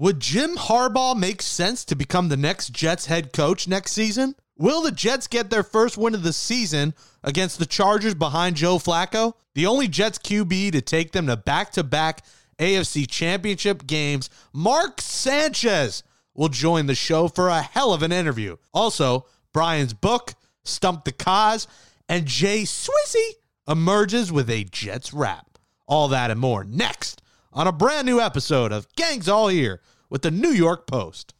Would 0.00 0.20
Jim 0.20 0.54
Harbaugh 0.54 1.18
make 1.18 1.42
sense 1.42 1.84
to 1.86 1.96
become 1.96 2.28
the 2.28 2.36
next 2.36 2.70
Jets 2.70 3.06
head 3.06 3.32
coach 3.32 3.66
next 3.66 3.90
season? 3.90 4.36
Will 4.56 4.80
the 4.80 4.92
Jets 4.92 5.26
get 5.26 5.50
their 5.50 5.64
first 5.64 5.98
win 5.98 6.14
of 6.14 6.22
the 6.22 6.32
season 6.32 6.94
against 7.24 7.58
the 7.58 7.66
Chargers 7.66 8.14
behind 8.14 8.54
Joe 8.54 8.78
Flacco? 8.78 9.32
The 9.56 9.66
only 9.66 9.88
Jets 9.88 10.20
QB 10.20 10.70
to 10.70 10.80
take 10.80 11.10
them 11.10 11.26
to 11.26 11.36
back 11.36 11.72
to 11.72 11.82
back 11.82 12.24
AFC 12.60 13.08
championship 13.10 13.88
games, 13.88 14.30
Mark 14.52 15.00
Sanchez, 15.00 16.04
will 16.32 16.48
join 16.48 16.86
the 16.86 16.94
show 16.94 17.26
for 17.26 17.48
a 17.48 17.60
hell 17.60 17.92
of 17.92 18.04
an 18.04 18.12
interview. 18.12 18.56
Also, 18.72 19.26
Brian's 19.52 19.94
book, 19.94 20.34
Stump 20.64 21.06
the 21.06 21.12
Kaz, 21.12 21.66
and 22.08 22.24
Jay 22.24 22.62
Swizzy 22.62 23.30
emerges 23.66 24.30
with 24.30 24.48
a 24.48 24.62
Jets 24.62 25.12
rap. 25.12 25.58
All 25.88 26.06
that 26.06 26.30
and 26.30 26.38
more 26.38 26.62
next 26.62 27.20
on 27.52 27.66
a 27.66 27.72
brand 27.72 28.06
new 28.06 28.20
episode 28.20 28.72
of 28.72 28.86
Gangs 28.96 29.28
All 29.28 29.48
Here 29.48 29.80
with 30.10 30.22
the 30.22 30.30
New 30.30 30.50
York 30.50 30.86
Post. 30.86 31.34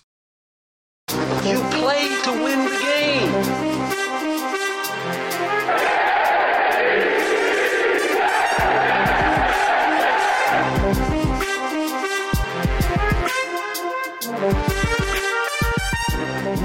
You 1.11 1.61
play 1.71 2.09
to 2.25 2.33
win 2.43 2.65
the 2.65 2.79
game. 2.83 3.68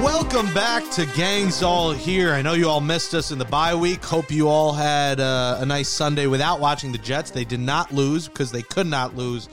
Welcome 0.04 0.54
back 0.54 0.92
to 0.92 1.06
Gangs 1.16 1.64
All 1.64 1.94
Here. 1.94 2.34
I 2.34 2.42
know 2.42 2.52
you 2.56 2.68
all 2.68 2.82
missed 2.82 3.14
us 3.14 3.32
in 3.32 3.38
the 3.38 3.46
bye 3.46 3.74
week. 3.74 4.04
Hope 4.04 4.32
you 4.32 4.50
all 4.50 4.74
had 4.74 5.22
uh, 5.22 5.60
a 5.62 5.66
nice 5.66 5.88
Sunday 5.88 6.28
without 6.28 6.60
watching 6.60 6.92
the 6.92 6.98
Jets. 6.98 7.32
They 7.32 7.46
did 7.46 7.62
not 7.62 7.94
lose 7.94 8.28
because 8.28 8.52
they 8.52 8.64
could 8.64 8.86
not 8.86 9.16
lose 9.16 9.48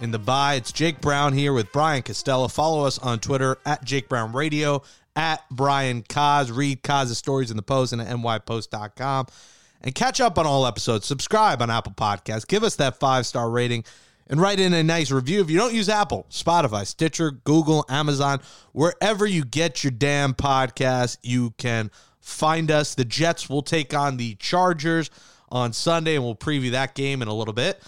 in 0.00 0.10
the 0.10 0.18
bye. 0.18 0.56
It's 0.56 0.72
Jake 0.72 1.00
Brown 1.00 1.32
here 1.32 1.54
with 1.54 1.72
Brian 1.72 2.02
Costello. 2.02 2.48
Follow 2.48 2.84
us 2.84 2.98
on 2.98 3.18
Twitter 3.18 3.56
at 3.64 3.82
Jake 3.82 4.10
Brown 4.10 4.34
Radio, 4.34 4.82
at 5.16 5.42
Brian 5.50 6.02
Kaz. 6.02 6.54
Read 6.54 6.82
Kaz's 6.82 7.16
stories 7.16 7.50
in 7.50 7.56
the 7.56 7.62
post 7.62 7.94
and 7.94 8.02
at 8.02 8.08
nypost.com. 8.08 9.26
And 9.80 9.94
catch 9.94 10.20
up 10.20 10.38
on 10.38 10.46
all 10.46 10.66
episodes. 10.66 11.06
Subscribe 11.06 11.62
on 11.62 11.70
Apple 11.70 11.92
Podcasts. 11.92 12.46
Give 12.46 12.62
us 12.62 12.76
that 12.76 13.00
five 13.00 13.24
star 13.24 13.48
rating 13.48 13.84
and 14.34 14.40
write 14.40 14.58
in 14.58 14.74
a 14.74 14.82
nice 14.82 15.12
review. 15.12 15.40
If 15.40 15.48
you 15.48 15.56
don't 15.56 15.72
use 15.72 15.88
Apple, 15.88 16.26
Spotify, 16.28 16.84
Stitcher, 16.84 17.30
Google, 17.30 17.84
Amazon, 17.88 18.40
wherever 18.72 19.26
you 19.26 19.44
get 19.44 19.84
your 19.84 19.92
damn 19.92 20.34
podcast, 20.34 21.18
you 21.22 21.52
can 21.56 21.88
find 22.20 22.68
us. 22.68 22.96
The 22.96 23.04
Jets 23.04 23.48
will 23.48 23.62
take 23.62 23.94
on 23.94 24.16
the 24.16 24.34
Chargers 24.34 25.08
on 25.50 25.72
Sunday, 25.72 26.16
and 26.16 26.24
we'll 26.24 26.34
preview 26.34 26.72
that 26.72 26.96
game 26.96 27.22
in 27.22 27.28
a 27.28 27.32
little 27.32 27.54
bit. 27.54 27.80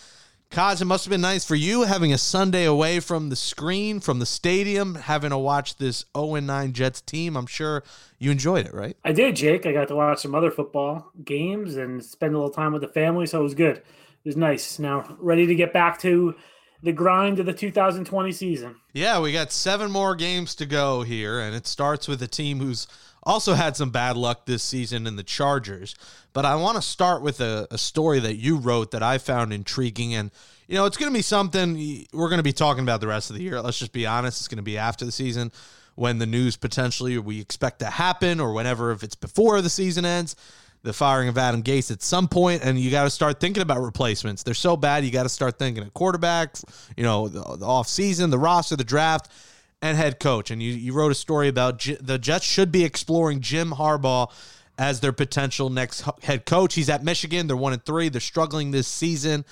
Kaz, 0.53 0.81
it 0.81 0.85
must 0.85 1.05
have 1.05 1.11
been 1.11 1.21
nice 1.21 1.45
for 1.45 1.57
you 1.57 1.83
having 1.83 2.13
a 2.13 2.19
Sunday 2.19 2.65
away 2.65 3.01
from 3.01 3.29
the 3.29 3.35
screen, 3.35 3.99
from 3.99 4.21
the 4.21 4.27
stadium, 4.27 4.95
having 4.95 5.31
to 5.31 5.39
watch 5.39 5.79
this 5.79 6.05
0 6.17 6.37
9 6.37 6.73
Jets 6.73 7.01
team. 7.01 7.37
I'm 7.37 7.47
sure 7.47 7.83
you 8.21 8.31
enjoyed 8.31 8.67
it, 8.67 8.73
right? 8.73 8.97
I 9.05 9.11
did, 9.11 9.35
Jake. 9.35 9.67
I 9.67 9.73
got 9.73 9.89
to 9.89 9.97
watch 9.97 10.21
some 10.21 10.37
other 10.37 10.53
football 10.53 11.11
games 11.25 11.75
and 11.75 12.05
spend 12.05 12.37
a 12.37 12.39
little 12.39 12.55
time 12.55 12.73
with 12.73 12.83
the 12.83 12.89
family, 12.89 13.27
so 13.27 13.41
it 13.41 13.43
was 13.43 13.55
good 13.55 13.83
was 14.27 14.37
nice. 14.37 14.79
Now 14.79 15.17
ready 15.19 15.47
to 15.47 15.55
get 15.55 15.73
back 15.73 15.99
to 16.01 16.35
the 16.83 16.93
grind 16.93 17.39
of 17.39 17.47
the 17.47 17.55
2020 17.55 18.33
season. 18.33 18.77
Yeah, 18.93 19.21
we 19.21 19.33
got 19.33 19.51
seven 19.51 19.91
more 19.91 20.15
games 20.15 20.55
to 20.57 20.67
go 20.67 21.03
here, 21.03 21.41
and 21.41 21.55
it 21.55 21.67
starts 21.67 22.07
with 22.07 22.23
a 22.23 22.27
team 22.27 22.59
who's 22.59 22.87
also 23.23 23.55
had 23.55 23.77
some 23.77 23.91
bad 23.91 24.17
luck 24.17 24.47
this 24.47 24.63
season 24.63 25.07
in 25.07 25.17
the 25.17 25.23
Chargers. 25.23 25.95
But 26.33 26.45
I 26.45 26.55
want 26.57 26.77
to 26.77 26.83
start 26.83 27.23
with 27.23 27.41
a, 27.41 27.67
a 27.71 27.79
story 27.79 28.21
that 28.21 28.37
you 28.37 28.57
wrote 28.57 28.91
that 28.93 29.03
I 29.03 29.19
found 29.19 29.53
intriguing. 29.53 30.15
And, 30.15 30.31
you 30.69 30.77
know, 30.77 30.85
it's 30.85 30.97
going 30.97 31.11
to 31.11 31.17
be 31.17 31.23
something 31.23 32.07
we're 32.13 32.29
going 32.29 32.39
to 32.39 32.45
be 32.45 32.53
talking 32.53 32.85
about 32.85 33.01
the 33.01 33.09
rest 33.09 33.31
of 33.31 33.37
the 33.37 33.43
year. 33.43 33.61
Let's 33.61 33.79
just 33.79 33.93
be 33.93 34.07
honest. 34.07 34.41
It's 34.41 34.49
going 34.49 34.59
to 34.59 34.63
be 34.63 34.79
after 34.79 35.05
the 35.05 35.13
season 35.13 35.51
when 35.97 36.19
the 36.19 36.27
news 36.27 36.57
potentially 36.57 37.19
we 37.19 37.41
expect 37.41 37.81
to 37.81 37.87
happen 37.87 38.39
or 38.39 38.53
whenever, 38.53 38.93
if 38.93 39.03
it's 39.03 39.15
before 39.15 39.61
the 39.61 39.71
season 39.71 40.05
ends 40.05 40.37
the 40.83 40.93
firing 40.93 41.29
of 41.29 41.37
Adam 41.37 41.63
Gase 41.63 41.91
at 41.91 42.03
some 42.03 42.29
point, 42.29 42.65
and 42.65 42.79
you 42.79 42.91
got 42.91 43.05
to 43.05 43.11
start 43.11 43.41
thinking 43.41 43.63
about 43.63 43.83
replacements. 43.83 44.43
They're 44.43 44.55
so 44.55 44.77
bad, 44.77 45.05
you 45.05 45.11
got 45.11 45.25
to 45.25 45.29
start 45.29 45.59
thinking 45.59 45.83
of 45.83 45.93
quarterback, 45.95 46.57
you 46.97 47.03
know, 47.03 47.29
the, 47.29 47.41
the 47.57 47.67
off 47.67 47.89
season, 47.89 48.31
the 48.31 48.39
roster, 48.39 48.77
the 48.77 48.85
draft, 48.85 49.31
and 49.83 49.97
head 49.97 50.21
coach. 50.21 50.51
And 50.51 50.63
you, 50.63 50.73
you 50.73 50.93
wrote 50.93 51.13
a 51.13 51.17
story 51.17 51.49
about 51.49 51.87
the 52.01 52.19
Jets 52.19 52.45
should 52.45 52.73
be 52.73 52.85
exploring 52.85 53.41
Jim 53.41 53.73
Harbaugh 53.73 54.31
as 54.79 55.01
their 55.01 55.13
potential 55.13 55.71
next 55.71 56.05
head 56.23 56.47
coach. 56.47 56.75
He's 56.75 56.89
at 56.89 57.03
Michigan. 57.03 57.47
They're 57.47 57.57
one 57.57 57.73
and 57.73 57.85
three. 57.85 58.09
They're 58.09 58.21
struggling 58.21 58.71
this 58.71 58.87
season. 58.87 59.45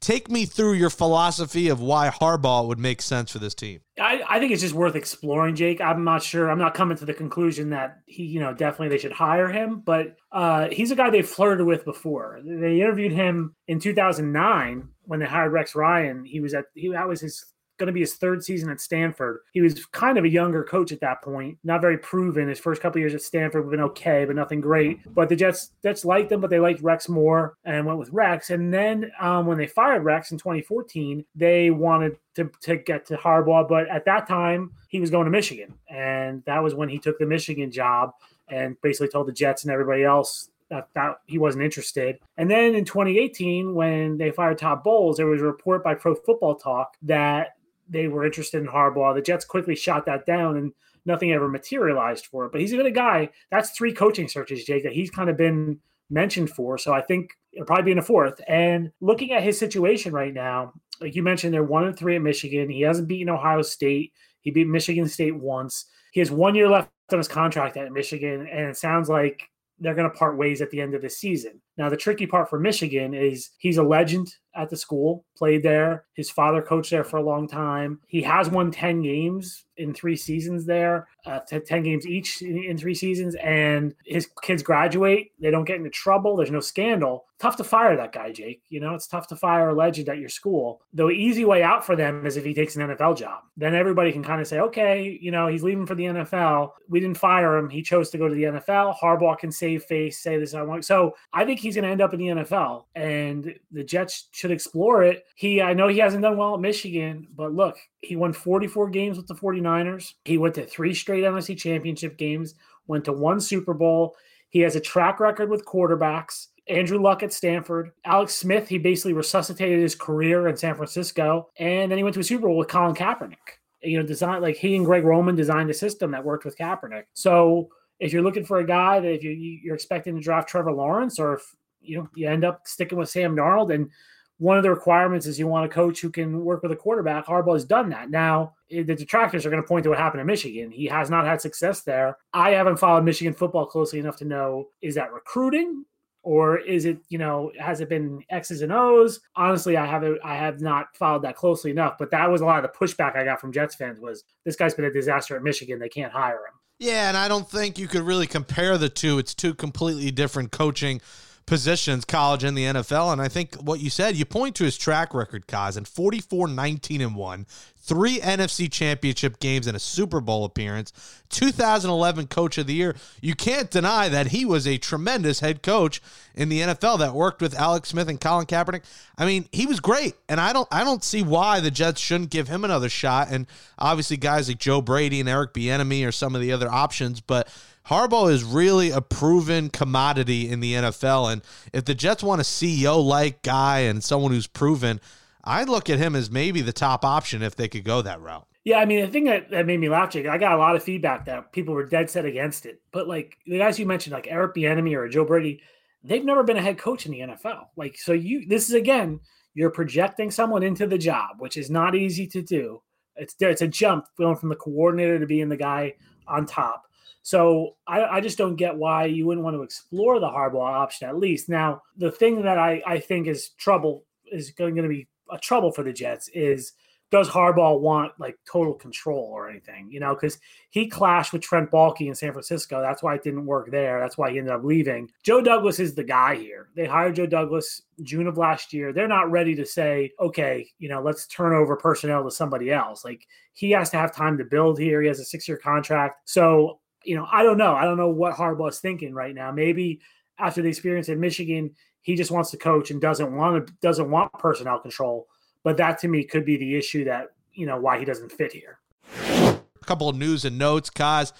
Take 0.00 0.30
me 0.30 0.44
through 0.44 0.74
your 0.74 0.90
philosophy 0.90 1.68
of 1.68 1.80
why 1.80 2.10
Harbaugh 2.10 2.66
would 2.68 2.78
make 2.78 3.02
sense 3.02 3.30
for 3.32 3.38
this 3.38 3.54
team. 3.54 3.80
I, 3.98 4.22
I, 4.28 4.38
think 4.38 4.52
it's 4.52 4.62
just 4.62 4.74
worth 4.74 4.94
exploring, 4.94 5.54
Jake. 5.54 5.80
I'm 5.80 6.04
not 6.04 6.22
sure. 6.22 6.50
I'm 6.50 6.58
not 6.58 6.74
coming 6.74 6.96
to 6.98 7.06
the 7.06 7.14
conclusion 7.14 7.70
that 7.70 7.98
he, 8.06 8.24
you 8.24 8.40
know, 8.40 8.52
definitely 8.52 8.88
they 8.88 8.98
should 8.98 9.12
hire 9.12 9.48
him, 9.48 9.82
but 9.84 10.16
uh, 10.32 10.68
he's 10.70 10.90
a 10.90 10.96
guy 10.96 11.10
they 11.10 11.22
flirted 11.22 11.66
with 11.66 11.84
before. 11.84 12.40
They 12.44 12.80
interviewed 12.80 13.12
him 13.12 13.54
in 13.68 13.80
2009 13.80 14.88
when 15.02 15.20
they 15.20 15.26
hired 15.26 15.52
Rex 15.52 15.74
Ryan. 15.74 16.24
He 16.24 16.40
was 16.40 16.52
at 16.52 16.66
he 16.74 16.90
that 16.90 17.08
was 17.08 17.20
his 17.20 17.44
going 17.78 17.88
to 17.88 17.92
be 17.92 18.00
his 18.00 18.14
third 18.14 18.42
season 18.42 18.70
at 18.70 18.80
Stanford. 18.80 19.40
He 19.52 19.60
was 19.60 19.84
kind 19.86 20.18
of 20.18 20.24
a 20.24 20.28
younger 20.28 20.64
coach 20.64 20.92
at 20.92 21.00
that 21.00 21.22
point, 21.22 21.58
not 21.64 21.80
very 21.80 21.98
proven. 21.98 22.48
His 22.48 22.60
first 22.60 22.80
couple 22.80 23.00
years 23.00 23.14
at 23.14 23.22
Stanford 23.22 23.64
have 23.64 23.70
been 23.70 23.80
okay, 23.80 24.24
but 24.24 24.36
nothing 24.36 24.60
great. 24.60 25.00
But 25.14 25.28
the 25.28 25.36
Jets 25.36 25.72
Jets 25.82 26.04
liked 26.04 26.32
him, 26.32 26.40
but 26.40 26.50
they 26.50 26.58
liked 26.58 26.80
Rex 26.80 27.08
more 27.08 27.56
and 27.64 27.86
went 27.86 27.98
with 27.98 28.10
Rex. 28.10 28.50
And 28.50 28.72
then 28.72 29.10
um, 29.20 29.46
when 29.46 29.58
they 29.58 29.66
fired 29.66 30.04
Rex 30.04 30.30
in 30.30 30.38
2014, 30.38 31.24
they 31.34 31.70
wanted 31.70 32.16
to, 32.34 32.50
to 32.62 32.76
get 32.76 33.06
to 33.06 33.16
Harbaugh, 33.16 33.68
but 33.68 33.88
at 33.88 34.04
that 34.04 34.28
time 34.28 34.72
he 34.88 35.00
was 35.00 35.10
going 35.10 35.24
to 35.24 35.30
Michigan, 35.30 35.74
and 35.88 36.44
that 36.44 36.62
was 36.62 36.74
when 36.74 36.88
he 36.88 36.98
took 36.98 37.18
the 37.18 37.26
Michigan 37.26 37.70
job 37.70 38.12
and 38.48 38.80
basically 38.80 39.08
told 39.08 39.26
the 39.26 39.32
Jets 39.32 39.64
and 39.64 39.72
everybody 39.72 40.04
else 40.04 40.50
that, 40.68 40.88
that 40.94 41.20
he 41.26 41.38
wasn't 41.38 41.64
interested. 41.64 42.18
And 42.36 42.50
then 42.50 42.74
in 42.74 42.84
2018, 42.84 43.74
when 43.74 44.18
they 44.18 44.30
fired 44.30 44.58
Todd 44.58 44.82
Bowles, 44.82 45.16
there 45.16 45.26
was 45.26 45.40
a 45.40 45.44
report 45.44 45.84
by 45.84 45.94
Pro 45.94 46.14
Football 46.14 46.56
Talk 46.56 46.96
that 47.02 47.55
they 47.88 48.08
were 48.08 48.24
interested 48.24 48.60
in 48.60 48.68
Harbaugh. 48.68 49.14
The 49.14 49.22
Jets 49.22 49.44
quickly 49.44 49.76
shot 49.76 50.06
that 50.06 50.26
down 50.26 50.56
and 50.56 50.72
nothing 51.04 51.32
ever 51.32 51.48
materialized 51.48 52.26
for 52.26 52.46
it. 52.46 52.52
But 52.52 52.60
he's 52.60 52.72
a 52.72 52.76
good 52.76 52.94
guy. 52.94 53.30
That's 53.50 53.70
three 53.70 53.92
coaching 53.92 54.28
searches, 54.28 54.64
Jake, 54.64 54.82
that 54.82 54.92
he's 54.92 55.10
kind 55.10 55.30
of 55.30 55.36
been 55.36 55.78
mentioned 56.10 56.50
for. 56.50 56.78
So 56.78 56.92
I 56.92 57.00
think 57.00 57.30
it'll 57.52 57.66
probably 57.66 57.84
be 57.84 57.92
in 57.92 57.98
a 57.98 58.02
fourth. 58.02 58.40
And 58.48 58.90
looking 59.00 59.32
at 59.32 59.42
his 59.42 59.58
situation 59.58 60.12
right 60.12 60.34
now, 60.34 60.72
like 61.00 61.14
you 61.14 61.22
mentioned, 61.22 61.54
they're 61.54 61.62
one 61.62 61.84
and 61.84 61.96
three 61.96 62.16
at 62.16 62.22
Michigan. 62.22 62.68
He 62.68 62.80
hasn't 62.80 63.08
beaten 63.08 63.28
Ohio 63.28 63.62
State. 63.62 64.12
He 64.40 64.50
beat 64.50 64.68
Michigan 64.68 65.08
State 65.08 65.36
once. 65.36 65.86
He 66.12 66.20
has 66.20 66.30
one 66.30 66.54
year 66.54 66.68
left 66.68 66.90
on 67.12 67.18
his 67.18 67.28
contract 67.28 67.76
at 67.76 67.92
Michigan, 67.92 68.48
and 68.50 68.66
it 68.66 68.76
sounds 68.76 69.08
like 69.08 69.42
they're 69.78 69.94
going 69.94 70.10
to 70.10 70.16
part 70.16 70.38
ways 70.38 70.62
at 70.62 70.70
the 70.70 70.80
end 70.80 70.94
of 70.94 71.02
the 71.02 71.10
season. 71.10 71.60
Now, 71.76 71.88
the 71.88 71.96
tricky 71.96 72.26
part 72.26 72.48
for 72.48 72.58
Michigan 72.58 73.14
is 73.14 73.50
he's 73.58 73.76
a 73.78 73.82
legend 73.82 74.34
at 74.56 74.70
the 74.70 74.76
school, 74.76 75.24
played 75.36 75.62
there. 75.62 76.04
His 76.14 76.30
father 76.30 76.62
coached 76.62 76.90
there 76.90 77.04
for 77.04 77.18
a 77.18 77.22
long 77.22 77.46
time. 77.46 78.00
He 78.06 78.22
has 78.22 78.48
won 78.48 78.70
10 78.70 79.02
games 79.02 79.64
in 79.76 79.92
three 79.92 80.16
seasons 80.16 80.64
there, 80.64 81.06
uh, 81.26 81.40
10 81.40 81.82
games 81.82 82.06
each 82.06 82.40
in, 82.40 82.64
in 82.64 82.78
three 82.78 82.94
seasons. 82.94 83.34
And 83.36 83.94
his 84.06 84.28
kids 84.42 84.62
graduate. 84.62 85.32
They 85.38 85.50
don't 85.50 85.66
get 85.66 85.76
into 85.76 85.90
trouble. 85.90 86.36
There's 86.36 86.50
no 86.50 86.60
scandal. 86.60 87.26
Tough 87.38 87.56
to 87.56 87.64
fire 87.64 87.94
that 87.94 88.12
guy, 88.12 88.32
Jake. 88.32 88.62
You 88.70 88.80
know, 88.80 88.94
it's 88.94 89.06
tough 89.06 89.26
to 89.28 89.36
fire 89.36 89.68
a 89.68 89.74
legend 89.74 90.08
at 90.08 90.16
your 90.16 90.30
school. 90.30 90.80
The 90.94 91.08
easy 91.08 91.44
way 91.44 91.62
out 91.62 91.84
for 91.84 91.94
them 91.94 92.24
is 92.24 92.38
if 92.38 92.44
he 92.46 92.54
takes 92.54 92.76
an 92.76 92.88
NFL 92.88 93.18
job. 93.18 93.42
Then 93.58 93.74
everybody 93.74 94.10
can 94.10 94.24
kind 94.24 94.40
of 94.40 94.46
say, 94.46 94.60
okay, 94.60 95.18
you 95.20 95.30
know, 95.30 95.46
he's 95.46 95.62
leaving 95.62 95.84
for 95.84 95.94
the 95.94 96.04
NFL. 96.04 96.70
We 96.88 96.98
didn't 96.98 97.18
fire 97.18 97.58
him. 97.58 97.68
He 97.68 97.82
chose 97.82 98.08
to 98.10 98.18
go 98.18 98.26
to 98.26 98.34
the 98.34 98.44
NFL. 98.44 98.98
Harbaugh 98.98 99.38
can 99.38 99.52
save 99.52 99.84
face, 99.84 100.22
say 100.22 100.38
this 100.38 100.54
I 100.54 100.62
want. 100.62 100.86
So 100.86 101.14
I 101.34 101.44
think 101.44 101.60
he's 101.66 101.74
going 101.74 101.84
to 101.84 101.90
end 101.90 102.00
up 102.00 102.14
in 102.14 102.20
the 102.20 102.26
NFL. 102.26 102.84
And 102.94 103.54
the 103.70 103.84
Jets 103.84 104.28
should 104.32 104.50
explore 104.50 105.02
it. 105.02 105.24
He, 105.34 105.60
I 105.60 105.74
know 105.74 105.88
he 105.88 105.98
hasn't 105.98 106.22
done 106.22 106.36
well 106.36 106.54
at 106.54 106.60
Michigan, 106.60 107.26
but 107.34 107.52
look, 107.52 107.76
he 108.00 108.16
won 108.16 108.32
44 108.32 108.90
games 108.90 109.16
with 109.16 109.26
the 109.26 109.34
49ers. 109.34 110.14
He 110.24 110.38
went 110.38 110.54
to 110.54 110.64
three 110.66 110.94
straight 110.94 111.24
NFC 111.24 111.56
championship 111.56 112.16
games, 112.16 112.54
went 112.86 113.04
to 113.06 113.12
one 113.12 113.40
Super 113.40 113.74
Bowl. 113.74 114.16
He 114.48 114.60
has 114.60 114.76
a 114.76 114.80
track 114.80 115.20
record 115.20 115.50
with 115.50 115.66
quarterbacks. 115.66 116.46
Andrew 116.68 117.00
Luck 117.00 117.22
at 117.22 117.32
Stanford. 117.32 117.92
Alex 118.04 118.34
Smith, 118.34 118.68
he 118.68 118.78
basically 118.78 119.12
resuscitated 119.12 119.80
his 119.80 119.94
career 119.94 120.48
in 120.48 120.56
San 120.56 120.74
Francisco. 120.74 121.50
And 121.58 121.90
then 121.90 121.98
he 121.98 122.04
went 122.04 122.14
to 122.14 122.20
a 122.20 122.24
Super 122.24 122.46
Bowl 122.46 122.56
with 122.56 122.68
Colin 122.68 122.94
Kaepernick. 122.94 123.36
You 123.82 124.00
know, 124.00 124.06
design 124.06 124.42
like 124.42 124.56
he 124.56 124.74
and 124.74 124.84
Greg 124.84 125.04
Roman 125.04 125.36
designed 125.36 125.70
a 125.70 125.74
system 125.74 126.10
that 126.12 126.24
worked 126.24 126.44
with 126.44 126.58
Kaepernick. 126.58 127.04
So 127.14 127.68
if 127.98 128.12
you're 128.12 128.22
looking 128.22 128.44
for 128.44 128.58
a 128.58 128.66
guy 128.66 129.00
that 129.00 129.12
if 129.12 129.22
you, 129.22 129.30
you're 129.30 129.74
expecting 129.74 130.14
to 130.14 130.20
draft 130.20 130.48
Trevor 130.48 130.72
Lawrence 130.72 131.18
or 131.18 131.34
if 131.34 131.42
you 131.80 131.98
know 131.98 132.08
you 132.14 132.28
end 132.28 132.44
up 132.44 132.62
sticking 132.66 132.98
with 132.98 133.08
Sam 133.08 133.36
Darnold 133.36 133.74
and 133.74 133.90
one 134.38 134.58
of 134.58 134.62
the 134.62 134.70
requirements 134.70 135.26
is 135.26 135.38
you 135.38 135.46
want 135.46 135.64
a 135.64 135.74
coach 135.74 136.00
who 136.00 136.10
can 136.10 136.44
work 136.44 136.62
with 136.62 136.72
a 136.72 136.76
quarterback. 136.76 137.26
Harbaugh 137.26 137.54
has 137.54 137.64
done 137.64 137.88
that. 137.90 138.10
Now, 138.10 138.54
eh, 138.70 138.82
the 138.82 138.94
detractors 138.94 139.46
are 139.46 139.50
going 139.50 139.62
to 139.62 139.66
point 139.66 139.84
to 139.84 139.90
what 139.90 139.98
happened 139.98 140.20
in 140.20 140.26
Michigan. 140.26 140.70
He 140.70 140.84
has 140.86 141.08
not 141.08 141.24
had 141.24 141.40
success 141.40 141.82
there. 141.82 142.18
I 142.34 142.50
haven't 142.50 142.78
followed 142.78 143.04
Michigan 143.04 143.32
football 143.32 143.64
closely 143.64 143.98
enough 143.98 144.18
to 144.18 144.24
know 144.26 144.68
is 144.82 144.94
that 144.96 145.12
recruiting 145.12 145.84
or 146.22 146.58
is 146.58 146.84
it 146.84 146.98
you 147.08 147.18
know 147.18 147.52
has 147.58 147.80
it 147.80 147.88
been 147.88 148.22
X's 148.28 148.60
and 148.60 148.72
O's? 148.72 149.20
Honestly, 149.36 149.76
I 149.76 149.86
haven't 149.86 150.18
I 150.22 150.34
have 150.34 150.60
not 150.60 150.94
followed 150.96 151.22
that 151.22 151.36
closely 151.36 151.70
enough, 151.70 151.96
but 151.98 152.10
that 152.10 152.30
was 152.30 152.42
a 152.42 152.44
lot 152.44 152.62
of 152.62 152.70
the 152.70 152.76
pushback 152.76 153.16
I 153.16 153.24
got 153.24 153.40
from 153.40 153.52
Jets 153.52 153.76
fans 153.76 154.00
was 154.00 154.24
this 154.44 154.56
guy's 154.56 154.74
been 154.74 154.84
a 154.84 154.92
disaster 154.92 155.36
at 155.36 155.42
Michigan. 155.42 155.78
They 155.78 155.88
can't 155.88 156.12
hire 156.12 156.44
him. 156.46 156.54
Yeah, 156.78 157.08
and 157.08 157.16
I 157.16 157.28
don't 157.28 157.48
think 157.48 157.78
you 157.78 157.88
could 157.88 158.02
really 158.02 158.26
compare 158.26 158.76
the 158.76 158.88
two. 158.88 159.18
It's 159.18 159.34
two 159.34 159.54
completely 159.54 160.10
different 160.10 160.52
coaching 160.52 161.00
positions, 161.46 162.04
college 162.04 162.44
and 162.44 162.58
the 162.58 162.64
NFL. 162.64 163.12
And 163.12 163.22
I 163.22 163.28
think 163.28 163.54
what 163.54 163.80
you 163.80 163.88
said, 163.88 164.16
you 164.16 164.24
point 164.24 164.56
to 164.56 164.64
his 164.64 164.76
track 164.76 165.14
record, 165.14 165.46
Kaz, 165.46 165.76
and 165.76 165.88
44 165.88 166.48
19 166.48 167.00
and 167.00 167.14
1, 167.16 167.46
three 167.86 168.18
NFC 168.18 168.70
championship 168.70 169.38
games 169.38 169.66
and 169.66 169.76
a 169.76 169.80
Super 169.80 170.20
Bowl 170.20 170.44
appearance, 170.44 170.92
2011 171.30 172.26
coach 172.26 172.58
of 172.58 172.66
the 172.66 172.74
year. 172.74 172.96
You 173.20 173.34
can't 173.34 173.70
deny 173.70 174.08
that 174.08 174.28
he 174.28 174.44
was 174.44 174.66
a 174.66 174.76
tremendous 174.76 175.40
head 175.40 175.62
coach 175.62 176.02
in 176.34 176.48
the 176.48 176.60
NFL 176.60 176.98
that 176.98 177.14
worked 177.14 177.40
with 177.40 177.54
Alex 177.54 177.90
Smith 177.90 178.08
and 178.08 178.20
Colin 178.20 178.46
Kaepernick. 178.46 178.82
I 179.16 179.24
mean, 179.24 179.48
he 179.52 179.66
was 179.66 179.80
great, 179.80 180.14
and 180.28 180.40
I 180.40 180.52
don't 180.52 180.68
I 180.70 180.82
don't 180.84 181.04
see 181.04 181.22
why 181.22 181.60
the 181.60 181.70
Jets 181.70 182.00
shouldn't 182.00 182.30
give 182.30 182.48
him 182.48 182.64
another 182.64 182.88
shot. 182.88 183.28
And 183.30 183.46
obviously 183.78 184.16
guys 184.16 184.48
like 184.48 184.58
Joe 184.58 184.82
Brady 184.82 185.20
and 185.20 185.28
Eric 185.28 185.54
Bieniemy 185.54 186.06
are 186.06 186.12
some 186.12 186.34
of 186.34 186.40
the 186.40 186.52
other 186.52 186.70
options, 186.70 187.20
but 187.20 187.48
Harbaugh 187.88 188.32
is 188.32 188.42
really 188.42 188.90
a 188.90 189.00
proven 189.00 189.70
commodity 189.70 190.48
in 190.48 190.58
the 190.58 190.74
NFL. 190.74 191.32
And 191.32 191.42
if 191.72 191.84
the 191.84 191.94
Jets 191.94 192.22
want 192.22 192.40
a 192.40 192.44
CEO 192.44 193.02
like 193.04 193.42
guy 193.42 193.80
and 193.80 194.02
someone 194.02 194.32
who's 194.32 194.48
proven, 194.48 195.00
I 195.46 195.64
look 195.64 195.88
at 195.88 195.98
him 195.98 196.16
as 196.16 196.30
maybe 196.30 196.60
the 196.60 196.72
top 196.72 197.04
option 197.04 197.42
if 197.42 197.54
they 197.54 197.68
could 197.68 197.84
go 197.84 198.02
that 198.02 198.20
route. 198.20 198.46
Yeah, 198.64 198.78
I 198.78 198.84
mean, 198.84 199.06
the 199.06 199.12
thing 199.12 199.24
that, 199.24 199.48
that 199.52 199.64
made 199.64 199.78
me 199.78 199.88
laugh, 199.88 200.10
Jake, 200.10 200.26
I 200.26 200.38
got 200.38 200.54
a 200.54 200.58
lot 200.58 200.74
of 200.74 200.82
feedback 200.82 201.24
that 201.26 201.52
people 201.52 201.72
were 201.72 201.86
dead 201.86 202.10
set 202.10 202.24
against 202.24 202.66
it. 202.66 202.82
But 202.90 203.06
like 203.06 203.38
the 203.46 203.58
guys 203.58 203.78
you 203.78 203.86
mentioned, 203.86 204.12
like 204.12 204.26
Eric 204.28 204.56
Bieniemy 204.56 204.96
or 204.96 205.08
Joe 205.08 205.24
Brady, 205.24 205.62
they've 206.02 206.24
never 206.24 206.42
been 206.42 206.56
a 206.56 206.62
head 206.62 206.76
coach 206.76 207.06
in 207.06 207.12
the 207.12 207.20
NFL. 207.20 207.66
Like, 207.76 207.96
so 207.96 208.12
you, 208.12 208.44
this 208.48 208.68
is 208.68 208.74
again, 208.74 209.20
you're 209.54 209.70
projecting 209.70 210.32
someone 210.32 210.64
into 210.64 210.86
the 210.86 210.98
job, 210.98 211.36
which 211.38 211.56
is 211.56 211.70
not 211.70 211.94
easy 211.94 212.26
to 212.26 212.42
do. 212.42 212.82
It's 213.14 213.34
it's 213.38 213.62
a 213.62 213.68
jump 213.68 214.06
going 214.18 214.36
from 214.36 214.48
the 214.48 214.56
coordinator 214.56 215.18
to 215.18 215.26
being 215.26 215.48
the 215.48 215.56
guy 215.56 215.94
on 216.26 216.44
top. 216.44 216.82
So 217.22 217.76
I, 217.86 218.04
I, 218.04 218.20
just 218.20 218.38
don't 218.38 218.54
get 218.54 218.76
why 218.76 219.06
you 219.06 219.26
wouldn't 219.26 219.44
want 219.44 219.56
to 219.56 219.62
explore 219.62 220.20
the 220.20 220.28
Harbaugh 220.28 220.60
option 220.60 221.08
at 221.08 221.16
least. 221.16 221.48
Now, 221.48 221.82
the 221.96 222.10
thing 222.10 222.42
that 222.42 222.56
I, 222.56 222.82
I 222.86 223.00
think 223.00 223.26
is 223.26 223.48
trouble 223.58 224.04
is 224.30 224.50
going 224.50 224.76
to 224.76 224.88
be 224.88 225.08
a 225.30 225.38
trouble 225.38 225.72
for 225.72 225.82
the 225.82 225.92
Jets 225.92 226.28
is 226.28 226.72
does 227.12 227.28
Harbaugh 227.28 227.80
want 227.80 228.12
like 228.18 228.36
total 228.50 228.74
control 228.74 229.30
or 229.32 229.48
anything? 229.48 229.88
You 229.90 230.00
know, 230.00 230.14
because 230.14 230.38
he 230.70 230.88
clashed 230.88 231.32
with 231.32 231.42
Trent 231.42 231.70
Baalke 231.70 232.08
in 232.08 232.14
San 232.14 232.32
Francisco. 232.32 232.80
That's 232.80 233.02
why 233.02 233.14
it 233.14 233.22
didn't 233.22 233.46
work 233.46 233.70
there. 233.70 234.00
That's 234.00 234.18
why 234.18 234.32
he 234.32 234.38
ended 234.38 234.52
up 234.52 234.64
leaving. 234.64 235.08
Joe 235.22 235.40
Douglas 235.40 235.78
is 235.78 235.94
the 235.94 236.02
guy 236.02 236.34
here. 236.34 236.68
They 236.74 236.84
hired 236.84 237.14
Joe 237.14 237.26
Douglas 237.26 237.82
June 238.02 238.26
of 238.26 238.38
last 238.38 238.72
year. 238.72 238.92
They're 238.92 239.06
not 239.06 239.30
ready 239.30 239.54
to 239.54 239.64
say, 239.64 240.10
okay, 240.18 240.68
you 240.78 240.88
know, 240.88 241.00
let's 241.00 241.28
turn 241.28 241.54
over 241.54 241.76
personnel 241.76 242.24
to 242.24 242.30
somebody 242.30 242.72
else. 242.72 243.04
Like 243.04 243.24
he 243.52 243.70
has 243.70 243.90
to 243.90 243.98
have 243.98 244.14
time 244.14 244.36
to 244.38 244.44
build 244.44 244.78
here. 244.78 245.00
He 245.00 245.08
has 245.08 245.20
a 245.20 245.24
six 245.24 245.46
year 245.46 245.58
contract. 245.58 246.28
So 246.28 246.80
you 247.04 247.14
know, 247.14 247.26
I 247.30 247.44
don't 247.44 247.56
know. 247.58 247.74
I 247.74 247.84
don't 247.84 247.96
know 247.96 248.08
what 248.08 248.34
Harbaugh's 248.34 248.80
thinking 248.80 249.14
right 249.14 249.34
now. 249.34 249.52
Maybe 249.52 250.00
after 250.38 250.60
the 250.60 250.68
experience 250.68 251.08
in 251.08 251.20
Michigan, 251.20 251.74
he 252.06 252.14
just 252.14 252.30
wants 252.30 252.52
to 252.52 252.56
coach 252.56 252.92
and 252.92 253.00
doesn't 253.00 253.34
want 253.34 253.66
to 253.66 253.72
doesn't 253.82 254.08
want 254.08 254.32
personnel 254.34 254.78
control. 254.78 255.26
But 255.64 255.76
that 255.78 255.98
to 255.98 256.08
me 256.08 256.22
could 256.22 256.44
be 256.44 256.56
the 256.56 256.76
issue 256.76 257.02
that 257.02 257.32
you 257.52 257.66
know 257.66 257.80
why 257.80 257.98
he 257.98 258.04
doesn't 258.04 258.30
fit 258.30 258.52
here. 258.52 258.78
A 259.20 259.84
couple 259.84 260.08
of 260.08 260.16
news 260.16 260.44
and 260.44 260.56
notes, 260.56 260.88
Kaz. 260.88 261.32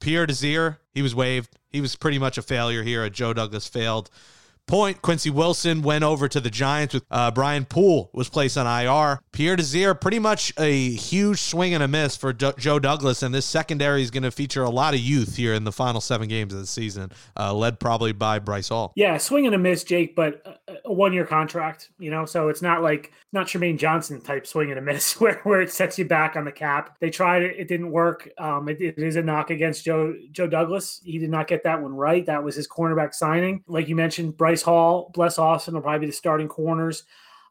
Pierre 0.00 0.24
Desir, 0.24 0.78
he 0.94 1.02
was 1.02 1.14
waived. 1.14 1.58
He 1.68 1.82
was 1.82 1.94
pretty 1.94 2.18
much 2.18 2.38
a 2.38 2.42
failure 2.42 2.82
here. 2.82 3.08
Joe 3.10 3.34
Douglas 3.34 3.68
failed 3.68 4.08
point. 4.66 5.02
Quincy 5.02 5.30
Wilson 5.30 5.82
went 5.82 6.04
over 6.04 6.28
to 6.28 6.40
the 6.40 6.50
Giants 6.50 6.94
with 6.94 7.04
uh, 7.10 7.30
Brian 7.30 7.64
Poole 7.64 8.10
was 8.12 8.28
placed 8.28 8.56
on 8.56 8.66
IR. 8.66 9.20
Pierre 9.32 9.56
Desir, 9.56 9.94
pretty 9.94 10.18
much 10.18 10.52
a 10.58 10.90
huge 10.90 11.40
swing 11.40 11.74
and 11.74 11.82
a 11.82 11.88
miss 11.88 12.16
for 12.16 12.32
D- 12.32 12.52
Joe 12.58 12.78
Douglas, 12.78 13.22
and 13.22 13.34
this 13.34 13.46
secondary 13.46 14.02
is 14.02 14.10
going 14.10 14.22
to 14.22 14.30
feature 14.30 14.62
a 14.62 14.70
lot 14.70 14.94
of 14.94 15.00
youth 15.00 15.36
here 15.36 15.54
in 15.54 15.64
the 15.64 15.72
final 15.72 16.00
seven 16.00 16.28
games 16.28 16.52
of 16.52 16.60
the 16.60 16.66
season, 16.66 17.10
uh, 17.38 17.52
led 17.52 17.80
probably 17.80 18.12
by 18.12 18.38
Bryce 18.38 18.68
Hall. 18.68 18.92
Yeah, 18.96 19.18
swing 19.18 19.46
and 19.46 19.54
a 19.54 19.58
miss, 19.58 19.84
Jake, 19.84 20.14
but 20.14 20.62
a 20.84 20.92
one 20.92 21.12
year 21.12 21.26
contract, 21.26 21.90
you 21.98 22.10
know, 22.10 22.24
so 22.24 22.48
it's 22.48 22.62
not 22.62 22.82
like 22.82 23.12
not 23.32 23.48
Trumaine 23.48 23.78
Johnson 23.78 24.20
type 24.20 24.46
swing 24.46 24.70
and 24.70 24.78
a 24.78 24.82
miss 24.82 25.20
where, 25.20 25.40
where 25.42 25.60
it 25.60 25.70
sets 25.70 25.98
you 25.98 26.04
back 26.04 26.36
on 26.36 26.44
the 26.44 26.52
cap. 26.52 26.96
They 27.00 27.10
tried 27.10 27.42
it, 27.42 27.56
it 27.58 27.68
didn't 27.68 27.90
work. 27.90 28.28
Um, 28.38 28.68
it, 28.68 28.80
it 28.80 28.98
is 28.98 29.16
a 29.16 29.22
knock 29.22 29.50
against 29.50 29.84
Joe 29.84 30.14
Joe 30.30 30.46
Douglas. 30.46 31.00
He 31.04 31.18
did 31.18 31.30
not 31.30 31.48
get 31.48 31.64
that 31.64 31.82
one 31.82 31.94
right. 31.94 32.24
That 32.24 32.44
was 32.44 32.54
his 32.54 32.68
cornerback 32.68 33.12
signing, 33.14 33.64
like 33.66 33.88
you 33.88 33.96
mentioned. 33.96 34.36
Bryce 34.36 34.53
Hall, 34.62 35.10
Bless 35.14 35.38
Austin 35.38 35.74
will 35.74 35.82
probably 35.82 36.00
be 36.00 36.06
the 36.06 36.12
starting 36.12 36.48
corners. 36.48 37.04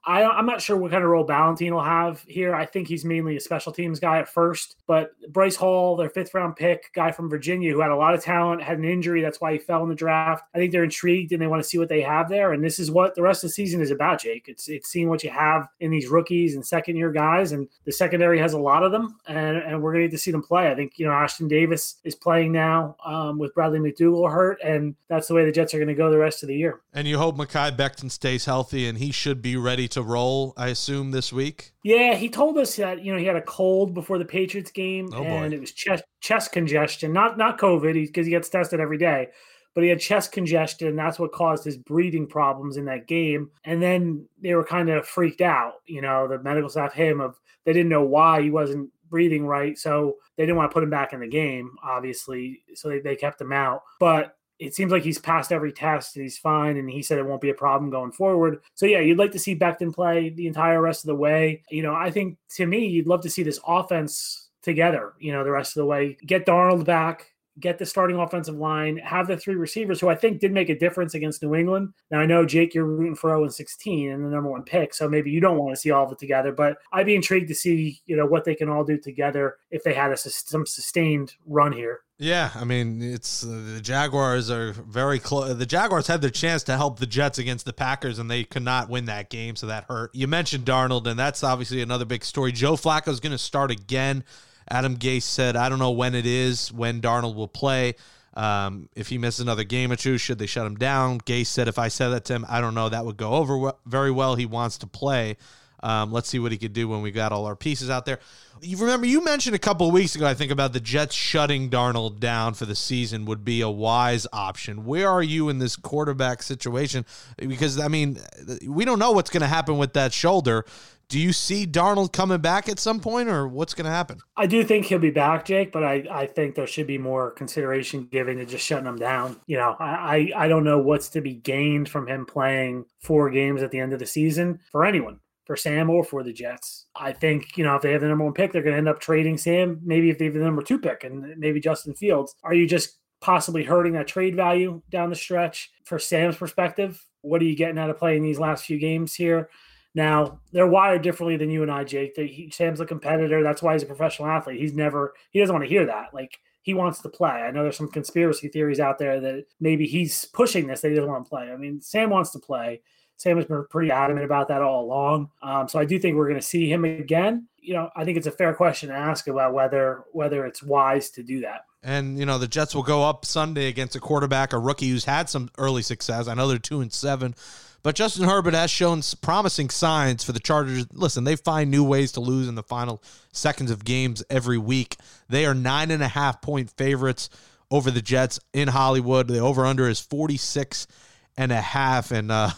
I, 0.05 0.23
I'm 0.23 0.45
not 0.45 0.61
sure 0.61 0.75
what 0.75 0.91
kind 0.91 1.03
of 1.03 1.09
role 1.09 1.25
Ballentine 1.25 1.71
will 1.71 1.83
have 1.83 2.23
here. 2.27 2.53
I 2.53 2.65
think 2.65 2.87
he's 2.87 3.05
mainly 3.05 3.37
a 3.37 3.39
special 3.39 3.71
teams 3.71 3.99
guy 3.99 4.19
at 4.19 4.27
first, 4.27 4.75
but 4.85 5.11
Bryce 5.31 5.55
Hall, 5.55 5.95
their 5.95 6.09
fifth 6.09 6.33
round 6.33 6.55
pick, 6.55 6.91
guy 6.93 7.11
from 7.11 7.29
Virginia 7.29 7.71
who 7.71 7.79
had 7.79 7.91
a 7.91 7.95
lot 7.95 8.13
of 8.13 8.23
talent, 8.23 8.61
had 8.61 8.77
an 8.77 8.85
injury. 8.85 9.21
That's 9.21 9.39
why 9.39 9.53
he 9.53 9.59
fell 9.59 9.83
in 9.83 9.89
the 9.89 9.95
draft. 9.95 10.43
I 10.53 10.57
think 10.57 10.71
they're 10.71 10.83
intrigued 10.83 11.31
and 11.31 11.41
they 11.41 11.47
want 11.47 11.63
to 11.63 11.67
see 11.67 11.77
what 11.77 11.89
they 11.89 12.01
have 12.01 12.29
there. 12.29 12.53
And 12.53 12.63
this 12.63 12.79
is 12.79 12.91
what 12.91 13.15
the 13.15 13.21
rest 13.21 13.43
of 13.43 13.49
the 13.49 13.53
season 13.53 13.81
is 13.81 13.91
about, 13.91 14.21
Jake. 14.21 14.45
It's 14.47 14.67
it's 14.67 14.89
seeing 14.89 15.09
what 15.09 15.23
you 15.23 15.29
have 15.29 15.67
in 15.79 15.91
these 15.91 16.09
rookies 16.09 16.55
and 16.55 16.65
second 16.65 16.97
year 16.97 17.11
guys. 17.11 17.51
And 17.51 17.67
the 17.85 17.91
secondary 17.91 18.39
has 18.39 18.53
a 18.53 18.59
lot 18.59 18.83
of 18.83 18.91
them, 18.91 19.17
and, 19.27 19.57
and 19.57 19.81
we're 19.81 19.93
going 19.93 20.03
to 20.03 20.07
get 20.09 20.15
to 20.15 20.21
see 20.21 20.31
them 20.31 20.43
play. 20.43 20.69
I 20.69 20.75
think, 20.75 20.99
you 20.99 21.05
know, 21.05 21.11
Ashtyn 21.11 21.47
Davis 21.47 21.95
is 22.03 22.15
playing 22.15 22.51
now 22.51 22.95
um, 23.05 23.39
with 23.39 23.53
Bradley 23.53 23.79
McDougald 23.79 24.31
hurt, 24.31 24.59
and 24.63 24.95
that's 25.07 25.27
the 25.27 25.33
way 25.33 25.45
the 25.45 25.51
Jets 25.51 25.73
are 25.73 25.77
going 25.77 25.87
to 25.87 25.93
go 25.93 26.11
the 26.11 26.17
rest 26.17 26.43
of 26.43 26.47
the 26.47 26.55
year. 26.55 26.81
And 26.93 27.07
you 27.07 27.17
hope 27.17 27.37
Mekhi 27.37 27.75
Becton 27.75 28.11
stays 28.11 28.45
healthy 28.45 28.87
and 28.87 28.97
he 28.97 29.11
should 29.11 29.41
be 29.41 29.55
ready 29.55 29.87
to 29.93 30.03
roll, 30.03 30.53
I 30.57 30.69
assume, 30.69 31.11
this 31.11 31.33
week? 31.33 31.73
Yeah, 31.83 32.15
he 32.15 32.29
told 32.29 32.57
us 32.57 32.75
that 32.75 33.03
you 33.03 33.13
know 33.13 33.19
he 33.19 33.25
had 33.25 33.35
a 33.35 33.41
cold 33.41 33.93
before 33.93 34.17
the 34.17 34.25
Patriots 34.25 34.71
game, 34.71 35.09
oh 35.13 35.23
and 35.23 35.53
it 35.53 35.59
was 35.59 35.71
chest 35.71 36.03
chest 36.21 36.51
congestion, 36.51 37.13
not 37.13 37.37
not 37.37 37.57
COVID, 37.57 37.93
because 37.93 38.25
he, 38.25 38.31
he 38.31 38.35
gets 38.35 38.49
tested 38.49 38.79
every 38.79 38.97
day, 38.97 39.27
but 39.73 39.83
he 39.83 39.89
had 39.89 39.99
chest 39.99 40.31
congestion. 40.31 40.87
And 40.89 40.97
that's 40.97 41.19
what 41.19 41.31
caused 41.31 41.63
his 41.63 41.77
breathing 41.77 42.27
problems 42.27 42.77
in 42.77 42.85
that 42.85 43.07
game. 43.07 43.49
And 43.63 43.81
then 43.81 44.27
they 44.41 44.53
were 44.55 44.65
kind 44.65 44.89
of 44.89 45.07
freaked 45.07 45.41
out. 45.41 45.73
You 45.85 46.01
know, 46.01 46.27
the 46.27 46.39
medical 46.39 46.69
staff, 46.69 46.93
him, 46.93 47.21
of 47.21 47.39
they 47.65 47.73
didn't 47.73 47.89
know 47.89 48.03
why 48.03 48.41
he 48.41 48.49
wasn't 48.49 48.89
breathing 49.09 49.45
right, 49.45 49.77
so 49.77 50.15
they 50.37 50.43
didn't 50.43 50.57
want 50.57 50.71
to 50.71 50.73
put 50.73 50.83
him 50.83 50.89
back 50.89 51.13
in 51.13 51.19
the 51.19 51.27
game, 51.27 51.71
obviously. 51.83 52.63
So 52.73 52.89
they, 52.89 52.99
they 52.99 53.15
kept 53.15 53.39
him 53.39 53.53
out, 53.53 53.81
but 53.99 54.35
it 54.59 54.73
seems 54.73 54.91
like 54.91 55.03
he's 55.03 55.19
passed 55.19 55.51
every 55.51 55.71
test 55.71 56.15
and 56.15 56.23
he's 56.23 56.37
fine. 56.37 56.77
And 56.77 56.89
he 56.89 57.01
said 57.01 57.17
it 57.17 57.25
won't 57.25 57.41
be 57.41 57.49
a 57.49 57.55
problem 57.55 57.89
going 57.89 58.11
forward. 58.11 58.59
So 58.75 58.85
yeah, 58.85 58.99
you'd 58.99 59.17
like 59.17 59.31
to 59.31 59.39
see 59.39 59.57
Becton 59.57 59.93
play 59.93 60.29
the 60.29 60.47
entire 60.47 60.81
rest 60.81 61.03
of 61.03 61.07
the 61.07 61.15
way. 61.15 61.63
You 61.69 61.83
know, 61.83 61.93
I 61.93 62.11
think 62.11 62.37
to 62.55 62.65
me, 62.65 62.85
you'd 62.85 63.07
love 63.07 63.21
to 63.21 63.29
see 63.29 63.43
this 63.43 63.59
offense 63.67 64.49
together, 64.61 65.13
you 65.19 65.31
know, 65.31 65.43
the 65.43 65.51
rest 65.51 65.75
of 65.75 65.81
the 65.81 65.85
way. 65.85 66.17
Get 66.25 66.45
Darnold 66.45 66.85
back, 66.85 67.33
get 67.59 67.77
the 67.77 67.85
starting 67.85 68.17
offensive 68.17 68.55
line, 68.55 68.97
have 68.97 69.27
the 69.27 69.37
three 69.37 69.55
receivers 69.55 69.99
who 69.99 70.09
I 70.09 70.15
think 70.15 70.39
did 70.39 70.51
make 70.51 70.69
a 70.69 70.77
difference 70.77 71.13
against 71.13 71.43
New 71.43 71.55
England. 71.55 71.93
Now 72.09 72.19
I 72.19 72.25
know 72.25 72.45
Jake, 72.45 72.73
you're 72.73 72.85
rooting 72.85 73.15
for 73.15 73.29
0 73.29 73.43
and 73.43 73.53
16 73.53 74.11
and 74.11 74.25
the 74.25 74.29
number 74.29 74.49
one 74.49 74.63
pick, 74.63 74.93
so 74.93 75.07
maybe 75.07 75.29
you 75.29 75.39
don't 75.39 75.57
want 75.57 75.75
to 75.75 75.79
see 75.79 75.91
all 75.91 76.05
of 76.05 76.11
it 76.11 76.19
together. 76.19 76.51
But 76.51 76.77
I'd 76.91 77.05
be 77.05 77.15
intrigued 77.15 77.49
to 77.49 77.55
see 77.55 78.01
you 78.05 78.15
know 78.15 78.25
what 78.25 78.45
they 78.45 78.55
can 78.55 78.69
all 78.69 78.83
do 78.83 78.97
together 78.97 79.57
if 79.71 79.83
they 79.83 79.93
had 79.93 80.11
a 80.11 80.17
some 80.17 80.65
sustained 80.65 81.33
run 81.45 81.73
here. 81.73 82.01
Yeah, 82.19 82.51
I 82.53 82.63
mean, 82.63 83.01
it's 83.01 83.43
uh, 83.43 83.73
the 83.73 83.81
Jaguars 83.81 84.51
are 84.51 84.71
very 84.71 85.17
close. 85.19 85.55
The 85.57 85.65
Jaguars 85.65 86.07
had 86.07 86.21
their 86.21 86.29
chance 86.29 86.63
to 86.63 86.77
help 86.77 86.99
the 86.99 87.07
Jets 87.07 87.39
against 87.39 87.65
the 87.65 87.73
Packers, 87.73 88.19
and 88.19 88.29
they 88.29 88.43
could 88.43 88.61
not 88.63 88.87
win 88.87 89.05
that 89.05 89.29
game, 89.29 89.55
so 89.55 89.67
that 89.67 89.85
hurt. 89.85 90.13
You 90.13 90.27
mentioned 90.27 90.65
Darnold, 90.65 91.07
and 91.07 91.19
that's 91.19 91.43
obviously 91.43 91.81
another 91.81 92.05
big 92.05 92.23
story. 92.23 92.51
Joe 92.51 92.73
Flacco 92.73 93.07
is 93.09 93.19
going 93.19 93.31
to 93.31 93.37
start 93.37 93.71
again. 93.71 94.23
Adam 94.69 94.95
Gase 94.97 95.23
said, 95.23 95.55
I 95.55 95.69
don't 95.69 95.79
know 95.79 95.91
when 95.91 96.13
it 96.15 96.25
is, 96.25 96.71
when 96.71 97.01
Darnold 97.01 97.35
will 97.35 97.47
play. 97.47 97.95
Um, 98.35 98.89
if 98.95 99.09
he 99.09 99.17
misses 99.17 99.41
another 99.41 99.63
game 99.63 99.91
or 99.91 99.95
two, 99.95 100.17
should 100.17 100.39
they 100.39 100.45
shut 100.45 100.65
him 100.65 100.75
down? 100.75 101.19
Gase 101.19 101.47
said, 101.47 101.67
if 101.67 101.77
I 101.77 101.87
said 101.87 102.09
that 102.09 102.25
to 102.25 102.33
him, 102.33 102.45
I 102.47 102.61
don't 102.61 102.73
know, 102.73 102.89
that 102.89 103.05
would 103.05 103.17
go 103.17 103.33
over 103.33 103.73
very 103.85 104.11
well. 104.11 104.35
He 104.35 104.45
wants 104.45 104.77
to 104.79 104.87
play. 104.87 105.37
Um, 105.83 106.13
let's 106.13 106.29
see 106.29 106.39
what 106.39 106.53
he 106.53 106.57
could 106.57 106.71
do 106.71 106.87
when 106.87 107.01
we 107.01 107.11
got 107.11 107.33
all 107.33 107.45
our 107.45 107.57
pieces 107.57 107.89
out 107.89 108.05
there. 108.05 108.19
You 108.61 108.77
remember 108.77 109.05
you 109.05 109.21
mentioned 109.21 109.53
a 109.53 109.59
couple 109.59 109.85
of 109.85 109.93
weeks 109.93 110.15
ago, 110.15 110.25
I 110.25 110.33
think, 110.33 110.49
about 110.49 110.71
the 110.71 110.79
Jets 110.79 111.13
shutting 111.13 111.69
Darnold 111.69 112.21
down 112.21 112.53
for 112.53 112.65
the 112.65 112.75
season 112.75 113.25
would 113.25 113.43
be 113.43 113.59
a 113.59 113.69
wise 113.69 114.25
option. 114.31 114.85
Where 114.85 115.09
are 115.09 115.21
you 115.21 115.49
in 115.49 115.59
this 115.59 115.75
quarterback 115.75 116.41
situation? 116.41 117.05
Because 117.37 117.79
I 117.79 117.89
mean, 117.89 118.17
we 118.65 118.85
don't 118.85 118.97
know 118.97 119.11
what's 119.11 119.29
going 119.29 119.41
to 119.41 119.47
happen 119.47 119.77
with 119.77 119.91
that 119.93 120.13
shoulder. 120.13 120.65
Do 121.09 121.19
you 121.19 121.33
see 121.33 121.67
Darnold 121.67 122.13
coming 122.13 122.39
back 122.39 122.69
at 122.69 122.79
some 122.79 123.01
point, 123.01 123.27
or 123.27 123.45
what's 123.45 123.73
going 123.73 123.85
to 123.85 123.91
happen? 123.91 124.19
I 124.37 124.47
do 124.47 124.63
think 124.63 124.85
he'll 124.85 124.99
be 124.99 125.11
back, 125.11 125.43
Jake, 125.43 125.73
but 125.73 125.83
I, 125.83 126.05
I 126.09 126.27
think 126.27 126.55
there 126.55 126.65
should 126.65 126.87
be 126.87 126.97
more 126.97 127.31
consideration 127.31 128.05
given 128.05 128.37
to 128.37 128.45
just 128.45 128.65
shutting 128.65 128.87
him 128.87 128.95
down. 128.95 129.35
You 129.45 129.57
know, 129.57 129.75
I, 129.79 130.31
I, 130.35 130.45
I 130.45 130.47
don't 130.47 130.63
know 130.63 130.79
what's 130.79 131.09
to 131.09 131.21
be 131.21 131.33
gained 131.33 131.89
from 131.89 132.07
him 132.07 132.25
playing 132.25 132.85
four 133.01 133.29
games 133.29 133.61
at 133.61 133.71
the 133.71 133.79
end 133.79 133.91
of 133.91 133.99
the 133.99 134.05
season 134.05 134.61
for 134.71 134.85
anyone 134.85 135.19
for 135.45 135.55
Sam 135.55 135.89
or 135.89 136.03
for 136.03 136.23
the 136.23 136.33
Jets. 136.33 136.85
I 136.95 137.11
think, 137.11 137.57
you 137.57 137.63
know, 137.63 137.75
if 137.75 137.81
they 137.81 137.91
have 137.91 138.01
the 138.01 138.07
number 138.07 138.23
one 138.23 138.33
pick, 138.33 138.51
they're 138.51 138.61
going 138.61 138.73
to 138.73 138.77
end 138.77 138.87
up 138.87 138.99
trading 138.99 139.37
Sam. 139.37 139.79
Maybe 139.83 140.09
if 140.09 140.17
they 140.17 140.25
have 140.25 140.33
the 140.33 140.39
number 140.39 140.61
two 140.61 140.79
pick 140.79 141.03
and 141.03 141.37
maybe 141.37 141.59
Justin 141.59 141.93
Fields, 141.93 142.35
are 142.43 142.53
you 142.53 142.67
just 142.67 142.99
possibly 143.23 143.63
hurting 143.63 143.93
that 143.93 144.05
trade 144.05 144.35
value 144.35 144.81
down 144.89 145.09
the 145.09 145.15
stretch. 145.15 145.71
For 145.85 145.97
Sam's 145.97 146.35
perspective, 146.35 147.03
what 147.21 147.41
are 147.41 147.45
you 147.45 147.55
getting 147.55 147.79
out 147.79 147.89
of 147.89 147.97
playing 147.97 148.21
these 148.21 148.37
last 148.37 148.65
few 148.65 148.77
games 148.77 149.15
here? 149.15 149.49
Now 149.95 150.41
they're 150.51 150.67
wired 150.67 151.03
differently 151.03 151.37
than 151.37 151.49
you 151.49 151.61
and 151.61 151.71
I, 151.71 151.85
Jake. 151.85 152.17
He, 152.17 152.51
Sam's 152.51 152.81
a 152.81 152.85
competitor. 152.85 153.41
That's 153.41 153.61
why 153.61 153.73
he's 153.73 153.83
a 153.83 153.87
professional 153.87 154.27
athlete. 154.27 154.59
He's 154.59 154.73
never 154.73 155.13
he 155.31 155.39
doesn't 155.39 155.53
want 155.53 155.63
to 155.63 155.69
hear 155.69 155.85
that. 155.85 156.13
Like 156.13 156.37
he 156.63 156.73
wants 156.73 156.99
to 157.01 157.09
play. 157.09 157.29
I 157.29 157.51
know 157.51 157.63
there's 157.63 157.77
some 157.77 157.91
conspiracy 157.91 158.49
theories 158.49 158.81
out 158.81 158.97
there 158.97 159.21
that 159.21 159.45
maybe 159.61 159.87
he's 159.87 160.25
pushing 160.25 160.67
this. 160.67 160.81
They 160.81 160.93
doesn't 160.93 161.09
want 161.09 161.25
to 161.25 161.29
play. 161.29 161.49
I 161.49 161.55
mean, 161.55 161.79
Sam 161.79 162.09
wants 162.09 162.31
to 162.31 162.39
play. 162.39 162.81
Sam 163.17 163.37
has 163.37 163.45
been 163.45 163.65
pretty 163.69 163.91
adamant 163.91 164.25
about 164.25 164.47
that 164.49 164.61
all 164.61 164.83
along. 164.83 165.29
Um, 165.41 165.67
so 165.67 165.79
I 165.79 165.85
do 165.85 165.99
think 165.99 166.15
we're 166.15 166.27
going 166.27 166.39
to 166.39 166.45
see 166.45 166.69
him 166.69 166.85
again. 166.85 167.47
You 167.59 167.73
know, 167.75 167.89
I 167.95 168.03
think 168.03 168.17
it's 168.17 168.27
a 168.27 168.31
fair 168.31 168.53
question 168.53 168.89
to 168.89 168.95
ask 168.95 169.27
about 169.27 169.53
whether 169.53 170.03
whether 170.11 170.45
it's 170.45 170.61
wise 170.61 171.09
to 171.11 171.23
do 171.23 171.41
that. 171.41 171.65
And 171.81 172.17
you 172.17 172.25
know, 172.25 172.37
the 172.37 172.47
Jets 172.47 172.75
will 172.75 172.83
go 172.83 173.03
up 173.03 173.25
Sunday 173.25 173.67
against 173.67 173.95
a 173.95 173.99
quarterback, 173.99 174.53
a 174.53 174.59
rookie 174.59 174.89
who's 174.89 175.05
had 175.05 175.29
some 175.29 175.49
early 175.57 175.81
success. 175.81 176.27
I 176.27 176.33
know 176.33 176.47
they're 176.47 176.57
two 176.57 176.81
and 176.81 176.91
seven, 176.91 177.35
but 177.83 177.95
Justin 177.95 178.25
Herbert 178.25 178.53
has 178.53 178.71
shown 178.71 179.01
promising 179.21 179.69
signs 179.69 180.23
for 180.23 180.31
the 180.31 180.39
Chargers. 180.39 180.85
Listen, 180.93 181.25
they 181.25 181.35
find 181.35 181.69
new 181.69 181.83
ways 181.83 182.13
to 182.13 182.21
lose 182.21 182.47
in 182.47 182.55
the 182.55 182.63
final 182.63 183.03
seconds 183.33 183.71
of 183.71 183.83
games 183.83 184.23
every 184.29 184.57
week. 184.57 184.97
They 185.27 185.45
are 185.45 185.53
nine 185.53 185.91
and 185.91 186.01
a 186.01 186.07
half 186.07 186.41
point 186.41 186.69
favorites 186.71 187.29
over 187.69 187.91
the 187.91 188.01
Jets 188.01 188.39
in 188.53 188.69
Hollywood. 188.69 189.27
The 189.27 189.39
over 189.39 189.65
under 189.65 189.89
is 189.89 189.99
46 189.99 190.87
and 191.35 191.51
a 191.51 191.59
half. 191.59 192.11
And 192.11 192.31
uh, 192.31 192.51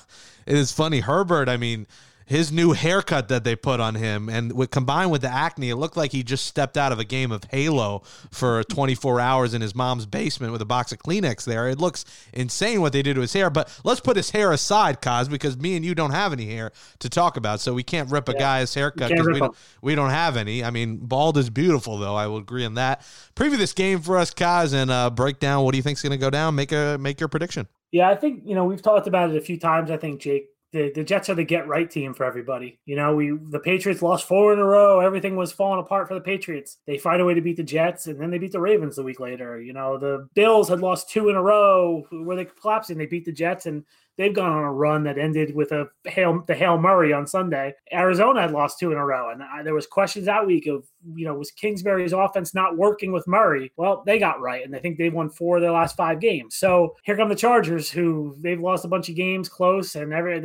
it 0.45 0.55
is 0.55 0.71
funny. 0.71 0.99
Herbert, 0.99 1.49
I 1.49 1.57
mean, 1.57 1.87
his 2.25 2.51
new 2.51 2.71
haircut 2.71 3.27
that 3.27 3.43
they 3.43 3.55
put 3.55 3.79
on 3.79 3.95
him 3.95 4.29
and 4.29 4.51
with, 4.53 4.71
combined 4.71 5.11
with 5.11 5.21
the 5.21 5.29
acne 5.29 5.69
it 5.69 5.75
looked 5.75 5.95
like 5.95 6.11
he 6.11 6.23
just 6.23 6.45
stepped 6.45 6.75
out 6.75 6.91
of 6.91 6.97
a 6.99 7.03
game 7.03 7.31
of 7.31 7.43
halo 7.51 8.01
for 8.31 8.63
24 8.63 9.19
hours 9.19 9.53
in 9.53 9.61
his 9.61 9.75
mom's 9.75 10.07
basement 10.07 10.51
with 10.51 10.61
a 10.61 10.65
box 10.65 10.91
of 10.91 10.97
kleenex 10.99 11.45
there. 11.45 11.67
It 11.69 11.77
looks 11.77 12.03
insane 12.33 12.81
what 12.81 12.93
they 12.93 13.03
did 13.03 13.13
to 13.13 13.21
his 13.21 13.33
hair 13.33 13.49
but 13.49 13.79
let's 13.83 13.99
put 13.99 14.17
his 14.17 14.31
hair 14.31 14.51
aside 14.51 15.01
cause 15.01 15.29
because 15.29 15.55
me 15.57 15.75
and 15.75 15.85
you 15.85 15.93
don't 15.93 16.11
have 16.11 16.33
any 16.33 16.47
hair 16.47 16.71
to 16.99 17.09
talk 17.09 17.37
about 17.37 17.59
so 17.59 17.73
we 17.73 17.83
can't 17.83 18.09
rip 18.09 18.27
a 18.27 18.33
yeah. 18.33 18.39
guy's 18.39 18.73
haircut 18.73 19.09
because 19.09 19.27
we 19.27 19.39
don't, 19.39 19.55
we 19.81 19.95
don't 19.95 20.09
have 20.09 20.35
any. 20.35 20.63
I 20.63 20.71
mean 20.71 20.97
bald 20.97 21.37
is 21.37 21.51
beautiful 21.51 21.99
though. 21.99 22.15
I 22.15 22.25
will 22.25 22.37
agree 22.37 22.65
on 22.65 22.73
that. 22.73 23.01
Preview 23.35 23.57
this 23.57 23.73
game 23.73 24.01
for 24.01 24.17
us 24.17 24.33
kaz 24.33 24.73
and 24.73 24.89
uh, 24.89 25.11
break 25.11 25.39
down 25.39 25.63
what 25.63 25.73
do 25.73 25.77
you 25.77 25.83
think's 25.83 26.01
going 26.01 26.11
to 26.11 26.17
go 26.17 26.31
down. 26.31 26.55
Make 26.55 26.71
a 26.71 26.97
make 26.99 27.19
your 27.19 27.29
prediction 27.29 27.67
yeah 27.95 28.09
i 28.09 28.15
think 28.15 28.43
you 28.45 28.55
know 28.55 28.65
we've 28.65 28.81
talked 28.81 29.07
about 29.07 29.29
it 29.29 29.37
a 29.37 29.41
few 29.41 29.57
times 29.57 29.89
i 29.89 29.97
think 29.97 30.19
jake 30.19 30.49
the, 30.75 30.91
the 30.91 31.05
Jets 31.05 31.29
are 31.29 31.35
the 31.35 31.43
get 31.45 31.69
right 31.69 31.89
team 31.89 32.13
for 32.13 32.25
everybody. 32.25 32.81
You 32.85 32.97
know, 32.97 33.15
we 33.15 33.31
the 33.49 33.61
Patriots 33.61 34.01
lost 34.01 34.27
four 34.27 34.51
in 34.51 34.59
a 34.59 34.63
row. 34.65 34.99
Everything 34.99 35.37
was 35.37 35.53
falling 35.53 35.79
apart 35.79 36.09
for 36.09 36.15
the 36.15 36.19
Patriots. 36.19 36.79
They 36.85 36.97
find 36.97 37.21
a 37.21 37.25
way 37.25 37.33
to 37.33 37.39
beat 37.39 37.55
the 37.55 37.63
Jets, 37.63 38.07
and 38.07 38.19
then 38.19 38.29
they 38.29 38.39
beat 38.39 38.51
the 38.51 38.59
Ravens 38.59 38.97
a 38.97 39.03
week 39.03 39.21
later. 39.21 39.61
You 39.61 39.71
know, 39.71 39.97
the 39.97 40.27
Bills 40.33 40.67
had 40.67 40.81
lost 40.81 41.09
two 41.09 41.29
in 41.29 41.37
a 41.37 41.41
row 41.41 42.05
where 42.11 42.35
they 42.35 42.43
collapsing. 42.43 42.97
They 42.97 43.05
beat 43.05 43.23
the 43.23 43.31
Jets, 43.31 43.67
and 43.67 43.85
they've 44.17 44.33
gone 44.33 44.51
on 44.51 44.63
a 44.63 44.71
run 44.71 45.03
that 45.03 45.17
ended 45.17 45.55
with 45.55 45.71
a 45.71 45.87
hail 46.05 46.43
the 46.47 46.55
hail 46.55 46.77
Murray 46.77 47.13
on 47.13 47.27
Sunday. 47.27 47.73
Arizona 47.91 48.41
had 48.41 48.51
lost 48.51 48.79
two 48.79 48.91
in 48.91 48.97
a 48.97 49.05
row, 49.05 49.31
and 49.31 49.43
I, 49.43 49.63
there 49.63 49.73
was 49.73 49.87
questions 49.87 50.25
that 50.25 50.45
week 50.45 50.67
of 50.67 50.85
you 51.15 51.25
know 51.25 51.35
was 51.35 51.51
Kingsbury's 51.51 52.13
offense 52.13 52.53
not 52.53 52.77
working 52.77 53.11
with 53.11 53.27
Murray? 53.27 53.71
Well, 53.77 54.03
they 54.05 54.19
got 54.19 54.41
right, 54.41 54.65
and 54.65 54.75
I 54.75 54.79
think 54.79 54.97
they've 54.97 55.13
won 55.13 55.29
four 55.29 55.57
of 55.57 55.61
their 55.61 55.71
last 55.71 55.95
five 55.95 56.19
games. 56.19 56.55
So 56.55 56.95
here 57.03 57.17
come 57.17 57.29
the 57.29 57.35
Chargers, 57.35 57.89
who 57.89 58.35
they've 58.39 58.59
lost 58.59 58.85
a 58.85 58.89
bunch 58.89 59.09
of 59.09 59.15
games 59.15 59.49
close, 59.49 59.95
and 59.95 60.13
every 60.13 60.35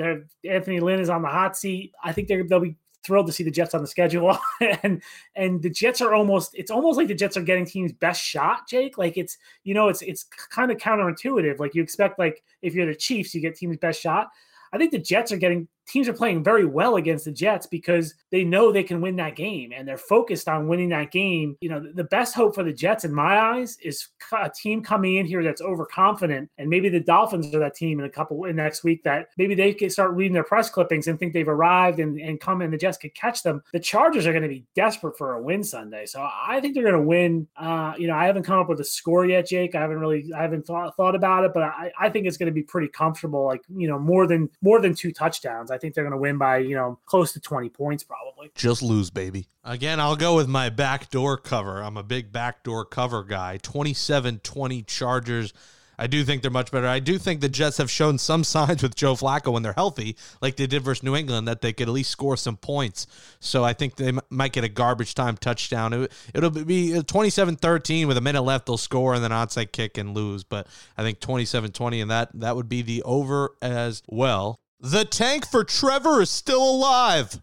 Anthony 0.49 0.81
Lynn 0.81 1.01
is 1.01 1.11
on 1.11 1.23
the 1.23 1.29
hot 1.29 1.57
seat. 1.57 1.93
I 2.03 2.13
think 2.13 2.29
they'll 2.29 2.61
be 2.61 2.77
thrilled 3.05 3.27
to 3.27 3.33
see 3.33 3.45
the 3.45 3.51
Jets 3.51 3.75
on 3.75 3.81
the 3.81 3.87
schedule. 3.87 4.39
and 4.83 5.03
and 5.37 5.63
the 5.63 5.71
Jets 5.71 6.01
are 6.01 6.15
almost 6.15 6.55
it's 6.55 6.71
almost 6.71 6.97
like 6.97 7.09
the 7.09 7.15
Jets 7.15 7.37
are 7.37 7.43
getting 7.43 7.65
teams 7.65 7.93
best 7.93 8.23
shot, 8.23 8.69
Jake. 8.69 8.99
Like 8.99 9.17
it's 9.17 9.39
you 9.65 9.75
know, 9.75 9.89
it's 9.89 10.03
it's 10.03 10.25
kind 10.25 10.71
of 10.71 10.79
counterintuitive. 10.79 11.59
Like 11.59 11.75
you 11.75 11.83
expect 11.83 12.19
like 12.19 12.43
if 12.63 12.75
you're 12.75 12.87
the 12.87 12.95
Chiefs, 12.95 13.35
you 13.35 13.41
get 13.41 13.57
teams 13.57 13.77
best 13.77 14.01
shot. 14.01 14.29
I 14.73 14.79
think 14.79 14.93
the 14.93 14.99
Jets 14.99 15.33
are 15.33 15.37
getting 15.37 15.67
teams 15.91 16.09
are 16.09 16.15
playing 16.15 16.43
very 16.45 16.65
well 16.65 16.97
against 16.97 17.25
the 17.25 17.33
Jets 17.33 17.67
because 17.67 18.15
they 18.31 18.45
know 18.45 18.71
they 18.71 18.83
can 18.83 19.01
win 19.01 19.17
that 19.17 19.37
game 19.37 19.73
and 19.75 19.87
they're 19.87 19.99
focused 19.99 20.49
on 20.49 20.69
winning 20.69 20.89
that 20.91 21.11
game. 21.11 21.57
You 21.61 21.69
know, 21.71 21.81
the 21.95 22.05
best 22.05 22.35
hope 22.35 22.55
for 22.55 22.63
the 22.63 22.73
Jets 22.73 23.05
in 23.05 23.13
my 23.13 23.39
eyes 23.39 23.77
is 23.83 24.09
a 24.33 24.51
team 24.51 24.83
coming 24.83 25.17
in 25.17 25.27
here 25.27 25.43
that's 25.43 25.61
overconfident 25.61 26.51
and 26.59 26.69
maybe 26.69 26.89
the 26.89 27.01
Dolphins 27.01 27.55
are 27.55 27.59
that 27.59 27.75
team 27.75 27.99
in 27.99 28.07
a 28.07 28.11
couple 28.11 28.45
in 28.45 28.57
next 28.57 28.85
week 28.85 29.03
that 29.05 29.29
maybe 29.37 29.55
they 29.55 29.75
can 29.75 29.91
start 29.91 30.13
reading 30.13 30.33
their 30.33 30.45
press 30.45 30.71
clippings 30.71 31.09
and 31.09 31.19
think 31.19 31.33
they've 31.33 31.49
arrived 31.49 31.99
and, 31.99 32.19
and 32.21 32.41
come 32.41 32.61
and 32.63 32.73
the 32.73 32.79
Jets 32.79 32.99
could 32.99 33.15
catch 33.15 33.43
them. 33.43 33.63
The 33.73 33.81
Chargers 33.81 34.27
are 34.27 34.33
going 34.33 34.43
to 34.43 34.49
be 34.49 34.65
desperate 34.75 35.17
for 35.17 35.35
a 35.35 35.43
win 35.43 35.65
Sunday. 35.65 36.07
So 36.07 36.21
I 36.21 36.61
think 36.61 36.75
they're 36.75 36.85
going 36.85 36.95
to 36.95 37.03
win. 37.03 37.49
Uh, 37.57 37.95
you 37.99 38.07
know, 38.07 38.15
I 38.15 38.27
haven't 38.27 38.45
come 38.45 38.59
up 38.59 38.69
with 38.69 38.81
a 38.81 38.85
score 38.85 39.27
yet, 39.27 39.47
Jake. 39.47 39.75
I 39.75 39.81
haven't 39.81 39.99
really 39.99 40.31
I 40.37 40.43
haven't 40.43 40.67
thought 40.67 40.97
thought 40.97 41.15
about 41.15 41.45
it, 41.45 41.53
but 41.55 41.63
I, 41.63 41.91
I 41.99 42.09
think 42.09 42.27
it's 42.27 42.37
going 42.37 42.49
to 42.49 42.53
be 42.53 42.63
pretty 42.63 42.89
comfortable, 42.89 43.45
like, 43.47 43.63
you 43.69 43.89
know, 43.89 43.99
more 43.99 44.27
than 44.27 44.49
more 44.63 44.81
than 44.81 44.95
two 44.95 45.13
touchdowns. 45.13 45.71
I 45.71 45.79
think 45.81 45.95
they're 45.95 46.05
going 46.05 46.13
to 46.13 46.19
win 46.19 46.39
by 46.39 46.59
you 46.59 46.75
know 46.75 46.99
close 47.07 47.33
to 47.33 47.41
20 47.41 47.69
points 47.71 48.05
probably. 48.05 48.51
Just 48.55 48.83
lose, 48.83 49.11
baby. 49.11 49.49
Again, 49.65 50.01
I'll 50.01 50.17
go 50.17 50.37
with 50.37 50.49
my 50.49 50.69
backdoor 50.71 51.37
cover. 51.37 51.83
I'm 51.83 51.97
a 51.97 52.03
big 52.03 52.33
backdoor 52.33 52.85
cover 52.85 53.25
guy. 53.25 53.59
27-20 53.63 54.87
Chargers. 54.87 55.53
I 56.01 56.07
do 56.07 56.25
think 56.25 56.41
they're 56.41 56.51
much 56.51 56.71
better. 56.71 56.87
I 56.87 56.99
do 56.99 57.19
think 57.19 57.43
the 57.43 57.49
Jets 57.51 57.77
have 57.77 57.91
shown 57.91 58.17
some 58.17 58.43
signs 58.55 58.83
with 58.83 58.97
Joe 58.97 59.15
Flacco 59.15 59.53
when 59.53 59.63
they're 59.63 59.75
healthy, 59.75 60.17
like 60.41 60.57
they 60.57 60.67
did 60.67 60.83
versus 60.83 61.03
New 61.03 61.15
England, 61.15 61.47
that 61.47 61.61
they 61.61 61.75
could 61.75 61.89
at 61.89 61.93
least 61.93 62.11
score 62.11 62.39
some 62.39 62.57
points. 62.57 63.07
So 63.39 63.63
I 63.65 63.75
think 63.75 63.97
they 63.97 64.09
m- 64.09 64.21
might 64.31 64.55
get 64.55 64.65
a 64.65 64.69
garbage 64.71 65.15
time 65.15 65.37
touchdown. 65.37 65.93
It, 65.93 66.13
it'll 66.33 66.51
be 66.51 67.03
27 67.03 67.57
13 67.57 68.09
with 68.09 68.17
a 68.17 68.23
minute 68.23 68.41
left. 68.43 68.65
They'll 68.65 68.79
score 68.79 69.13
and 69.13 69.23
then 69.23 69.31
onside 69.31 69.73
kick 69.73 69.99
and 69.99 70.15
lose. 70.15 70.43
But 70.43 70.69
I 70.97 71.03
think 71.03 71.21
27 71.21 71.71
20, 71.71 72.01
and 72.01 72.11
that, 72.11 72.31
that 72.33 72.57
would 72.57 72.71
be 72.71 72.81
the 72.81 73.03
over 73.03 73.51
as 73.61 74.03
well. 74.09 74.60
The 74.83 75.05
tank 75.05 75.47
for 75.47 75.63
Trevor 75.63 76.23
is 76.23 76.31
still 76.31 76.63
alive. 76.63 77.43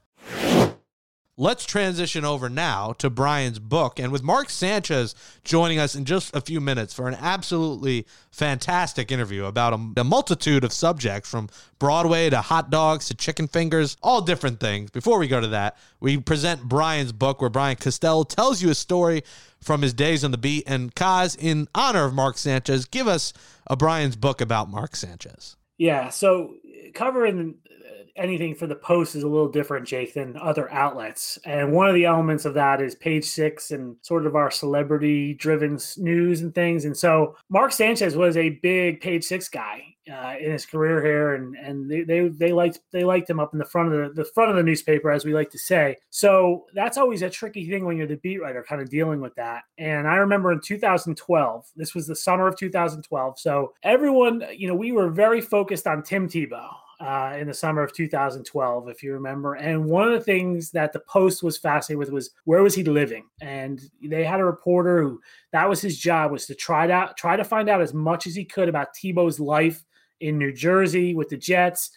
Let's 1.39 1.67
transition 1.67 2.25
over 2.25 2.49
now 2.49 2.93
to 2.93 3.11
Brian's 3.11 3.59
book. 3.59 3.99
And 3.99 4.11
with 4.11 4.23
Mark 4.23 4.49
Sanchez 4.49 5.13
joining 5.43 5.77
us 5.77 5.93
in 5.93 6.03
just 6.03 6.35
a 6.35 6.41
few 6.41 6.59
minutes 6.59 6.95
for 6.95 7.07
an 7.07 7.13
absolutely 7.13 8.07
fantastic 8.31 9.11
interview 9.11 9.45
about 9.45 9.73
a, 9.73 10.01
a, 10.01 10.03
multitude 10.03 10.63
of 10.63 10.73
subjects 10.73 11.29
from 11.29 11.47
Broadway 11.77 12.31
to 12.31 12.41
hot 12.41 12.71
dogs 12.71 13.07
to 13.09 13.13
chicken 13.13 13.47
fingers, 13.47 13.97
all 14.01 14.21
different 14.21 14.59
things. 14.59 14.89
Before 14.89 15.19
we 15.19 15.27
go 15.27 15.39
to 15.39 15.49
that, 15.49 15.77
we 15.99 16.17
present 16.17 16.63
Brian's 16.63 17.11
book 17.11 17.39
where 17.39 17.51
Brian 17.51 17.75
Costello 17.75 18.23
tells 18.23 18.63
you 18.63 18.71
a 18.71 18.75
story 18.75 19.21
from 19.61 19.83
his 19.83 19.93
days 19.93 20.23
on 20.23 20.31
the 20.31 20.39
beat. 20.39 20.63
And 20.65 20.95
Kaz, 20.95 21.37
in 21.39 21.67
honor 21.75 22.05
of 22.05 22.15
Mark 22.15 22.39
Sanchez, 22.39 22.85
give 22.85 23.07
us 23.07 23.31
a 23.67 23.75
Brian's 23.75 24.15
book 24.15 24.41
about 24.41 24.71
Mark 24.71 24.95
Sanchez. 24.95 25.55
Yeah. 25.77 26.09
So 26.09 26.55
covering 26.93 27.55
uh, 27.69 28.03
anything 28.15 28.55
for 28.55 28.67
the 28.67 28.75
post 28.75 29.15
is 29.15 29.23
a 29.23 29.27
little 29.27 29.49
different, 29.49 29.87
Jake, 29.87 30.13
than 30.13 30.37
other 30.37 30.71
outlets. 30.71 31.37
And 31.45 31.71
one 31.71 31.87
of 31.87 31.95
the 31.95 32.05
elements 32.05 32.45
of 32.45 32.53
that 32.55 32.81
is 32.81 32.95
page 32.95 33.25
six 33.25 33.71
and 33.71 33.95
sort 34.01 34.25
of 34.25 34.35
our 34.35 34.51
celebrity 34.51 35.33
driven 35.33 35.79
news 35.97 36.41
and 36.41 36.53
things. 36.53 36.85
And 36.85 36.95
so 36.95 37.35
Mark 37.49 37.71
Sanchez 37.71 38.15
was 38.15 38.37
a 38.37 38.49
big 38.61 39.01
page 39.01 39.23
six 39.23 39.49
guy. 39.49 39.83
Uh, 40.09 40.35
in 40.39 40.51
his 40.51 40.65
career 40.65 41.03
here, 41.03 41.35
and 41.35 41.55
and 41.57 41.91
they, 41.91 42.01
they 42.01 42.29
they 42.29 42.53
liked 42.53 42.79
they 42.91 43.03
liked 43.03 43.29
him 43.29 43.39
up 43.39 43.51
in 43.53 43.59
the 43.59 43.65
front 43.65 43.93
of 43.93 44.15
the, 44.15 44.23
the 44.23 44.29
front 44.29 44.49
of 44.49 44.55
the 44.55 44.63
newspaper, 44.63 45.11
as 45.11 45.25
we 45.25 45.33
like 45.33 45.49
to 45.51 45.59
say. 45.59 45.97
So 46.09 46.65
that's 46.73 46.97
always 46.97 47.23
a 47.23 47.29
tricky 47.29 47.69
thing 47.69 47.83
when 47.83 47.97
you're 47.97 48.07
the 48.07 48.15
beat 48.17 48.41
writer, 48.41 48.63
kind 48.67 48.81
of 48.81 48.89
dealing 48.89 49.19
with 49.19 49.35
that. 49.35 49.63
And 49.77 50.07
I 50.07 50.15
remember 50.15 50.51
in 50.51 50.61
2012, 50.61 51.65
this 51.75 51.93
was 51.93 52.07
the 52.07 52.15
summer 52.15 52.47
of 52.47 52.57
2012. 52.57 53.39
So 53.39 53.73
everyone, 53.83 54.43
you 54.55 54.67
know, 54.67 54.75
we 54.75 54.93
were 54.93 55.09
very 55.09 55.41
focused 55.41 55.87
on 55.87 56.03
Tim 56.03 56.29
Tebow 56.29 56.69
uh, 56.99 57.35
in 57.37 57.47
the 57.47 57.53
summer 57.53 57.83
of 57.83 57.93
2012, 57.93 58.89
if 58.89 59.03
you 59.03 59.13
remember. 59.13 59.55
And 59.55 59.85
one 59.85 60.07
of 60.07 60.13
the 60.13 60.23
things 60.23 60.71
that 60.71 60.93
the 60.93 60.99
Post 61.01 61.43
was 61.43 61.57
fascinated 61.57 61.99
with 61.99 62.11
was 62.11 62.31
where 62.45 62.63
was 62.63 62.75
he 62.75 62.83
living? 62.83 63.25
And 63.41 63.81
they 64.01 64.23
had 64.23 64.39
a 64.39 64.45
reporter 64.45 65.01
who 65.01 65.21
that 65.51 65.69
was 65.69 65.81
his 65.81 65.97
job 65.97 66.31
was 66.31 66.45
to 66.47 66.55
try 66.55 66.87
to 66.87 67.13
try 67.17 67.35
to 67.35 67.43
find 67.43 67.69
out 67.69 67.81
as 67.81 67.93
much 67.93 68.25
as 68.25 68.35
he 68.35 68.45
could 68.45 68.69
about 68.69 68.95
Tebow's 68.95 69.39
life 69.39 69.83
in 70.19 70.37
New 70.37 70.53
Jersey 70.53 71.13
with 71.15 71.29
the 71.29 71.37
Jets. 71.37 71.91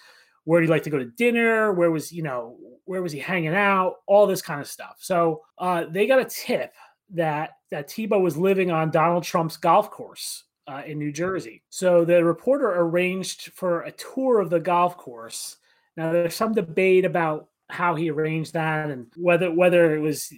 Where 0.45 0.61
did 0.61 0.67
he 0.67 0.71
like 0.71 0.83
to 0.85 0.91
go 0.91 0.99
to 0.99 1.05
dinner? 1.05 1.73
Where 1.73 1.91
was 1.91 2.13
you 2.13 2.23
know 2.23 2.57
where 2.85 3.03
was 3.03 3.13
he 3.13 3.19
hanging 3.19 3.55
out? 3.55 3.97
All 4.07 4.27
this 4.27 4.43
kind 4.43 4.61
of 4.61 4.67
stuff. 4.67 4.97
So 5.01 5.43
uh, 5.59 5.85
they 5.91 6.07
got 6.07 6.21
a 6.21 6.25
tip 6.25 6.73
that 7.11 7.51
that 7.71 7.89
Tebow 7.89 8.21
was 8.21 8.37
living 8.37 8.71
on 8.71 8.91
Donald 8.91 9.25
Trump's 9.25 9.57
golf 9.57 9.91
course 9.91 10.45
uh, 10.67 10.83
in 10.87 10.99
New 10.99 11.13
Jersey. 11.13 11.63
So 11.69 12.05
the 12.05 12.25
reporter 12.25 12.71
arranged 12.71 13.53
for 13.55 13.83
a 13.83 13.93
tour 13.93 14.41
of 14.41 14.51
the 14.51 14.61
golf 14.61 14.97
course. 14.97 15.57
Now 15.97 16.13
there's 16.13 16.35
some 16.35 16.55
debate 16.55 17.05
about 17.05 17.49
how 17.69 17.95
he 17.95 18.11
arranged 18.11 18.55
that 18.55 18.91
and 18.91 19.07
whether 19.17 19.51
whether 19.51 19.95
it 19.95 20.01
was 20.01 20.33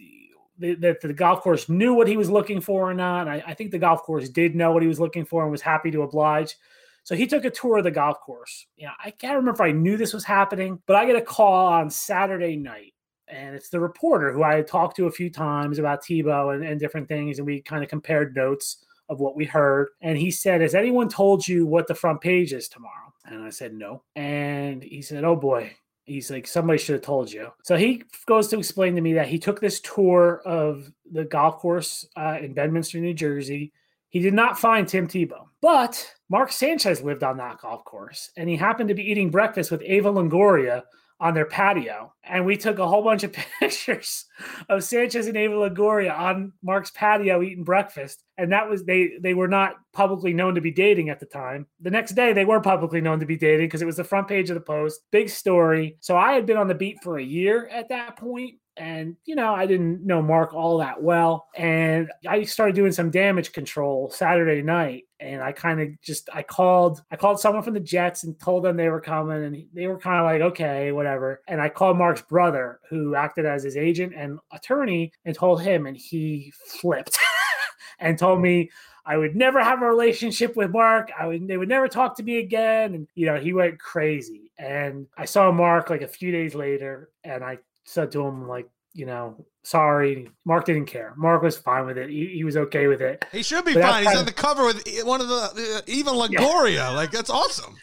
that 0.58 1.00
the 1.00 1.12
golf 1.12 1.40
course 1.40 1.68
knew 1.68 1.94
what 1.94 2.08
he 2.08 2.16
was 2.16 2.30
looking 2.30 2.60
for 2.60 2.88
or 2.90 2.94
not. 2.94 3.26
I, 3.26 3.42
I, 3.46 3.54
think 3.54 3.70
the 3.70 3.78
golf 3.78 4.02
course 4.02 4.28
did 4.28 4.54
know 4.54 4.70
what 4.70 4.82
he 4.82 4.88
was 4.88 5.00
looking 5.00 5.24
for 5.24 5.42
and 5.42 5.50
was 5.50 5.62
happy 5.62 5.90
to 5.90 6.02
oblige. 6.02 6.56
So 7.04 7.16
he 7.16 7.26
took 7.26 7.44
a 7.44 7.50
tour 7.50 7.78
of 7.78 7.84
the 7.84 7.90
golf 7.90 8.20
course. 8.20 8.66
You 8.76 8.86
know, 8.86 8.92
I 9.02 9.10
can't 9.10 9.36
remember 9.36 9.52
if 9.52 9.60
I 9.60 9.72
knew 9.72 9.96
this 9.96 10.12
was 10.12 10.24
happening, 10.24 10.80
but 10.86 10.96
I 10.96 11.06
get 11.06 11.16
a 11.16 11.22
call 11.22 11.66
on 11.66 11.90
Saturday 11.90 12.56
night. 12.56 12.94
And 13.28 13.54
it's 13.54 13.70
the 13.70 13.80
reporter 13.80 14.32
who 14.32 14.42
I 14.42 14.54
had 14.54 14.66
talked 14.66 14.96
to 14.96 15.06
a 15.06 15.12
few 15.12 15.30
times 15.30 15.78
about 15.78 16.04
Tebow 16.04 16.54
and, 16.54 16.64
and 16.64 16.78
different 16.78 17.08
things. 17.08 17.38
And 17.38 17.46
we 17.46 17.62
kind 17.62 17.82
of 17.82 17.88
compared 17.88 18.36
notes 18.36 18.84
of 19.08 19.20
what 19.20 19.36
we 19.36 19.44
heard. 19.44 19.88
And 20.00 20.18
he 20.18 20.30
said, 20.30 20.60
Has 20.60 20.74
anyone 20.74 21.08
told 21.08 21.46
you 21.46 21.66
what 21.66 21.86
the 21.86 21.94
front 21.94 22.20
page 22.20 22.52
is 22.52 22.68
tomorrow? 22.68 23.12
And 23.24 23.42
I 23.42 23.50
said, 23.50 23.74
No. 23.74 24.02
And 24.16 24.82
he 24.82 25.02
said, 25.02 25.24
Oh 25.24 25.36
boy. 25.36 25.74
He's 26.04 26.32
like, 26.32 26.48
somebody 26.48 26.80
should 26.80 26.94
have 26.94 27.02
told 27.02 27.30
you. 27.30 27.50
So 27.62 27.76
he 27.76 28.02
goes 28.26 28.48
to 28.48 28.58
explain 28.58 28.96
to 28.96 29.00
me 29.00 29.12
that 29.12 29.28
he 29.28 29.38
took 29.38 29.60
this 29.60 29.80
tour 29.80 30.42
of 30.44 30.90
the 31.10 31.24
golf 31.24 31.58
course 31.58 32.08
uh, 32.16 32.38
in 32.42 32.54
Bedminster, 32.54 32.98
New 32.98 33.14
Jersey. 33.14 33.72
He 34.12 34.20
did 34.20 34.34
not 34.34 34.58
find 34.58 34.86
Tim 34.86 35.08
Tebow, 35.08 35.46
but 35.62 36.14
Mark 36.28 36.52
Sanchez 36.52 37.00
lived 37.00 37.22
on 37.22 37.38
that 37.38 37.62
golf 37.62 37.82
course, 37.86 38.30
and 38.36 38.46
he 38.46 38.58
happened 38.58 38.90
to 38.90 38.94
be 38.94 39.10
eating 39.10 39.30
breakfast 39.30 39.70
with 39.70 39.80
Eva 39.82 40.12
Longoria 40.12 40.82
on 41.18 41.32
their 41.32 41.46
patio. 41.46 42.12
And 42.22 42.44
we 42.44 42.58
took 42.58 42.78
a 42.78 42.86
whole 42.86 43.02
bunch 43.02 43.22
of 43.22 43.32
pictures 43.60 44.26
of 44.68 44.84
Sanchez 44.84 45.28
and 45.28 45.36
Eva 45.36 45.54
Longoria 45.54 46.14
on 46.14 46.52
Mark's 46.62 46.90
patio 46.90 47.40
eating 47.40 47.64
breakfast. 47.64 48.22
And 48.36 48.52
that 48.52 48.68
was 48.68 48.84
they 48.84 49.12
they 49.18 49.32
were 49.32 49.48
not 49.48 49.76
publicly 49.94 50.34
known 50.34 50.56
to 50.56 50.60
be 50.60 50.72
dating 50.72 51.08
at 51.08 51.18
the 51.18 51.26
time. 51.26 51.66
The 51.80 51.90
next 51.90 52.12
day 52.12 52.34
they 52.34 52.44
were 52.44 52.60
publicly 52.60 53.00
known 53.00 53.18
to 53.20 53.26
be 53.26 53.38
dating 53.38 53.68
because 53.68 53.80
it 53.80 53.86
was 53.86 53.96
the 53.96 54.04
front 54.04 54.28
page 54.28 54.50
of 54.50 54.56
the 54.56 54.60
post. 54.60 55.00
Big 55.10 55.30
story. 55.30 55.96
So 56.00 56.18
I 56.18 56.32
had 56.32 56.44
been 56.44 56.58
on 56.58 56.68
the 56.68 56.74
beat 56.74 57.02
for 57.02 57.16
a 57.18 57.24
year 57.24 57.66
at 57.68 57.88
that 57.88 58.18
point 58.18 58.56
and 58.78 59.16
you 59.26 59.34
know 59.34 59.54
i 59.54 59.66
didn't 59.66 60.04
know 60.04 60.22
mark 60.22 60.54
all 60.54 60.78
that 60.78 61.02
well 61.02 61.46
and 61.56 62.10
i 62.26 62.42
started 62.42 62.74
doing 62.74 62.92
some 62.92 63.10
damage 63.10 63.52
control 63.52 64.10
saturday 64.10 64.62
night 64.62 65.04
and 65.20 65.42
i 65.42 65.52
kind 65.52 65.80
of 65.80 65.88
just 66.00 66.30
i 66.32 66.42
called 66.42 67.02
i 67.10 67.16
called 67.16 67.38
someone 67.38 67.62
from 67.62 67.74
the 67.74 67.80
jets 67.80 68.24
and 68.24 68.38
told 68.38 68.64
them 68.64 68.76
they 68.76 68.88
were 68.88 69.00
coming 69.00 69.44
and 69.44 69.66
they 69.74 69.86
were 69.86 69.98
kind 69.98 70.18
of 70.18 70.24
like 70.24 70.40
okay 70.40 70.90
whatever 70.90 71.42
and 71.48 71.60
i 71.60 71.68
called 71.68 71.98
mark's 71.98 72.22
brother 72.22 72.80
who 72.88 73.14
acted 73.14 73.44
as 73.44 73.62
his 73.62 73.76
agent 73.76 74.14
and 74.16 74.38
attorney 74.52 75.12
and 75.26 75.34
told 75.34 75.60
him 75.60 75.86
and 75.86 75.96
he 75.96 76.50
flipped 76.66 77.18
and 78.00 78.18
told 78.18 78.40
me 78.40 78.70
I 79.04 79.16
would 79.16 79.34
never 79.34 79.62
have 79.62 79.82
a 79.82 79.86
relationship 79.86 80.54
with 80.54 80.70
Mark. 80.70 81.10
I 81.18 81.26
would 81.26 81.48
they 81.48 81.56
would 81.56 81.68
never 81.68 81.88
talk 81.88 82.16
to 82.18 82.22
me 82.22 82.38
again. 82.38 82.94
And 82.94 83.08
you 83.16 83.26
know, 83.26 83.36
he 83.36 83.52
went 83.52 83.80
crazy. 83.80 84.52
And 84.58 85.08
I 85.16 85.24
saw 85.24 85.50
Mark 85.50 85.90
like 85.90 86.02
a 86.02 86.06
few 86.06 86.30
days 86.30 86.54
later 86.54 87.10
and 87.24 87.42
I 87.42 87.58
said 87.84 88.12
to 88.12 88.26
him 88.26 88.48
like, 88.48 88.68
you 88.94 89.06
know, 89.06 89.44
sorry. 89.62 90.28
Mark 90.44 90.66
didn't 90.66 90.86
care. 90.86 91.14
Mark 91.16 91.42
was 91.42 91.56
fine 91.56 91.86
with 91.86 91.98
it. 91.98 92.10
He, 92.10 92.26
he 92.34 92.44
was 92.44 92.56
okay 92.56 92.86
with 92.86 93.00
it. 93.00 93.24
He 93.32 93.42
should 93.42 93.64
be 93.64 93.74
but 93.74 93.82
fine. 93.82 94.04
He's 94.04 94.16
on 94.16 94.24
the 94.24 94.32
cover 94.32 94.64
with 94.64 94.86
one 95.04 95.20
of 95.20 95.28
the 95.28 95.34
uh, 95.78 95.80
Eva 95.86 96.10
Longoria. 96.10 96.74
Yeah. 96.74 96.90
Like 96.90 97.10
that's 97.10 97.30
awesome. 97.30 97.76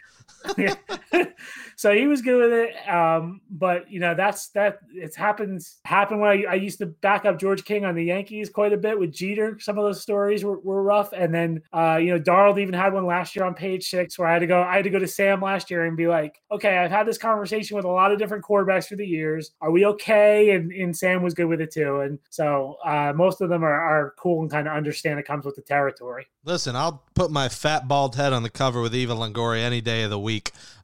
so 1.75 1.93
he 1.93 2.07
was 2.07 2.21
good 2.21 2.41
with 2.41 2.53
it. 2.53 2.89
Um, 2.89 3.41
but 3.49 3.91
you 3.91 3.99
know, 3.99 4.15
that's 4.15 4.49
that 4.49 4.79
it's 4.93 5.15
happens 5.15 5.79
happened 5.85 6.21
when 6.21 6.29
I, 6.29 6.51
I, 6.51 6.53
used 6.55 6.79
to 6.79 6.85
back 6.85 7.25
up 7.25 7.39
George 7.39 7.65
King 7.65 7.85
on 7.85 7.95
the 7.95 8.03
Yankees 8.03 8.49
quite 8.49 8.73
a 8.73 8.77
bit 8.77 8.99
with 8.99 9.11
Jeter. 9.11 9.57
Some 9.59 9.77
of 9.77 9.83
those 9.83 10.01
stories 10.01 10.43
were, 10.43 10.59
were 10.59 10.83
rough. 10.83 11.13
And 11.13 11.33
then 11.33 11.61
uh, 11.73 11.97
you 11.97 12.13
know, 12.13 12.19
Darnold 12.19 12.59
even 12.59 12.73
had 12.73 12.93
one 12.93 13.05
last 13.05 13.35
year 13.35 13.45
on 13.45 13.53
page 13.53 13.89
six 13.89 14.17
where 14.17 14.27
I 14.27 14.33
had 14.33 14.39
to 14.39 14.47
go, 14.47 14.61
I 14.61 14.75
had 14.75 14.83
to 14.83 14.89
go 14.89 14.99
to 14.99 15.07
Sam 15.07 15.41
last 15.41 15.69
year 15.69 15.85
and 15.85 15.97
be 15.97 16.07
like, 16.07 16.41
okay, 16.51 16.77
I've 16.77 16.91
had 16.91 17.07
this 17.07 17.17
conversation 17.17 17.75
with 17.75 17.85
a 17.85 17.89
lot 17.89 18.11
of 18.11 18.19
different 18.19 18.43
quarterbacks 18.43 18.87
through 18.87 18.97
the 18.97 19.07
years. 19.07 19.51
Are 19.61 19.71
we 19.71 19.85
okay? 19.85 20.51
And, 20.51 20.71
and 20.71 20.95
Sam 20.95 21.21
was 21.21 21.33
good 21.33 21.47
with 21.47 21.61
it 21.61 21.71
too. 21.71 22.01
And 22.01 22.19
so 22.29 22.77
uh, 22.85 23.13
most 23.15 23.41
of 23.41 23.49
them 23.49 23.63
are, 23.63 23.71
are 23.71 24.13
cool 24.17 24.41
and 24.41 24.51
kind 24.51 24.67
of 24.67 24.73
understand 24.73 25.19
it 25.19 25.25
comes 25.25 25.45
with 25.45 25.55
the 25.55 25.61
territory. 25.61 26.27
Listen, 26.45 26.75
I'll 26.75 27.03
put 27.15 27.31
my 27.31 27.49
fat 27.49 27.87
bald 27.87 28.15
head 28.15 28.31
on 28.31 28.43
the 28.43 28.49
cover 28.49 28.81
with 28.81 28.95
Eva 28.95 29.13
Longoria 29.13 29.61
any 29.61 29.81
day 29.81 30.03
of 30.03 30.09
the 30.09 30.19
week. 30.19 30.28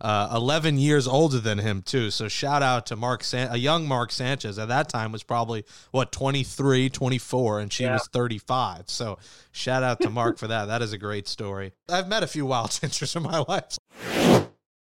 Uh, 0.01 0.29
11 0.35 0.77
years 0.77 1.07
older 1.07 1.39
than 1.39 1.57
him 1.57 1.81
too. 1.81 2.11
So 2.11 2.27
shout 2.27 2.61
out 2.61 2.85
to 2.87 2.95
Mark, 2.95 3.23
San- 3.23 3.51
a 3.51 3.57
young 3.57 3.87
Mark 3.87 4.11
Sanchez. 4.11 4.59
At 4.59 4.67
that 4.67 4.89
time 4.89 5.11
was 5.11 5.23
probably 5.23 5.65
what 5.91 6.11
23, 6.11 6.89
24, 6.89 7.59
and 7.59 7.71
she 7.71 7.83
yeah. 7.83 7.93
was 7.93 8.07
35. 8.07 8.89
So 8.89 9.17
shout 9.51 9.83
out 9.83 10.01
to 10.01 10.09
Mark 10.09 10.37
for 10.37 10.47
that. 10.47 10.65
That 10.65 10.81
is 10.81 10.93
a 10.93 10.97
great 10.97 11.27
story. 11.27 11.73
I've 11.89 12.07
met 12.07 12.23
a 12.23 12.27
few 12.27 12.45
wild 12.45 12.71
Cinchers 12.71 13.15
in 13.15 13.23
my 13.23 13.43
life. 13.47 13.77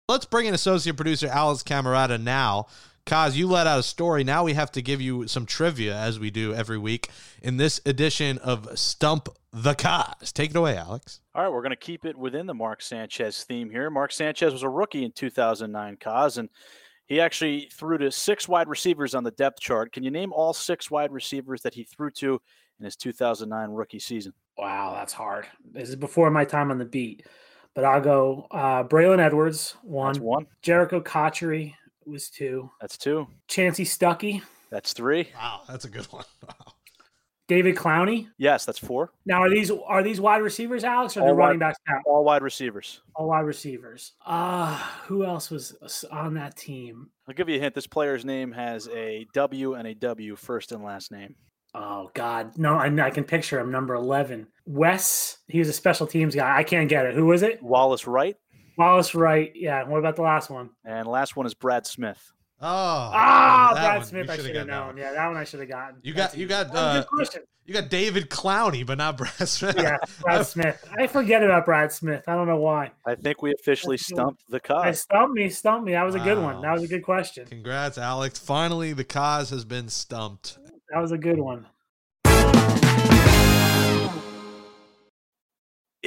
Let's 0.07 0.25
bring 0.25 0.45
in 0.45 0.53
associate 0.53 0.95
producer 0.95 1.27
Alex 1.27 1.63
Camerata 1.63 2.21
now. 2.21 2.67
Kaz, 3.05 3.35
you 3.35 3.47
let 3.47 3.67
out 3.67 3.79
a 3.79 3.83
story. 3.83 4.23
Now 4.23 4.43
we 4.43 4.53
have 4.53 4.71
to 4.71 4.81
give 4.81 4.99
you 4.99 5.27
some 5.27 5.45
trivia 5.45 5.95
as 5.95 6.19
we 6.19 6.31
do 6.31 6.55
every 6.55 6.79
week 6.79 7.09
in 7.43 7.57
this 7.57 7.79
edition 7.85 8.39
of 8.39 8.67
Stump 8.79 9.29
the 9.55 9.73
Kaz. 9.73 10.33
Take 10.33 10.49
it 10.49 10.55
away, 10.57 10.75
Alex. 10.75 11.21
All 11.33 11.43
right, 11.43 11.51
we're 11.51 11.61
going 11.61 11.69
to 11.69 11.77
keep 11.77 12.05
it 12.05 12.17
within 12.17 12.45
the 12.45 12.53
Mark 12.53 12.81
Sanchez 12.81 13.43
theme 13.45 13.69
here. 13.69 13.89
Mark 13.89 14.11
Sanchez 14.11 14.51
was 14.51 14.63
a 14.63 14.69
rookie 14.69 15.05
in 15.05 15.13
2009, 15.13 15.95
Kaz, 15.97 16.37
and 16.37 16.49
he 17.07 17.21
actually 17.21 17.69
threw 17.71 17.97
to 17.97 18.11
six 18.11 18.49
wide 18.49 18.67
receivers 18.67 19.15
on 19.15 19.23
the 19.23 19.31
depth 19.31 19.61
chart. 19.61 19.93
Can 19.93 20.03
you 20.03 20.11
name 20.11 20.33
all 20.33 20.53
six 20.53 20.91
wide 20.91 21.13
receivers 21.13 21.61
that 21.61 21.73
he 21.73 21.83
threw 21.83 22.11
to 22.11 22.41
in 22.79 22.85
his 22.85 22.97
2009 22.97 23.69
rookie 23.69 23.99
season? 23.99 24.33
Wow, 24.57 24.93
that's 24.93 25.13
hard. 25.13 25.47
This 25.71 25.87
is 25.87 25.95
before 25.95 26.29
my 26.31 26.43
time 26.43 26.69
on 26.69 26.77
the 26.77 26.85
beat, 26.85 27.25
but 27.75 27.85
I'll 27.85 28.01
go 28.01 28.47
uh, 28.51 28.83
Braylon 28.83 29.19
Edwards, 29.19 29.77
one. 29.83 30.13
That's 30.13 30.19
one. 30.19 30.47
Jerricho 30.63 31.03
Cotchery, 31.03 31.75
was 32.05 32.29
two. 32.29 32.69
That's 32.81 32.97
two. 32.97 33.27
Chansi 33.47 33.85
Stuckey. 33.85 34.41
That's 34.69 34.93
three. 34.93 35.29
Wow, 35.35 35.61
that's 35.67 35.85
a 35.85 35.89
good 35.89 36.05
one. 36.07 36.25
Wow. 36.47 36.74
David 37.47 37.75
Clowney. 37.75 38.27
Yes, 38.37 38.65
that's 38.65 38.79
four. 38.79 39.11
Now 39.25 39.43
are 39.43 39.49
these 39.49 39.71
are 39.71 40.01
these 40.01 40.19
wide 40.19 40.41
receivers, 40.41 40.83
Alex, 40.83 41.15
or 41.17 41.21
all 41.21 41.27
the 41.27 41.33
running 41.33 41.59
backs? 41.59 41.77
Now? 41.87 41.99
All 42.05 42.23
wide 42.23 42.41
receivers. 42.41 43.01
All 43.15 43.27
wide 43.27 43.41
receivers. 43.41 44.13
Uh 44.25 44.75
who 45.05 45.23
else 45.23 45.51
was 45.51 45.75
on 46.11 46.33
that 46.35 46.57
team? 46.57 47.09
I'll 47.27 47.35
give 47.35 47.49
you 47.49 47.57
a 47.57 47.59
hint. 47.59 47.75
This 47.75 47.87
player's 47.87 48.25
name 48.25 48.51
has 48.51 48.87
a 48.89 49.27
W 49.33 49.75
and 49.75 49.87
a 49.87 49.93
W 49.95 50.35
first 50.35 50.71
and 50.71 50.83
last 50.83 51.11
name. 51.11 51.35
Oh 51.77 52.09
God, 52.13 52.57
no! 52.57 52.75
I, 52.75 52.85
I 53.05 53.09
can 53.09 53.25
picture 53.25 53.59
him. 53.59 53.69
Number 53.69 53.95
eleven, 53.95 54.47
Wes. 54.65 55.39
He 55.47 55.59
was 55.59 55.67
a 55.67 55.73
special 55.73 56.07
teams 56.07 56.33
guy. 56.33 56.57
I 56.57 56.63
can't 56.63 56.87
get 56.87 57.05
it. 57.05 57.15
Who 57.15 57.25
was 57.25 57.43
it? 57.43 57.61
Wallace 57.61 58.07
Wright. 58.07 58.37
Wallace 58.77 59.13
Wright. 59.13 59.51
Yeah. 59.55 59.83
What 59.83 59.97
about 59.99 60.15
the 60.15 60.21
last 60.21 60.49
one? 60.49 60.69
And 60.85 61.05
last 61.05 61.35
one 61.35 61.45
is 61.45 61.53
Brad 61.53 61.85
Smith. 61.85 62.31
Oh, 62.61 62.67
ah, 62.67 63.71
Brad 63.73 63.97
one. 63.97 64.05
Smith. 64.05 64.29
I 64.29 64.37
should 64.37 64.55
have 64.55 64.67
known. 64.67 64.97
Yeah, 64.97 65.11
that 65.11 65.27
one 65.27 65.35
I 65.35 65.43
should 65.43 65.59
have 65.59 65.69
gotten. 65.69 65.97
You 66.03 66.13
got, 66.13 66.37
you 66.37 66.47
got, 66.47 66.73
uh, 66.73 67.03
you 67.65 67.73
got 67.73 67.89
David 67.89 68.29
Clowney, 68.29 68.85
but 68.85 68.97
not 68.97 69.17
Brad 69.17 69.47
Smith. 69.49 69.75
Yeah, 69.77 69.97
Brad 70.21 70.45
Smith. 70.47 70.87
I 70.97 71.07
forget 71.07 71.43
about 71.43 71.65
Brad 71.65 71.91
Smith. 71.91 72.23
I 72.27 72.35
don't 72.35 72.47
know 72.47 72.57
why. 72.57 72.91
I 73.05 73.15
think 73.15 73.41
we 73.41 73.53
officially 73.53 73.97
stumped 73.97 74.43
the 74.49 74.59
Kaz. 74.61 74.85
I 74.85 74.91
stumped 74.91 75.35
me, 75.35 75.49
stumped 75.49 75.85
me. 75.85 75.91
That 75.93 76.03
was 76.03 76.15
wow. 76.15 76.21
a 76.21 76.25
good 76.25 76.37
one. 76.37 76.61
That 76.61 76.71
was 76.73 76.83
a 76.83 76.87
good 76.87 77.03
question. 77.03 77.45
Congrats, 77.45 77.97
Alex. 77.97 78.39
Finally, 78.39 78.93
the 78.93 79.05
Kaz 79.05 79.49
has 79.49 79.65
been 79.65 79.89
stumped. 79.89 80.57
That 80.91 81.01
was 81.01 81.11
a 81.11 81.17
good 81.17 81.39
one. 81.39 81.65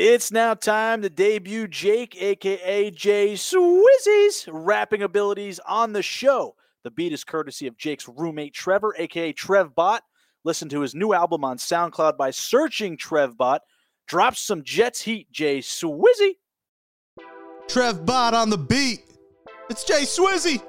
It's 0.00 0.30
now 0.30 0.54
time 0.54 1.02
to 1.02 1.10
debut 1.10 1.66
Jake, 1.66 2.22
aka 2.22 2.88
Jay 2.92 3.32
Swizzy's 3.32 4.46
rapping 4.46 5.02
abilities 5.02 5.58
on 5.66 5.92
the 5.92 6.04
show. 6.04 6.54
The 6.84 6.92
beat 6.92 7.12
is 7.12 7.24
courtesy 7.24 7.66
of 7.66 7.76
Jake's 7.76 8.06
roommate 8.06 8.54
Trevor, 8.54 8.94
aka 8.96 9.32
TrevBot. 9.32 9.98
Listen 10.44 10.68
to 10.68 10.82
his 10.82 10.94
new 10.94 11.12
album 11.12 11.44
on 11.44 11.56
SoundCloud 11.56 12.16
by 12.16 12.30
searching 12.30 12.96
TrevBot. 12.96 13.58
Drop 14.06 14.36
some 14.36 14.62
Jets 14.62 15.02
heat, 15.02 15.32
Jay 15.32 15.58
Swizzy. 15.58 16.34
TrevBot 17.66 18.34
on 18.34 18.50
the 18.50 18.56
beat. 18.56 19.02
It's 19.68 19.82
Jay 19.82 20.02
Swizzy. 20.02 20.62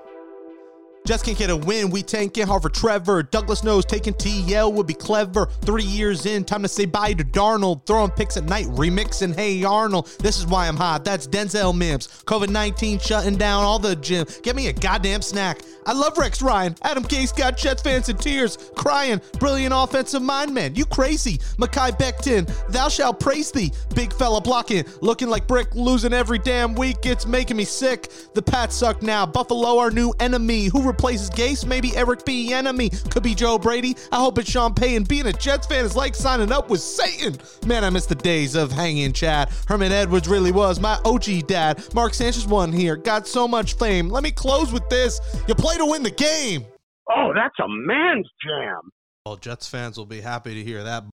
Just 1.09 1.25
can't 1.25 1.39
get 1.39 1.49
a 1.49 1.57
win. 1.57 1.89
We 1.89 2.03
tanking 2.03 2.45
hard 2.45 2.61
for 2.61 2.69
Trevor. 2.69 3.23
Douglas 3.23 3.63
knows 3.63 3.83
taking 3.83 4.13
TL 4.13 4.71
would 4.71 4.85
be 4.85 4.93
clever. 4.93 5.47
Three 5.63 5.81
years 5.81 6.27
in, 6.27 6.45
time 6.45 6.61
to 6.61 6.67
say 6.67 6.85
bye 6.85 7.13
to 7.13 7.23
Darnold. 7.23 7.87
Throwing 7.87 8.11
picks 8.11 8.37
at 8.37 8.43
night, 8.43 8.67
remixing 8.67 9.35
Hey 9.35 9.63
Arnold. 9.63 10.07
This 10.19 10.37
is 10.37 10.45
why 10.45 10.67
I'm 10.67 10.75
hot. 10.75 11.03
That's 11.03 11.25
Denzel 11.25 11.75
Mims. 11.75 12.09
COVID 12.25 12.49
19 12.49 12.99
shutting 12.99 13.37
down 13.37 13.63
all 13.63 13.79
the 13.79 13.95
gym. 13.95 14.27
Get 14.43 14.55
me 14.55 14.67
a 14.67 14.73
goddamn 14.73 15.23
snack. 15.23 15.61
I 15.87 15.93
love 15.93 16.15
Rex 16.19 16.43
Ryan. 16.43 16.75
Adam 16.83 17.03
Gase 17.03 17.35
got 17.35 17.57
Jets 17.57 17.81
fans 17.81 18.09
in 18.09 18.17
tears, 18.17 18.57
crying. 18.75 19.19
Brilliant 19.39 19.73
offensive 19.75 20.21
mind, 20.21 20.53
man. 20.53 20.75
You 20.75 20.85
crazy. 20.85 21.39
Mekhi 21.57 21.97
Becton, 21.97 22.45
thou 22.67 22.87
shalt 22.89 23.19
praise 23.19 23.51
thee. 23.51 23.71
Big 23.95 24.13
fella 24.13 24.41
blocking, 24.41 24.83
looking 25.01 25.29
like 25.29 25.47
brick, 25.47 25.73
losing 25.73 26.13
every 26.13 26.37
damn 26.37 26.75
week. 26.75 26.97
It's 27.07 27.25
making 27.25 27.57
me 27.57 27.65
sick. 27.65 28.11
The 28.35 28.41
Pats 28.43 28.75
suck 28.75 29.01
now. 29.01 29.25
Buffalo, 29.25 29.79
our 29.79 29.89
new 29.89 30.13
enemy. 30.19 30.65
Who 30.67 30.83
replaces 30.99 31.29
Gase? 31.29 31.65
Maybe 31.65 31.95
Eric 31.95 32.25
B. 32.25 32.51
Enemy 32.51 32.89
Could 33.09 33.23
be 33.23 33.33
Joe 33.33 33.57
Brady. 33.57 33.95
I 34.11 34.17
hope 34.17 34.37
it's 34.37 34.51
Sean 34.51 34.73
Payton. 34.73 35.03
Being 35.03 35.27
a 35.27 35.33
Jets 35.33 35.65
fan 35.65 35.85
is 35.85 35.95
like 35.95 36.13
signing 36.13 36.51
up 36.51 36.69
with 36.69 36.81
Satan. 36.81 37.37
Man, 37.65 37.85
I 37.85 37.89
miss 37.89 38.05
the 38.05 38.15
days 38.15 38.55
of 38.55 38.71
hanging 38.71 39.13
Chad. 39.13 39.49
Herman 39.67 39.93
Edwards 39.93 40.27
really 40.27 40.51
was 40.51 40.81
my 40.81 40.99
OG 41.05 41.47
dad. 41.47 41.81
Mark 41.93 42.13
Sanchez 42.13 42.45
won 42.45 42.73
here. 42.73 42.97
Got 42.97 43.27
so 43.27 43.47
much 43.47 43.75
fame. 43.77 44.09
Let 44.09 44.23
me 44.23 44.31
close 44.31 44.73
with 44.73 44.87
this. 44.89 45.21
You 45.47 45.55
play 45.55 45.77
to 45.77 45.85
win 45.85 46.03
the 46.03 46.11
game. 46.11 46.65
Oh, 47.09 47.31
that's 47.33 47.57
a 47.59 47.67
man's 47.67 48.27
jam. 48.45 48.91
All 49.25 49.37
Jets 49.37 49.69
fans 49.69 49.97
will 49.97 50.05
be 50.05 50.19
happy 50.19 50.53
to 50.53 50.63
hear 50.63 50.83
that. 50.83 51.05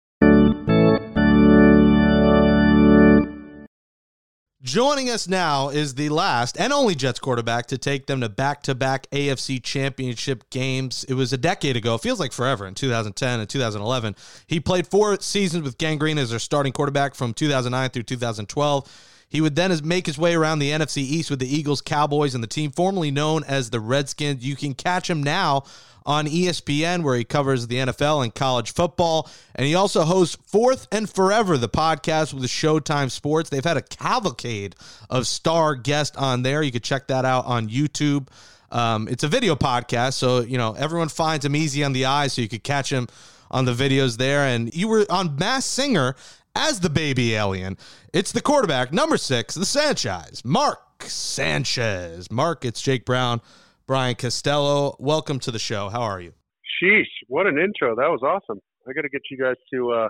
Joining 4.64 5.11
us 5.11 5.29
now 5.29 5.68
is 5.68 5.94
the 5.94 6.09
last 6.09 6.59
and 6.59 6.72
only 6.72 6.94
Jets 6.94 7.18
quarterback 7.18 7.66
to 7.66 7.77
take 7.77 8.07
them 8.07 8.22
to 8.22 8.31
back 8.31 8.62
to 8.62 8.74
back 8.74 9.07
AFC 9.11 9.62
championship 9.62 10.48
games. 10.48 11.05
It 11.07 11.12
was 11.12 11.35
a 11.35 11.37
decade 11.37 11.77
ago. 11.77 11.96
It 11.96 12.00
feels 12.00 12.18
like 12.18 12.33
forever 12.33 12.66
in 12.66 12.72
2010 12.72 13.40
and 13.40 13.46
2011. 13.46 14.16
He 14.46 14.61
played 14.61 14.87
four 14.87 15.20
seasons 15.20 15.64
with 15.64 15.77
Gang 15.77 15.98
Green 15.98 16.16
as 16.16 16.31
their 16.31 16.38
starting 16.38 16.72
quarterback 16.72 17.14
from 17.14 17.35
2009 17.35 17.90
through 17.90 18.05
2012. 18.05 19.11
He 19.29 19.42
would 19.42 19.55
then 19.55 19.79
make 19.85 20.07
his 20.07 20.16
way 20.16 20.35
around 20.35 20.61
the 20.61 20.70
NFC 20.70 20.98
East 20.98 21.29
with 21.29 21.40
the 21.40 21.55
Eagles, 21.55 21.83
Cowboys, 21.83 22.35
and 22.35 22.42
the 22.42 22.48
team 22.48 22.70
formerly 22.70 23.11
known 23.11 23.44
as 23.44 23.68
the 23.68 23.81
Redskins. 23.81 24.46
You 24.46 24.57
can 24.57 24.72
catch 24.72 25.11
him 25.11 25.22
now 25.22 25.64
on 26.06 26.26
ESPN, 26.26 27.02
where 27.02 27.16
he 27.16 27.24
covers 27.24 27.66
the 27.66 27.76
NFL 27.76 28.22
and 28.22 28.34
college 28.34 28.72
football. 28.72 29.28
And 29.54 29.66
he 29.66 29.74
also 29.74 30.02
hosts 30.02 30.36
Fourth 30.46 30.86
and 30.92 31.08
Forever, 31.08 31.56
the 31.56 31.68
podcast 31.68 32.34
with 32.34 32.44
Showtime 32.44 33.10
Sports. 33.10 33.50
They've 33.50 33.64
had 33.64 33.76
a 33.76 33.82
cavalcade 33.82 34.76
of 35.08 35.26
star 35.26 35.74
guests 35.74 36.16
on 36.16 36.42
there. 36.42 36.62
You 36.62 36.72
could 36.72 36.84
check 36.84 37.08
that 37.08 37.24
out 37.24 37.46
on 37.46 37.68
YouTube. 37.68 38.28
Um, 38.70 39.06
it's 39.08 39.22
a 39.22 39.28
video 39.28 39.54
podcast, 39.54 40.14
so 40.14 40.40
you 40.40 40.58
know 40.58 40.74
everyone 40.74 41.08
finds 41.08 41.44
him 41.44 41.54
easy 41.54 41.84
on 41.84 41.92
the 41.92 42.06
eye, 42.06 42.26
so 42.26 42.42
you 42.42 42.48
could 42.48 42.64
catch 42.64 42.90
him 42.90 43.06
on 43.50 43.64
the 43.64 43.72
videos 43.72 44.16
there. 44.16 44.46
And 44.46 44.74
you 44.74 44.88
were 44.88 45.06
on 45.08 45.36
Masked 45.36 45.70
Singer 45.70 46.16
as 46.56 46.80
the 46.80 46.90
baby 46.90 47.34
alien. 47.34 47.78
It's 48.12 48.32
the 48.32 48.40
quarterback, 48.40 48.92
number 48.92 49.16
six, 49.16 49.54
the 49.54 49.66
Sanchez, 49.66 50.44
Mark 50.44 50.80
Sanchez. 51.02 52.30
Mark, 52.30 52.64
it's 52.64 52.80
Jake 52.80 53.04
Brown, 53.04 53.40
Brian 53.86 54.14
Costello. 54.14 54.96
Welcome 54.98 55.38
to 55.40 55.50
the 55.50 55.58
show. 55.58 55.90
How 55.90 56.00
are 56.00 56.20
you? 56.20 56.32
Sheesh, 56.82 57.04
what 57.28 57.46
an 57.46 57.58
intro. 57.58 57.94
That 57.94 58.08
was 58.08 58.20
awesome. 58.22 58.60
I 58.88 58.92
got 58.92 59.02
to 59.02 59.08
get 59.10 59.22
you 59.30 59.38
guys 59.38 59.56
to 59.72 59.92
uh, 59.92 60.08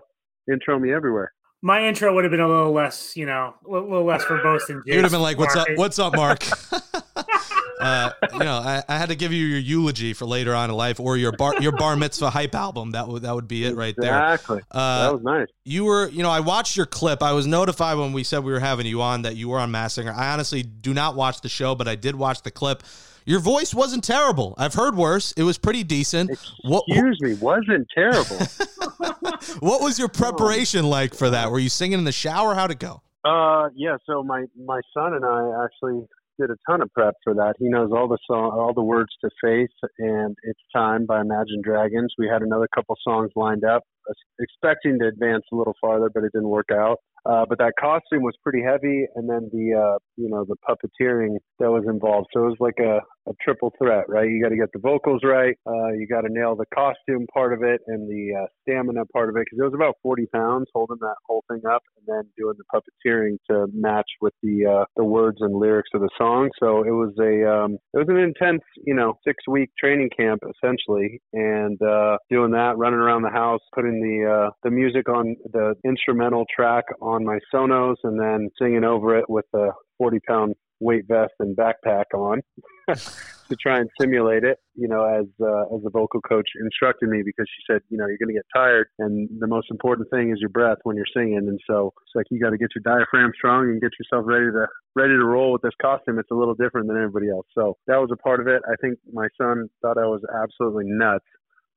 intro 0.50 0.78
me 0.78 0.92
everywhere. 0.92 1.32
My 1.60 1.86
intro 1.86 2.14
would 2.14 2.24
have 2.24 2.30
been 2.30 2.40
a 2.40 2.48
little 2.48 2.72
less, 2.72 3.16
you 3.16 3.26
know, 3.26 3.54
a 3.66 3.70
little 3.70 3.88
little 3.88 4.04
less 4.04 4.22
verbose 4.24 4.66
than 4.66 4.82
You 4.86 4.96
would 4.96 5.04
have 5.04 5.12
been 5.12 5.22
like, 5.22 5.38
"What's 5.38 5.56
up? 5.56 5.66
What's 5.76 5.98
up, 5.98 6.14
Mark?" 6.14 6.46
uh, 7.80 8.10
you 8.32 8.38
know, 8.40 8.58
I, 8.58 8.82
I 8.88 8.98
had 8.98 9.08
to 9.08 9.16
give 9.16 9.32
you 9.32 9.44
your 9.46 9.58
eulogy 9.58 10.12
for 10.12 10.26
later 10.26 10.54
on 10.54 10.70
in 10.70 10.76
life, 10.76 11.00
or 11.00 11.16
your 11.16 11.32
bar 11.32 11.54
your 11.60 11.72
bar 11.72 11.96
mitzvah 11.96 12.30
hype 12.30 12.54
album. 12.54 12.92
That 12.92 13.08
would 13.08 13.22
that 13.22 13.34
would 13.34 13.48
be 13.48 13.64
it 13.64 13.76
right 13.76 13.94
there. 13.96 14.16
Exactly. 14.16 14.60
Uh, 14.70 15.06
that 15.06 15.12
was 15.14 15.22
nice. 15.22 15.48
you 15.64 15.84
were, 15.84 16.08
you 16.10 16.22
know, 16.22 16.30
I 16.30 16.40
watched 16.40 16.76
your 16.76 16.86
clip. 16.86 17.22
I 17.22 17.32
was 17.32 17.46
notified 17.46 17.98
when 17.98 18.12
we 18.12 18.24
said 18.24 18.44
we 18.44 18.52
were 18.52 18.60
having 18.60 18.86
you 18.86 19.00
on 19.00 19.22
that 19.22 19.36
you 19.36 19.48
were 19.48 19.58
on 19.58 19.70
Masked 19.70 19.96
Singer. 19.96 20.12
I 20.12 20.32
honestly 20.32 20.62
do 20.62 20.94
not 20.94 21.16
watch 21.16 21.40
the 21.40 21.48
show, 21.48 21.74
but 21.74 21.88
I 21.88 21.96
did 21.96 22.14
watch 22.14 22.42
the 22.42 22.50
clip. 22.50 22.82
Your 23.26 23.40
voice 23.40 23.74
wasn't 23.74 24.04
terrible. 24.04 24.54
I've 24.58 24.74
heard 24.74 24.96
worse. 24.96 25.32
It 25.32 25.44
was 25.44 25.56
pretty 25.58 25.82
decent. 25.82 26.30
What 26.62 26.84
Excuse 26.88 27.18
me, 27.20 27.34
wasn't 27.34 27.86
terrible. 27.94 28.36
what 29.60 29.80
was 29.80 29.98
your 29.98 30.08
preparation 30.08 30.84
like 30.84 31.14
for 31.14 31.30
that? 31.30 31.50
Were 31.50 31.58
you 31.58 31.70
singing 31.70 31.98
in 31.98 32.04
the 32.04 32.12
shower? 32.12 32.54
How'd 32.54 32.70
it 32.70 32.78
go? 32.78 33.02
uh, 33.24 33.68
yeah. 33.74 33.96
So 34.06 34.22
my 34.22 34.44
my 34.64 34.80
son 34.92 35.14
and 35.14 35.24
I 35.24 35.64
actually 35.64 36.06
did 36.38 36.50
a 36.50 36.56
ton 36.68 36.82
of 36.82 36.92
prep 36.92 37.14
for 37.22 37.34
that. 37.34 37.54
He 37.58 37.68
knows 37.68 37.90
all 37.92 38.08
the 38.08 38.18
song, 38.26 38.50
all 38.52 38.74
the 38.74 38.82
words 38.82 39.10
to 39.22 39.30
Faith 39.42 39.70
and 39.98 40.36
It's 40.42 40.60
Time 40.74 41.06
by 41.06 41.20
Imagine 41.20 41.62
Dragons. 41.62 42.12
We 42.18 42.28
had 42.28 42.42
another 42.42 42.68
couple 42.74 42.96
songs 43.02 43.30
lined 43.36 43.64
up, 43.64 43.82
uh, 44.10 44.14
expecting 44.40 44.98
to 44.98 45.06
advance 45.06 45.44
a 45.52 45.56
little 45.56 45.74
farther, 45.80 46.10
but 46.12 46.24
it 46.24 46.32
didn't 46.32 46.48
work 46.48 46.70
out. 46.72 46.98
Uh, 47.26 47.44
but 47.48 47.58
that 47.58 47.72
costume 47.80 48.22
was 48.22 48.34
pretty 48.42 48.62
heavy, 48.62 49.06
and 49.16 49.28
then 49.28 49.48
the 49.52 49.72
uh, 49.74 49.98
you 50.16 50.28
know 50.28 50.44
the 50.44 50.56
puppeteering 50.68 51.36
that 51.58 51.70
was 51.70 51.84
involved. 51.88 52.28
So 52.32 52.40
it 52.44 52.48
was 52.50 52.56
like 52.60 52.78
a, 52.80 52.98
a 53.30 53.32
triple 53.42 53.72
threat, 53.78 54.04
right? 54.08 54.28
You 54.28 54.42
got 54.42 54.50
to 54.50 54.56
get 54.56 54.68
the 54.72 54.80
vocals 54.80 55.22
right, 55.24 55.56
uh, 55.66 55.92
you 55.92 56.06
got 56.06 56.22
to 56.22 56.28
nail 56.30 56.54
the 56.54 56.66
costume 56.74 57.26
part 57.32 57.52
of 57.52 57.62
it 57.62 57.80
and 57.86 58.08
the 58.08 58.42
uh, 58.42 58.46
stamina 58.62 59.06
part 59.06 59.30
of 59.30 59.36
it, 59.36 59.46
because 59.46 59.58
it 59.58 59.64
was 59.64 59.74
about 59.74 59.94
40 60.02 60.26
pounds 60.34 60.66
holding 60.74 60.98
that 61.00 61.16
whole 61.26 61.44
thing 61.50 61.62
up, 61.70 61.82
and 61.96 62.06
then 62.06 62.30
doing 62.36 62.54
the 62.58 62.64
puppeteering 62.74 63.38
to 63.50 63.66
match 63.72 64.08
with 64.20 64.34
the 64.42 64.66
uh, 64.66 64.84
the 64.96 65.04
words 65.04 65.38
and 65.40 65.54
lyrics 65.54 65.90
of 65.94 66.00
the 66.02 66.10
song. 66.18 66.50
So 66.60 66.82
it 66.82 66.90
was 66.90 67.14
a 67.20 67.48
um, 67.48 67.78
it 67.94 67.98
was 67.98 68.08
an 68.08 68.18
intense, 68.18 68.62
you 68.84 68.94
know, 68.94 69.14
six 69.26 69.42
week 69.48 69.70
training 69.78 70.10
camp 70.16 70.42
essentially, 70.42 71.20
and 71.32 71.80
uh, 71.80 72.18
doing 72.30 72.50
that, 72.52 72.76
running 72.76 73.00
around 73.00 73.22
the 73.22 73.30
house, 73.30 73.60
putting 73.74 74.00
the 74.00 74.30
uh, 74.30 74.50
the 74.62 74.70
music 74.70 75.08
on 75.08 75.36
the 75.52 75.74
instrumental 75.84 76.44
track 76.54 76.84
on 77.00 77.13
my 77.22 77.38
Sonos, 77.52 77.96
and 78.02 78.18
then 78.18 78.50
singing 78.58 78.84
over 78.84 79.16
it 79.16 79.28
with 79.28 79.44
a 79.54 79.68
40 79.98 80.18
pound 80.26 80.54
weight 80.80 81.04
vest 81.08 81.32
and 81.38 81.56
backpack 81.56 82.04
on 82.14 82.42
to 82.94 83.56
try 83.56 83.78
and 83.78 83.88
simulate 84.00 84.44
it. 84.44 84.58
You 84.74 84.88
know, 84.88 85.04
as 85.04 85.26
uh, 85.40 85.74
as 85.74 85.82
the 85.82 85.90
vocal 85.90 86.20
coach 86.20 86.48
instructed 86.60 87.08
me 87.08 87.22
because 87.24 87.46
she 87.48 87.72
said, 87.72 87.80
you 87.88 87.98
know, 87.98 88.06
you're 88.06 88.18
going 88.18 88.34
to 88.34 88.40
get 88.40 88.46
tired, 88.54 88.88
and 88.98 89.28
the 89.38 89.46
most 89.46 89.68
important 89.70 90.08
thing 90.10 90.30
is 90.30 90.38
your 90.40 90.50
breath 90.50 90.78
when 90.82 90.96
you're 90.96 91.10
singing. 91.14 91.38
And 91.48 91.60
so 91.68 91.92
it's 92.02 92.14
like 92.14 92.26
you 92.30 92.40
got 92.40 92.50
to 92.50 92.58
get 92.58 92.70
your 92.74 92.82
diaphragm 92.84 93.32
strong 93.36 93.64
and 93.64 93.80
get 93.80 93.92
yourself 93.98 94.26
ready 94.26 94.46
to 94.46 94.66
ready 94.96 95.14
to 95.14 95.24
roll 95.24 95.52
with 95.52 95.62
this 95.62 95.76
costume. 95.80 96.18
It's 96.18 96.30
a 96.30 96.34
little 96.34 96.54
different 96.54 96.88
than 96.88 96.96
everybody 96.96 97.30
else. 97.30 97.46
So 97.54 97.76
that 97.86 97.96
was 97.96 98.10
a 98.12 98.16
part 98.16 98.40
of 98.40 98.48
it. 98.48 98.62
I 98.66 98.74
think 98.80 98.98
my 99.12 99.28
son 99.40 99.68
thought 99.82 99.98
I 99.98 100.06
was 100.06 100.22
absolutely 100.42 100.84
nuts 100.86 101.26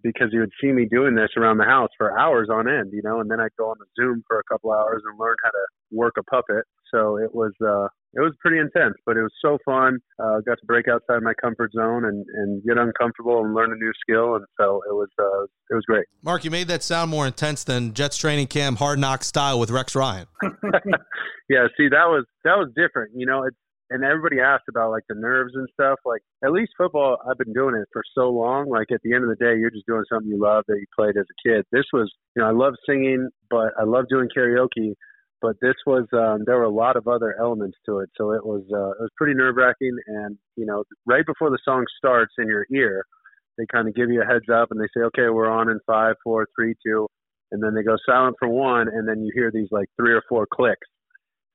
because 0.07 0.29
he 0.31 0.39
would 0.39 0.51
see 0.61 0.71
me 0.71 0.85
doing 0.85 1.15
this 1.15 1.29
around 1.35 1.57
the 1.57 1.65
house 1.65 1.89
for 1.97 2.17
hours 2.17 2.47
on 2.51 2.69
end, 2.69 2.91
you 2.93 3.01
know, 3.03 3.19
and 3.19 3.29
then 3.29 3.39
I'd 3.39 3.55
go 3.57 3.69
on 3.69 3.75
the 3.79 3.85
Zoom 3.99 4.23
for 4.27 4.39
a 4.39 4.43
couple 4.51 4.71
hours 4.71 5.03
and 5.05 5.19
learn 5.19 5.35
how 5.43 5.49
to 5.49 5.65
work 5.91 6.15
a 6.17 6.23
puppet. 6.23 6.63
So 6.93 7.17
it 7.17 7.33
was 7.35 7.51
uh 7.61 7.87
it 8.13 8.21
was 8.21 8.33
pretty 8.39 8.57
intense, 8.57 8.95
but 9.05 9.17
it 9.17 9.21
was 9.21 9.33
so 9.43 9.57
fun. 9.65 9.99
Uh 10.19 10.39
got 10.45 10.57
to 10.59 10.65
break 10.65 10.87
outside 10.87 11.21
my 11.21 11.33
comfort 11.41 11.71
zone 11.75 12.05
and 12.05 12.25
and 12.35 12.63
get 12.63 12.77
uncomfortable 12.77 13.43
and 13.43 13.53
learn 13.53 13.71
a 13.71 13.75
new 13.75 13.91
skill 14.01 14.35
and 14.35 14.45
so 14.59 14.81
it 14.89 14.93
was 14.93 15.09
uh 15.19 15.43
it 15.69 15.75
was 15.75 15.83
great. 15.85 16.05
Mark, 16.23 16.45
you 16.45 16.51
made 16.51 16.69
that 16.69 16.83
sound 16.83 17.11
more 17.11 17.27
intense 17.27 17.65
than 17.65 17.93
Jets 17.93 18.17
training 18.17 18.47
camp 18.47 18.79
hard 18.79 18.99
knock 18.99 19.23
style 19.23 19.59
with 19.59 19.69
Rex 19.69 19.95
Ryan. 19.95 20.27
yeah, 21.49 21.67
see 21.77 21.89
that 21.89 22.07
was 22.07 22.25
that 22.45 22.55
was 22.55 22.71
different. 22.75 23.11
You 23.15 23.25
know, 23.25 23.43
it's 23.43 23.57
and 23.89 24.03
everybody 24.03 24.39
asked 24.39 24.65
about 24.69 24.91
like 24.91 25.03
the 25.09 25.15
nerves 25.15 25.53
and 25.55 25.67
stuff. 25.73 25.99
Like 26.05 26.21
at 26.43 26.51
least 26.51 26.71
football, 26.77 27.17
I've 27.29 27.37
been 27.37 27.53
doing 27.53 27.75
it 27.75 27.87
for 27.91 28.03
so 28.15 28.29
long. 28.29 28.69
Like 28.69 28.87
at 28.91 29.01
the 29.03 29.13
end 29.13 29.23
of 29.23 29.29
the 29.29 29.35
day, 29.35 29.57
you're 29.57 29.71
just 29.71 29.87
doing 29.87 30.03
something 30.11 30.29
you 30.29 30.41
love 30.41 30.63
that 30.67 30.77
you 30.77 30.85
played 30.97 31.17
as 31.17 31.25
a 31.25 31.47
kid. 31.47 31.65
This 31.71 31.85
was, 31.93 32.11
you 32.35 32.41
know, 32.41 32.49
I 32.49 32.51
love 32.51 32.73
singing, 32.87 33.29
but 33.49 33.71
I 33.79 33.83
love 33.83 34.05
doing 34.09 34.27
karaoke. 34.35 34.93
But 35.39 35.55
this 35.61 35.75
was, 35.85 36.05
um, 36.13 36.43
there 36.45 36.57
were 36.57 36.63
a 36.63 36.69
lot 36.69 36.95
of 36.95 37.07
other 37.07 37.35
elements 37.39 37.77
to 37.85 37.99
it, 37.99 38.09
so 38.17 38.33
it 38.33 38.43
was, 38.43 38.63
uh, 38.73 38.89
it 38.97 39.01
was 39.01 39.11
pretty 39.17 39.35
nerve 39.35 39.55
wracking. 39.55 39.95
And 40.07 40.37
you 40.55 40.65
know, 40.65 40.83
right 41.05 41.25
before 41.25 41.51
the 41.51 41.59
song 41.63 41.85
starts 41.97 42.33
in 42.39 42.47
your 42.47 42.65
ear, 42.73 43.05
they 43.57 43.65
kind 43.71 43.87
of 43.87 43.93
give 43.93 44.09
you 44.09 44.21
a 44.21 44.25
heads 44.25 44.49
up 44.51 44.69
and 44.71 44.79
they 44.79 44.87
say, 44.95 45.03
okay, 45.05 45.29
we're 45.29 45.49
on 45.49 45.69
in 45.69 45.79
five, 45.85 46.15
four, 46.23 46.47
three, 46.57 46.73
two, 46.83 47.07
and 47.51 47.61
then 47.61 47.75
they 47.75 47.83
go 47.83 47.97
silent 48.05 48.35
for 48.39 48.49
one, 48.49 48.87
and 48.87 49.07
then 49.07 49.21
you 49.23 49.31
hear 49.33 49.51
these 49.51 49.67
like 49.71 49.87
three 49.95 50.13
or 50.13 50.23
four 50.27 50.47
clicks. 50.51 50.87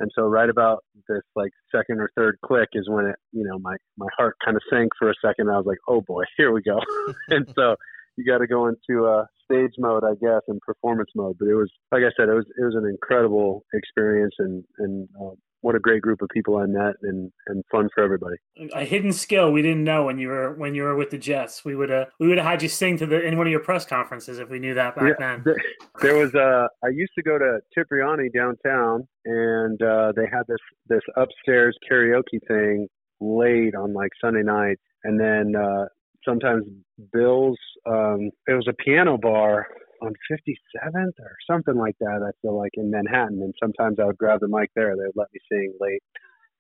And 0.03 0.11
so 0.17 0.25
right 0.25 0.51
about 0.51 0.85
this 1.09 1.23
like 1.37 1.53
second 1.75 2.01
or 2.01 2.11
third 2.17 2.37
click 2.45 2.69
is 2.73 2.89
when 2.91 3.07
it, 3.07 3.17
you 3.31 3.45
know, 3.45 3.59
my 3.61 3.77
my 3.97 4.09
heart 4.19 4.37
kind 4.45 4.57
of 4.57 4.63
sank 4.69 4.91
for 4.99 5.09
a 5.09 5.15
second. 5.25 5.49
I 5.49 5.57
was 5.57 5.65
like, 5.65 5.79
oh 5.89 6.01
boy, 6.01 6.25
here 6.37 6.53
we 6.53 6.61
go. 6.61 6.79
and 7.29 7.47
so 7.55 7.77
you 8.17 8.25
got 8.31 8.39
to 8.39 8.49
go 8.49 8.67
into 8.67 9.07
uh, 9.07 9.25
stage 9.45 9.73
mode, 9.79 10.03
I 10.05 10.15
guess, 10.21 10.43
and 10.49 10.61
performance 10.61 11.11
mode. 11.15 11.37
But 11.39 11.49
it 11.49 11.55
was, 11.55 11.71
like 11.93 12.03
I 12.03 12.11
said, 12.17 12.29
it 12.29 12.35
was 12.35 12.47
it 12.59 12.65
was 12.65 12.75
an 12.75 12.89
incredible 12.91 13.65
experience, 13.73 14.35
and 14.41 14.65
and 14.79 15.09
uh, 15.21 15.35
what 15.63 15.75
a 15.75 15.81
great 15.81 16.03
group 16.03 16.21
of 16.23 16.29
people 16.29 16.57
I 16.59 16.67
met, 16.67 16.95
and 17.03 17.33
and 17.47 17.65
fun 17.73 17.89
for 17.95 18.05
everybody. 18.05 18.37
a 18.75 18.85
hidden 18.85 19.13
skill 19.13 19.51
we 19.53 19.63
didn't 19.63 19.85
know 19.85 20.05
when 20.05 20.19
you 20.19 20.29
were 20.29 20.53
when 20.55 20.75
you 20.75 20.83
were 20.83 20.95
with 20.95 21.11
the 21.11 21.19
Jets. 21.19 21.65
We 21.65 21.75
would 21.75 21.89
have 21.91 22.09
we 22.21 22.29
would 22.29 22.39
have 22.39 22.47
had 22.47 22.63
you 22.63 22.69
sing 22.69 22.99
to 22.99 23.07
the 23.07 23.21
in 23.23 23.39
one 23.39 23.47
of 23.47 23.51
your 23.51 23.61
press 23.61 23.85
conferences 23.87 24.39
if 24.39 24.51
we 24.51 24.59
knew 24.59 24.75
that 24.75 24.95
back 24.95 25.05
Yeah, 25.09 25.15
then. 25.19 25.43
there, 25.45 25.57
there 26.03 26.17
was 26.17 26.35
a 26.35 26.69
I 26.85 26.89
used 26.89 27.13
to 27.17 27.23
go 27.23 27.39
to 27.39 27.61
Cipriani 27.75 28.29
downtown 28.35 29.07
and 29.25 29.81
uh 29.83 30.13
they 30.15 30.27
had 30.31 30.43
this 30.49 30.59
this 30.89 31.03
upstairs 31.17 31.77
karaoke 31.91 32.41
thing 32.49 32.89
late 33.21 33.75
on 33.75 33.95
like 33.95 34.11
Sunday 34.21 34.43
night 34.43 34.79
and 35.05 35.19
then 35.19 35.55
uh 35.57 35.87
sometimes 36.29 36.65
Bill's 37.13 37.59
um 37.87 38.31
it 38.49 38.55
was 38.55 38.67
a 38.69 38.75
piano 38.85 39.17
bar 39.17 39.67
on 40.03 40.13
57th 40.31 41.19
or 41.21 41.37
something 41.51 41.77
like 41.77 41.97
that 42.01 42.21
I 42.27 42.31
feel 42.43 42.57
like 42.57 42.73
in 42.75 42.91
Manhattan 42.91 43.41
and 43.43 43.55
sometimes 43.63 43.99
I 44.01 44.07
would 44.07 44.19
grab 44.19 44.41
the 44.41 44.49
mic 44.49 44.71
there 44.75 44.95
they 44.97 45.05
would 45.05 45.17
let 45.17 45.29
me 45.33 45.41
sing 45.51 45.75
late 45.81 46.03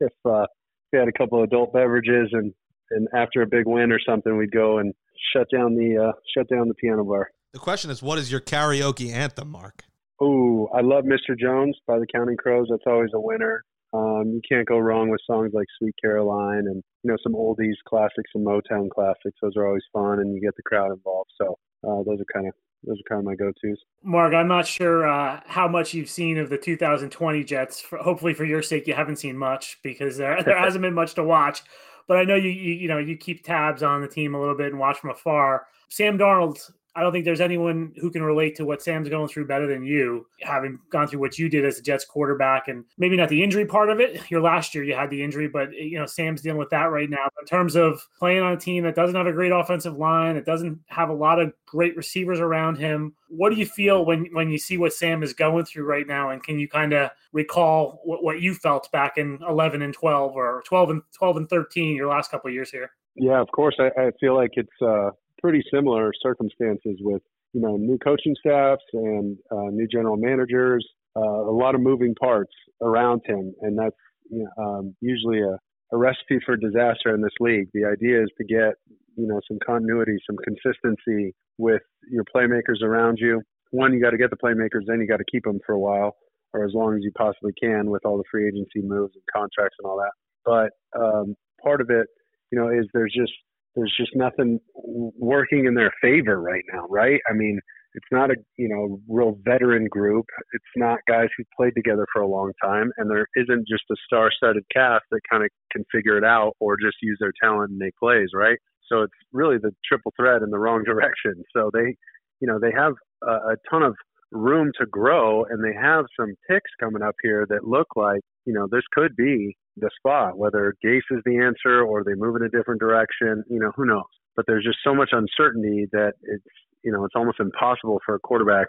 if 0.00 0.12
uh 0.24 0.46
we 0.92 0.98
had 0.98 1.09
a 1.09 1.12
couple 1.12 1.38
of 1.38 1.44
adult 1.44 1.72
beverages 1.72 2.31
and 2.33 2.52
and 2.90 3.09
after 3.14 3.42
a 3.42 3.46
big 3.46 3.66
win 3.66 3.92
or 3.92 3.98
something 4.07 4.37
we'd 4.37 4.52
go 4.52 4.78
and 4.78 4.94
shut 5.35 5.48
down 5.52 5.74
the 5.74 6.09
uh 6.09 6.12
shut 6.37 6.48
down 6.48 6.68
the 6.68 6.74
piano 6.74 7.05
bar 7.05 7.31
The 7.52 7.59
question 7.59 7.90
is, 7.90 8.02
what 8.02 8.18
is 8.18 8.31
your 8.31 8.40
karaoke 8.40 9.12
anthem, 9.12 9.50
Mark? 9.50 9.85
Oh, 10.20 10.68
I 10.72 10.83
love 10.83 11.05
Mr. 11.05 11.37
Jones 11.38 11.76
by 11.87 11.98
the 11.98 12.07
Counting 12.07 12.37
Crows. 12.37 12.68
That's 12.70 12.85
always 12.87 13.11
a 13.12 13.20
winner. 13.20 13.64
Um, 13.92 14.31
you 14.33 14.40
can't 14.48 14.66
go 14.66 14.78
wrong 14.78 15.11
with 15.11 15.20
songs 15.26 15.50
like 15.52 15.66
Sweet 15.78 15.94
Caroline 16.00 16.64
and 16.66 16.83
you 17.02 17.11
know 17.11 17.16
some 17.22 17.35
oldies 17.35 17.74
classics 17.87 18.31
and 18.35 18.46
Motown 18.46 18.88
classics. 18.88 19.38
Those 19.42 19.57
are 19.57 19.66
always 19.66 19.83
fun, 19.92 20.20
and 20.20 20.35
you 20.35 20.40
get 20.40 20.57
the 20.57 20.62
crowd 20.62 20.92
involved. 20.92 21.31
So 21.40 21.59
uh, 21.87 22.02
those 22.05 22.20
are 22.20 22.33
kind 22.33 22.46
of 22.46 22.55
those 22.84 22.98
are 22.98 23.08
kind 23.08 23.18
of 23.20 23.24
my 23.24 23.34
go-tos. 23.34 23.84
Mark, 24.02 24.34
I'm 24.34 24.48
not 24.48 24.66
sure 24.66 25.06
uh, 25.06 25.40
how 25.46 25.68
much 25.68 25.94
you've 25.94 26.10
seen 26.10 26.38
of 26.38 26.50
the 26.50 26.58
2020 26.58 27.44
Jets. 27.44 27.80
For, 27.80 27.98
hopefully, 27.98 28.34
for 28.34 28.44
your 28.44 28.62
sake, 28.62 28.86
you 28.86 28.94
haven't 28.94 29.16
seen 29.16 29.36
much 29.36 29.78
because 29.82 30.16
there 30.16 30.42
there 30.42 30.58
hasn't 30.64 30.82
been 30.82 30.94
much 30.94 31.14
to 31.14 31.24
watch. 31.24 31.62
But 32.08 32.18
I 32.18 32.24
know 32.24 32.34
you, 32.34 32.50
you 32.50 32.74
you 32.74 32.88
know 32.88 32.98
you 32.98 33.16
keep 33.16 33.44
tabs 33.44 33.82
on 33.82 34.00
the 34.00 34.08
team 34.08 34.34
a 34.34 34.40
little 34.40 34.56
bit 34.56 34.72
and 34.72 34.78
watch 34.78 34.98
from 34.98 35.10
afar. 35.10 35.66
Sam 35.88 36.18
Darnold 36.18 36.58
I 36.94 37.02
don't 37.02 37.12
think 37.12 37.24
there's 37.24 37.40
anyone 37.40 37.92
who 37.96 38.11
can 38.11 38.22
relate 38.22 38.55
to 38.57 38.64
what 38.64 38.83
Sam's 38.83 39.09
going 39.09 39.28
through 39.28 39.46
better 39.46 39.66
than 39.66 39.83
you, 39.83 40.26
having 40.42 40.78
gone 40.90 41.09
through 41.09 41.20
what 41.20 41.38
you 41.38 41.48
did 41.48 41.64
as 41.64 41.78
a 41.78 41.83
Jets 41.83 42.05
quarterback, 42.05 42.68
and 42.68 42.85
maybe 42.98 43.16
not 43.16 43.31
the 43.31 43.42
injury 43.42 43.64
part 43.64 43.88
of 43.88 44.00
it. 44.00 44.20
Your 44.31 44.42
last 44.42 44.74
year 44.74 44.85
you 44.85 44.94
had 44.94 45.11
the 45.11 45.22
injury, 45.22 45.48
but 45.48 45.72
you 45.72 45.98
know 45.98 46.07
Sam's 46.07 46.42
dealing 46.42 46.59
with 46.59 46.70
that 46.70 46.90
right 46.90 47.09
now. 47.09 47.28
In 47.40 47.46
terms 47.46 47.76
of 47.76 48.07
playing 48.18 48.42
on 48.42 48.52
a 48.52 48.57
team 48.57 48.85
that 48.85 48.94
doesn't 48.94 49.16
have 49.16 49.26
a 49.26 49.33
great 49.33 49.52
offensive 49.52 49.96
line, 49.96 50.35
that 50.35 50.44
doesn't 50.44 50.78
have 50.87 51.09
a 51.09 51.14
lot 51.14 51.38
of 51.38 51.52
great 51.66 51.96
receivers 51.96 52.40
around 52.40 52.76
him, 52.76 53.14
what 53.28 53.50
do 53.50 53.57
you 53.57 53.66
feel 53.66 54.05
when 54.05 54.26
when 54.33 54.50
you 54.50 54.59
see 54.59 54.76
what 54.76 54.92
Sam 54.92 55.22
is 55.22 55.33
going 55.33 55.64
through 55.64 55.85
right 55.85 56.07
now, 56.07 56.31
and 56.31 56.42
can 56.42 56.59
you 56.59 56.68
kind 56.68 56.92
of 56.92 57.11
recall 57.33 58.00
what, 58.05 58.22
what 58.22 58.40
you 58.40 58.55
felt 58.55 58.92
back 58.92 59.16
in 59.16 59.38
11 59.48 59.81
and 59.81 59.94
12 59.94 60.37
or 60.37 60.62
12 60.66 60.90
and 60.90 61.02
12 61.16 61.37
and 61.38 61.48
13 61.48 61.96
your 61.96 62.09
last 62.09 62.31
couple 62.31 62.50
years 62.50 62.70
here? 62.70 62.90
Yeah, 63.14 63.40
of 63.40 63.48
course. 63.50 63.76
I, 63.78 63.88
I 64.00 64.11
feel 64.20 64.35
like 64.35 64.52
it's 64.55 64.70
uh, 64.83 65.11
pretty 65.42 65.62
similar 65.72 66.12
circumstances 66.22 66.96
with 67.00 67.22
you 67.52 67.61
know 67.61 67.76
new 67.76 67.98
coaching 67.98 68.35
staffs 68.38 68.83
and 68.92 69.37
uh, 69.50 69.70
new 69.70 69.87
general 69.87 70.16
managers. 70.16 70.87
Uh, 71.14 71.20
a 71.20 71.52
lot 71.52 71.74
of 71.74 71.81
moving 71.81 72.14
parts 72.14 72.52
around 72.81 73.20
him, 73.26 73.52
and 73.61 73.78
that's 73.78 73.96
you 74.31 74.46
know, 74.57 74.64
um, 74.64 74.96
usually 75.00 75.40
a, 75.40 75.59
a 75.92 75.96
recipe 75.96 76.38
for 76.46 76.57
disaster 76.57 77.14
in 77.14 77.20
this 77.20 77.35
league. 77.40 77.68
The 77.74 77.85
idea 77.85 78.22
is 78.22 78.31
to 78.38 78.44
get 78.44 78.74
you 79.16 79.26
know 79.26 79.40
some 79.46 79.59
continuity, 79.66 80.16
some 80.26 80.37
consistency 80.38 81.35
with 81.59 81.83
your 82.11 82.24
playmakers 82.35 82.83
around 82.83 83.18
you. 83.20 83.42
One, 83.70 83.92
you 83.92 84.02
got 84.02 84.11
to 84.11 84.18
get 84.18 84.31
the 84.31 84.37
playmakers, 84.37 84.87
then 84.87 85.00
you 85.00 85.07
got 85.07 85.18
to 85.18 85.24
keep 85.31 85.44
them 85.44 85.59
for 85.66 85.74
a 85.74 85.78
while 85.78 86.16
or 86.52 86.64
as 86.64 86.72
long 86.74 86.94
as 86.94 87.02
you 87.02 87.11
possibly 87.16 87.52
can 87.61 87.90
with 87.90 88.05
all 88.05 88.16
the 88.16 88.24
free 88.31 88.46
agency 88.46 88.83
moves 88.83 89.14
and 89.14 89.24
contracts 89.33 89.76
and 89.78 89.87
all 89.87 89.96
that. 89.96 90.12
But 90.44 91.00
um, 91.00 91.35
part 91.62 91.81
of 91.81 91.90
it, 91.90 92.07
you 92.50 92.59
know, 92.59 92.68
is 92.68 92.87
there's 92.92 93.14
just 93.16 93.33
there's 93.74 93.94
just 93.96 94.12
nothing 94.14 94.61
working 94.74 95.66
in 95.66 95.74
their 95.74 95.92
favor 96.00 96.40
right 96.40 96.64
now, 96.72 96.87
right? 96.88 97.20
I 97.30 97.35
mean, 97.35 97.58
it's 97.94 98.06
not 98.11 98.30
a 98.30 98.37
you 98.56 98.68
know 98.68 99.00
real 99.08 99.38
veteran 99.44 99.87
group. 99.87 100.26
It's 100.52 100.64
not 100.76 101.00
guys 101.08 101.28
who 101.37 101.44
played 101.56 101.74
together 101.74 102.06
for 102.12 102.22
a 102.22 102.28
long 102.28 102.52
time, 102.62 102.90
and 102.96 103.11
there 103.11 103.26
isn't 103.37 103.68
just 103.68 103.85
a 103.90 103.96
star-studded 104.06 104.64
cast 104.72 105.04
that 105.11 105.20
kind 105.30 105.44
of 105.44 105.50
can 105.70 105.85
figure 105.92 106.16
it 106.16 106.24
out 106.24 106.52
or 106.61 106.76
just 106.76 106.96
use 107.02 107.18
their 107.20 107.32
talent 107.42 107.70
and 107.70 107.78
make 107.78 107.94
plays, 107.96 108.30
right? 108.35 108.58
So 108.88 109.02
it's 109.02 109.12
really 109.32 109.58
the 109.58 109.72
triple 109.87 110.12
threat 110.16 110.42
in 110.42 110.50
the 110.50 110.58
wrong 110.58 110.85
direction. 110.87 111.42
So 111.54 111.70
they, 111.72 111.96
you 112.40 112.48
know, 112.48 112.58
they 112.61 112.72
have 112.76 112.94
a, 113.22 113.52
a 113.52 113.56
ton 113.70 113.82
of 113.82 113.94
room 114.30 114.72
to 114.80 114.87
grow, 114.87 115.44
and 115.44 115.62
they 115.62 115.74
have 115.78 116.06
some 116.18 116.35
picks 116.48 116.70
coming 116.80 117.02
up 117.02 117.14
here 117.22 117.46
that 117.50 117.66
look 117.66 117.88
like 117.96 118.20
you 118.46 118.52
know 118.52 118.66
this 118.70 118.85
could 118.92 119.14
be 119.16 119.56
the 119.76 119.90
spot. 119.98 120.38
Whether 120.38 120.74
Gase 120.85 121.08
is 121.11 121.22
the 121.24 121.38
answer 121.38 121.82
or 121.82 122.04
they 122.04 122.14
move 122.14 122.37
in 122.37 122.42
a 122.42 122.48
different 122.48 122.80
direction, 122.80 123.44
you 123.48 123.58
know 123.58 123.72
who 123.76 123.87
knows. 123.87 124.11
But 124.37 124.46
there's 124.46 124.64
just 124.64 124.78
so 124.85 124.94
much 124.94 125.11
uncertainty 125.12 125.87
that 125.92 126.12
it's 126.22 126.44
you 126.82 126.92
know 126.92 127.04
it's 127.04 127.14
almost 127.16 127.40
impossible 127.40 128.00
for 128.04 128.14
a 128.14 128.20
quarterback 128.20 128.68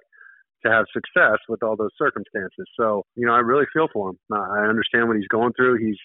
to 0.65 0.71
have 0.71 0.85
success 0.93 1.39
with 1.49 1.61
all 1.63 1.75
those 1.75 1.91
circumstances. 1.97 2.65
So 2.79 3.03
you 3.15 3.25
know 3.25 3.33
I 3.33 3.39
really 3.39 3.65
feel 3.73 3.87
for 3.91 4.11
him. 4.11 4.17
I 4.31 4.67
understand 4.67 5.07
what 5.07 5.17
he's 5.17 5.27
going 5.27 5.53
through. 5.53 5.77
He's 5.79 5.97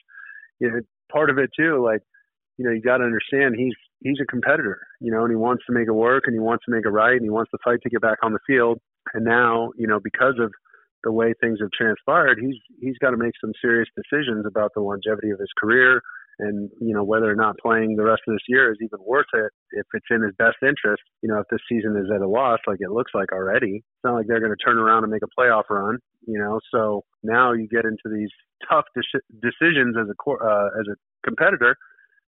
you 0.61 0.71
know, 0.71 0.81
part 1.13 1.31
of 1.31 1.39
it 1.39 1.51
too. 1.57 1.83
Like 1.85 2.03
you 2.57 2.65
know 2.65 2.73
you 2.73 2.83
got 2.83 2.99
to 2.99 3.05
understand 3.05 3.55
he's 3.57 3.75
he's 4.03 4.19
a 4.23 4.27
competitor. 4.27 4.81
You 5.01 5.13
know 5.13 5.23
and 5.23 5.31
he 5.31 5.37
wants 5.37 5.65
to 5.67 5.73
make 5.73 5.89
it 5.89 5.93
work 5.93 6.25
and 6.27 6.35
he 6.35 6.41
wants 6.41 6.65
to 6.65 6.73
make 6.73 6.85
it 6.85 6.91
right 6.91 7.15
and 7.15 7.25
he 7.25 7.31
wants 7.31 7.51
to 7.53 7.59
fight 7.65 7.81
to 7.83 7.91
get 7.91 8.01
back 8.01 8.19
on 8.23 8.33
the 8.33 8.41
field. 8.47 8.81
And 9.15 9.25
now, 9.25 9.71
you 9.77 9.87
know, 9.87 10.01
because 10.03 10.35
of 10.39 10.53
the 11.05 11.13
way 11.13 11.33
things 11.41 11.59
have 11.61 11.71
transpired, 11.71 12.39
he's 12.41 12.57
he's 12.81 12.99
got 12.99 13.11
to 13.11 13.17
make 13.17 13.35
some 13.41 13.53
serious 13.61 13.89
decisions 13.97 14.47
about 14.47 14.73
the 14.75 14.81
longevity 14.81 15.31
of 15.31 15.39
his 15.39 15.51
career 15.59 16.03
and 16.39 16.71
you 16.81 16.95
know 16.95 17.03
whether 17.03 17.31
or 17.31 17.35
not 17.35 17.59
playing 17.59 17.97
the 17.97 18.05
rest 18.05 18.23
of 18.27 18.35
this 18.35 18.47
year 18.49 18.73
is 18.73 18.79
even 18.81 18.99
worth 19.05 19.27
it 19.35 19.51
if 19.73 19.87
it's 19.93 20.07
in 20.11 20.23
his 20.23 20.35
best 20.39 20.57
interest. 20.63 21.03
You 21.23 21.31
know, 21.31 21.39
if 21.39 21.47
this 21.51 21.61
season 21.69 21.97
is 21.97 22.11
at 22.15 22.23
a 22.23 22.29
loss, 22.29 22.61
like 22.67 22.79
it 22.81 22.91
looks 22.91 23.13
like 23.15 23.33
already, 23.33 23.77
it's 23.77 24.05
not 24.05 24.15
like 24.15 24.27
they're 24.27 24.41
going 24.41 24.55
to 24.57 24.65
turn 24.65 24.79
around 24.79 25.05
and 25.05 25.13
make 25.13 25.23
a 25.23 25.41
playoff 25.41 25.65
run. 25.71 25.99
You 26.27 26.39
know, 26.39 26.61
so 26.73 27.05
now 27.23 27.53
you 27.53 27.69
get 27.69 27.85
into 27.85 28.15
these 28.15 28.31
tough 28.71 28.85
de- 28.95 29.41
decisions 29.43 29.97
as 29.99 30.07
a 30.09 30.31
uh, 30.31 30.69
as 30.81 30.87
a 30.89 30.97
competitor, 31.25 31.77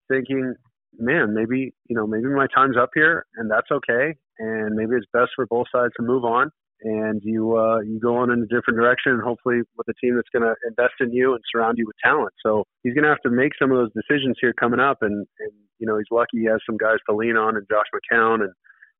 thinking, 0.09 0.54
man, 0.98 1.35
maybe 1.35 1.72
you 1.88 1.96
know 1.96 2.06
maybe 2.06 2.26
my 2.26 2.46
time's 2.54 2.76
up 2.76 2.90
here, 2.94 3.26
and 3.37 3.50
that's 3.50 3.70
okay, 3.70 4.14
and 4.38 4.74
maybe 4.74 4.96
it's 4.96 5.06
best 5.12 5.30
for 5.37 5.46
both 5.46 5.66
sides 5.72 5.92
to 5.98 6.02
move 6.02 6.24
on 6.24 6.50
and 6.82 7.20
you 7.22 7.56
uh, 7.56 7.80
you 7.80 7.98
go 8.00 8.16
on 8.16 8.30
in 8.30 8.42
a 8.42 8.46
different 8.46 8.78
direction, 8.78 9.12
and 9.12 9.22
hopefully 9.22 9.60
with 9.76 9.88
a 9.88 9.94
team 10.00 10.16
that's 10.16 10.28
going 10.32 10.42
to 10.42 10.54
invest 10.66 10.94
in 11.00 11.12
you 11.12 11.34
and 11.34 11.42
surround 11.52 11.78
you 11.78 11.86
with 11.86 11.96
talent. 12.02 12.32
So 12.44 12.64
he's 12.82 12.94
going 12.94 13.04
to 13.04 13.10
have 13.10 13.22
to 13.22 13.30
make 13.30 13.52
some 13.60 13.70
of 13.70 13.78
those 13.78 13.92
decisions 13.92 14.36
here 14.40 14.54
coming 14.58 14.80
up, 14.80 14.98
and 15.02 15.26
and 15.38 15.52
you 15.78 15.86
know 15.86 15.98
he's 15.98 16.10
lucky 16.10 16.40
he 16.40 16.44
has 16.46 16.60
some 16.64 16.76
guys 16.76 16.98
to 17.08 17.16
lean 17.16 17.36
on, 17.36 17.56
and 17.56 17.66
Josh 17.70 17.86
McCown 17.94 18.40
and 18.40 18.52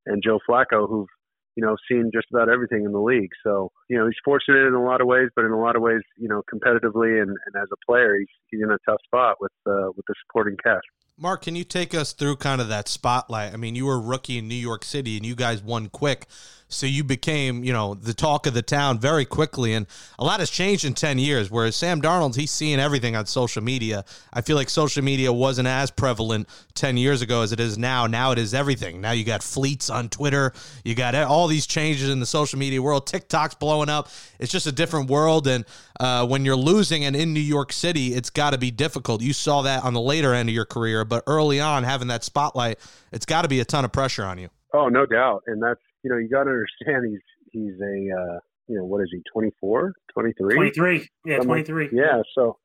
and 0.06 0.22
Joe 0.24 0.38
Flacco 0.48 0.88
who've 0.88 1.08
you 1.56 1.64
know 1.64 1.76
seen 1.90 2.10
just 2.12 2.26
about 2.32 2.48
everything 2.48 2.84
in 2.84 2.92
the 2.92 3.00
league. 3.00 3.32
So 3.42 3.70
you 3.88 3.98
know 3.98 4.06
he's 4.06 4.20
fortunate 4.24 4.66
in 4.66 4.74
a 4.74 4.84
lot 4.84 5.00
of 5.00 5.06
ways, 5.06 5.28
but 5.34 5.44
in 5.44 5.52
a 5.52 5.60
lot 5.60 5.76
of 5.76 5.82
ways, 5.82 6.02
you 6.18 6.28
know, 6.28 6.42
competitively 6.52 7.20
and, 7.20 7.30
and 7.30 7.54
as 7.56 7.68
a 7.72 7.80
player, 7.86 8.16
he's 8.18 8.28
he's 8.50 8.62
in 8.62 8.70
a 8.70 8.78
tough 8.88 9.00
spot 9.04 9.36
with 9.40 9.52
uh, 9.66 9.88
with 9.96 10.04
the 10.06 10.14
supporting 10.26 10.56
cast. 10.62 10.86
Mark, 11.22 11.42
can 11.42 11.54
you 11.54 11.64
take 11.64 11.94
us 11.94 12.14
through 12.14 12.37
kind 12.37 12.62
of 12.62 12.68
that 12.68 12.88
spotlight? 12.88 13.52
I 13.52 13.59
mean, 13.59 13.74
you 13.74 13.85
were 13.85 13.96
a 13.96 14.00
rookie 14.00 14.38
in 14.38 14.48
New 14.48 14.54
York 14.54 14.83
City, 14.83 15.18
and 15.18 15.26
you 15.26 15.35
guys 15.35 15.62
won 15.62 15.90
quick. 15.90 16.24
So 16.68 16.87
you 16.87 17.04
became, 17.04 17.62
you 17.62 17.74
know, 17.74 17.94
the 17.94 18.14
talk 18.14 18.46
of 18.46 18.54
the 18.54 18.62
town 18.62 18.98
very 19.00 19.26
quickly. 19.26 19.74
And 19.74 19.87
a 20.18 20.24
lot 20.24 20.40
has 20.40 20.48
changed 20.48 20.85
in 20.85 20.94
10 20.94 21.18
years. 21.18 21.50
Whereas 21.50 21.76
Sam 21.76 22.00
Darnold, 22.00 22.37
he's 22.37 22.52
seeing 22.52 22.78
everything 22.78 23.16
on 23.16 23.26
social 23.26 23.62
media. 23.62 24.04
I 24.33 24.40
feel 24.40 24.56
like 24.56 24.70
social 24.70 25.02
media 25.02 25.33
wasn't 25.33 25.68
as 25.68 25.90
prevalent 25.90 26.48
10 26.74 26.96
years 26.96 27.22
ago 27.22 27.42
as 27.42 27.52
it 27.52 27.61
is 27.61 27.76
now. 27.76 28.06
Now 28.06 28.30
it 28.30 28.38
is 28.38 28.54
everything. 28.54 29.00
Now 29.00 29.11
you 29.11 29.24
got 29.24 29.42
fleets 29.42 29.90
on 29.90 30.09
Twitter. 30.09 30.52
You 30.85 30.94
got 30.94 31.14
all 31.16 31.48
these 31.48 31.66
changes 31.66 32.09
in 32.09 32.20
the 32.20 32.26
social 32.26 32.59
media 32.59 32.80
world. 32.80 33.06
TikTok's 33.06 33.56
blowing 33.56 33.88
up. 33.88 34.09
It's 34.38 34.52
just 34.52 34.68
a 34.68 34.72
different 34.72 35.11
world. 35.11 35.48
And 35.48 35.66
uh, 36.00 36.26
when 36.26 36.44
you're 36.44 36.56
losing 36.56 37.04
and 37.04 37.14
in 37.14 37.34
New 37.34 37.40
York 37.40 37.72
City, 37.72 38.14
it's 38.14 38.30
got 38.30 38.50
to 38.50 38.58
be 38.58 38.70
difficult. 38.70 39.20
You 39.20 39.34
saw 39.34 39.62
that 39.62 39.84
on 39.84 39.92
the 39.92 40.00
later 40.00 40.32
end 40.32 40.48
of 40.48 40.54
your 40.54 40.64
career, 40.64 41.04
but 41.04 41.22
early 41.26 41.60
on, 41.60 41.84
having 41.84 42.08
that 42.08 42.24
spotlight, 42.24 42.78
it's 43.12 43.26
got 43.26 43.42
to 43.42 43.48
be 43.48 43.60
a 43.60 43.64
ton 43.64 43.84
of 43.84 43.92
pressure 43.92 44.24
on 44.24 44.38
you. 44.38 44.48
Oh, 44.72 44.88
no 44.88 45.04
doubt. 45.04 45.42
And 45.46 45.62
that's 45.62 45.80
you 46.02 46.10
know, 46.10 46.16
you 46.16 46.28
got 46.28 46.44
to 46.44 46.50
understand 46.50 47.06
he's 47.10 47.20
he's 47.52 47.80
a 47.80 48.34
uh, 48.34 48.38
you 48.66 48.78
know 48.78 48.84
what 48.84 49.02
is 49.02 49.08
he 49.12 49.22
24, 49.32 49.92
23? 50.12 50.54
23. 50.54 51.08
Yeah, 51.26 51.38
23. 51.38 51.90
yeah, 51.92 52.22
so 52.34 52.56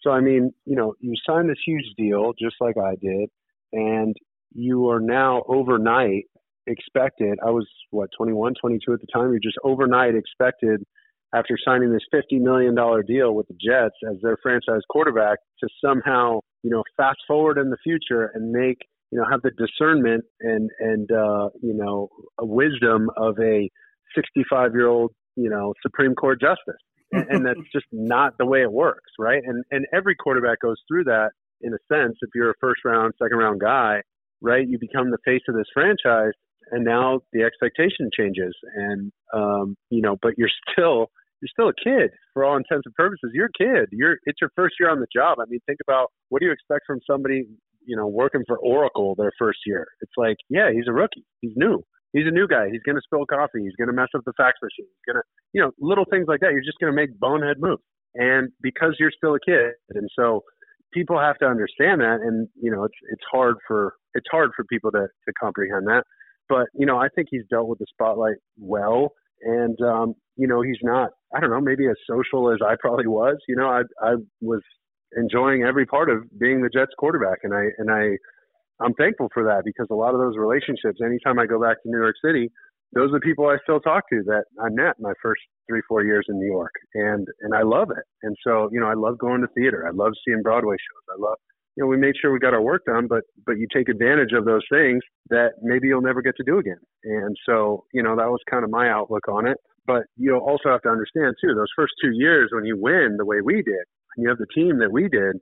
so 0.00 0.10
I 0.10 0.20
mean, 0.20 0.52
you 0.64 0.74
know, 0.74 0.94
you 1.00 1.14
signed 1.28 1.48
this 1.48 1.58
huge 1.64 1.84
deal 1.96 2.32
just 2.38 2.56
like 2.60 2.76
I 2.76 2.96
did, 3.00 3.28
and 3.72 4.16
you 4.52 4.88
are 4.88 5.00
now 5.00 5.44
overnight 5.46 6.24
expected. 6.66 7.38
I 7.44 7.50
was 7.50 7.68
what 7.90 8.10
21, 8.16 8.54
22 8.60 8.92
at 8.92 9.00
the 9.00 9.06
time. 9.12 9.30
You're 9.30 9.40
just 9.40 9.58
overnight 9.62 10.14
expected 10.14 10.82
after 11.34 11.56
signing 11.64 11.92
this 11.92 12.02
$50 12.12 12.40
million 12.40 12.74
deal 13.06 13.34
with 13.34 13.46
the 13.48 13.54
Jets 13.54 13.94
as 14.10 14.16
their 14.22 14.36
franchise 14.42 14.82
quarterback 14.90 15.38
to 15.60 15.68
somehow, 15.84 16.40
you 16.62 16.70
know, 16.70 16.82
fast 16.96 17.18
forward 17.26 17.58
in 17.58 17.70
the 17.70 17.76
future 17.84 18.30
and 18.34 18.50
make 18.50 18.78
you 19.10 19.18
know 19.18 19.24
have 19.30 19.42
the 19.42 19.50
discernment 19.50 20.24
and 20.40 20.70
and 20.78 21.10
uh, 21.10 21.48
you 21.62 21.74
know 21.74 22.08
a 22.38 22.46
wisdom 22.46 23.10
of 23.16 23.36
a 23.40 23.68
65 24.14 24.72
year 24.72 24.88
old 24.88 25.12
you 25.36 25.50
know 25.50 25.74
Supreme 25.82 26.14
Court 26.14 26.40
justice, 26.40 26.80
and, 27.12 27.44
that's 27.44 27.60
just 27.72 27.86
not 27.92 28.34
the 28.38 28.46
way 28.46 28.62
it 28.62 28.72
works, 28.72 29.10
right? 29.18 29.42
And 29.44 29.64
and 29.70 29.86
every 29.92 30.14
quarterback 30.14 30.60
goes 30.60 30.76
through 30.88 31.04
that 31.04 31.30
in 31.60 31.72
a 31.72 31.78
sense. 31.92 32.16
If 32.22 32.30
you're 32.34 32.50
a 32.50 32.54
first 32.60 32.84
round, 32.84 33.14
second 33.20 33.38
round 33.38 33.60
guy, 33.60 34.02
right, 34.40 34.66
you 34.66 34.78
become 34.78 35.10
the 35.10 35.18
face 35.24 35.42
of 35.48 35.54
this 35.54 35.66
franchise, 35.74 36.32
and 36.70 36.84
now 36.84 37.20
the 37.32 37.42
expectation 37.42 38.10
changes, 38.16 38.54
and 38.74 39.12
um, 39.34 39.76
you 39.90 40.02
know, 40.02 40.16
but 40.22 40.34
you're 40.36 40.50
still 40.72 41.10
you're 41.40 41.52
still 41.52 41.68
a 41.68 41.74
kid 41.74 42.10
for 42.34 42.44
all 42.44 42.56
intents 42.56 42.86
and 42.86 42.94
purposes. 42.94 43.30
You're 43.34 43.50
a 43.50 43.58
kid. 43.58 43.88
You're 43.92 44.18
it's 44.24 44.40
your 44.40 44.50
first 44.54 44.74
year 44.78 44.90
on 44.90 45.00
the 45.00 45.06
job. 45.14 45.38
I 45.40 45.44
mean, 45.48 45.60
think 45.66 45.78
about 45.86 46.12
what 46.28 46.40
do 46.40 46.46
you 46.46 46.52
expect 46.52 46.86
from 46.86 47.00
somebody 47.06 47.44
you 47.84 47.96
know, 47.96 48.06
working 48.06 48.42
for 48.46 48.58
Oracle 48.58 49.14
their 49.16 49.32
first 49.38 49.60
year. 49.66 49.86
It's 50.00 50.12
like, 50.16 50.36
yeah, 50.48 50.70
he's 50.72 50.88
a 50.88 50.92
rookie. 50.92 51.24
He's 51.40 51.52
new. 51.56 51.82
He's 52.12 52.26
a 52.26 52.30
new 52.30 52.48
guy. 52.48 52.68
He's 52.70 52.82
going 52.82 52.96
to 52.96 53.02
spill 53.04 53.24
coffee. 53.26 53.62
He's 53.62 53.76
going 53.76 53.88
to 53.88 53.94
mess 53.94 54.08
up 54.16 54.22
the 54.26 54.32
fax 54.36 54.58
machine. 54.62 54.86
He's 54.86 55.12
going 55.12 55.22
to, 55.22 55.26
you 55.52 55.62
know, 55.62 55.70
little 55.80 56.04
things 56.10 56.26
like 56.28 56.40
that. 56.40 56.52
You're 56.52 56.66
just 56.66 56.78
going 56.80 56.92
to 56.92 56.96
make 56.96 57.18
bonehead 57.18 57.58
moves. 57.58 57.82
And 58.14 58.50
because 58.60 58.96
you're 58.98 59.12
still 59.16 59.36
a 59.36 59.40
kid, 59.40 59.74
and 59.90 60.08
so 60.18 60.42
people 60.92 61.18
have 61.20 61.38
to 61.38 61.46
understand 61.46 62.00
that. 62.00 62.18
And 62.20 62.48
you 62.60 62.72
know, 62.72 62.82
it's 62.82 62.98
it's 63.12 63.22
hard 63.30 63.54
for 63.68 63.94
it's 64.14 64.26
hard 64.32 64.50
for 64.56 64.64
people 64.64 64.90
to 64.90 65.06
to 65.06 65.32
comprehend 65.40 65.86
that. 65.86 66.02
But 66.48 66.66
you 66.74 66.86
know, 66.86 66.98
I 66.98 67.06
think 67.14 67.28
he's 67.30 67.44
dealt 67.48 67.68
with 67.68 67.78
the 67.78 67.86
spotlight 67.88 68.38
well. 68.58 69.12
And 69.42 69.80
um, 69.80 70.14
you 70.36 70.46
know, 70.46 70.62
he's 70.62 70.78
not. 70.82 71.10
I 71.34 71.40
don't 71.40 71.50
know, 71.50 71.60
maybe 71.60 71.86
as 71.86 71.96
social 72.08 72.52
as 72.52 72.58
I 72.64 72.74
probably 72.80 73.06
was. 73.06 73.36
You 73.48 73.56
know, 73.56 73.68
I 73.68 73.82
I 74.02 74.16
was 74.40 74.62
enjoying 75.16 75.62
every 75.62 75.86
part 75.86 76.10
of 76.10 76.22
being 76.38 76.62
the 76.62 76.68
Jets 76.68 76.92
quarterback, 76.98 77.38
and 77.42 77.54
I 77.54 77.66
and 77.78 77.90
I 77.90 78.16
I'm 78.84 78.94
thankful 78.94 79.28
for 79.32 79.44
that 79.44 79.62
because 79.64 79.86
a 79.90 79.94
lot 79.94 80.14
of 80.14 80.20
those 80.20 80.36
relationships. 80.36 81.00
Anytime 81.04 81.38
I 81.38 81.46
go 81.46 81.60
back 81.60 81.82
to 81.82 81.88
New 81.88 81.98
York 81.98 82.16
City, 82.24 82.50
those 82.92 83.10
are 83.10 83.20
the 83.20 83.20
people 83.20 83.46
I 83.46 83.56
still 83.62 83.80
talk 83.80 84.08
to 84.10 84.22
that 84.26 84.44
I 84.60 84.68
met 84.70 84.96
my 84.98 85.12
first 85.22 85.42
three 85.68 85.82
four 85.88 86.02
years 86.04 86.26
in 86.28 86.38
New 86.38 86.50
York, 86.50 86.72
and 86.94 87.26
and 87.40 87.54
I 87.54 87.62
love 87.62 87.90
it. 87.90 88.04
And 88.22 88.36
so 88.44 88.68
you 88.72 88.80
know 88.80 88.88
I 88.88 88.94
love 88.94 89.18
going 89.18 89.40
to 89.42 89.48
theater. 89.54 89.86
I 89.86 89.92
love 89.92 90.12
seeing 90.26 90.42
Broadway 90.42 90.76
shows. 90.76 91.16
I 91.16 91.20
love 91.20 91.38
you 91.76 91.84
know, 91.84 91.86
we 91.86 91.96
made 91.96 92.14
sure 92.20 92.32
we 92.32 92.38
got 92.38 92.54
our 92.54 92.62
work 92.62 92.84
done, 92.84 93.06
but 93.06 93.22
but 93.46 93.58
you 93.58 93.66
take 93.72 93.88
advantage 93.88 94.32
of 94.32 94.44
those 94.44 94.62
things 94.70 95.02
that 95.28 95.52
maybe 95.62 95.88
you'll 95.88 96.02
never 96.02 96.22
get 96.22 96.36
to 96.36 96.44
do 96.44 96.58
again. 96.58 96.80
And 97.04 97.36
so, 97.46 97.84
you 97.92 98.02
know, 98.02 98.16
that 98.16 98.28
was 98.28 98.40
kind 98.50 98.64
of 98.64 98.70
my 98.70 98.88
outlook 98.90 99.28
on 99.28 99.46
it. 99.46 99.56
But 99.86 100.02
you 100.16 100.36
also 100.36 100.68
have 100.68 100.82
to 100.82 100.88
understand 100.88 101.34
too, 101.40 101.54
those 101.54 101.72
first 101.74 101.94
two 102.02 102.10
years 102.12 102.50
when 102.52 102.64
you 102.64 102.76
win 102.78 103.16
the 103.18 103.24
way 103.24 103.40
we 103.42 103.56
did, 103.62 103.84
and 104.16 104.22
you 104.22 104.28
have 104.28 104.38
the 104.38 104.46
team 104.54 104.78
that 104.78 104.92
we 104.92 105.08
did, 105.08 105.36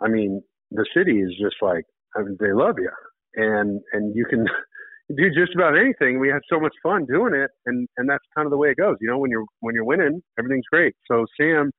I 0.00 0.08
mean, 0.08 0.42
the 0.70 0.86
city 0.94 1.20
is 1.20 1.30
just 1.40 1.56
like 1.62 1.84
I 2.16 2.22
mean, 2.22 2.36
they 2.40 2.52
love 2.52 2.76
you, 2.78 2.90
and 3.34 3.80
and 3.92 4.14
you 4.14 4.26
can 4.28 4.44
do 5.16 5.30
just 5.30 5.54
about 5.54 5.78
anything. 5.78 6.18
We 6.18 6.28
had 6.28 6.42
so 6.50 6.60
much 6.60 6.74
fun 6.82 7.06
doing 7.06 7.34
it, 7.34 7.50
and 7.66 7.88
and 7.96 8.08
that's 8.08 8.24
kind 8.36 8.46
of 8.46 8.50
the 8.50 8.58
way 8.58 8.70
it 8.70 8.76
goes. 8.76 8.96
You 9.00 9.08
know, 9.10 9.18
when 9.18 9.30
you're 9.30 9.46
when 9.60 9.74
you're 9.74 9.84
winning, 9.84 10.22
everything's 10.38 10.66
great. 10.70 10.94
So 11.10 11.26
Sam, 11.40 11.70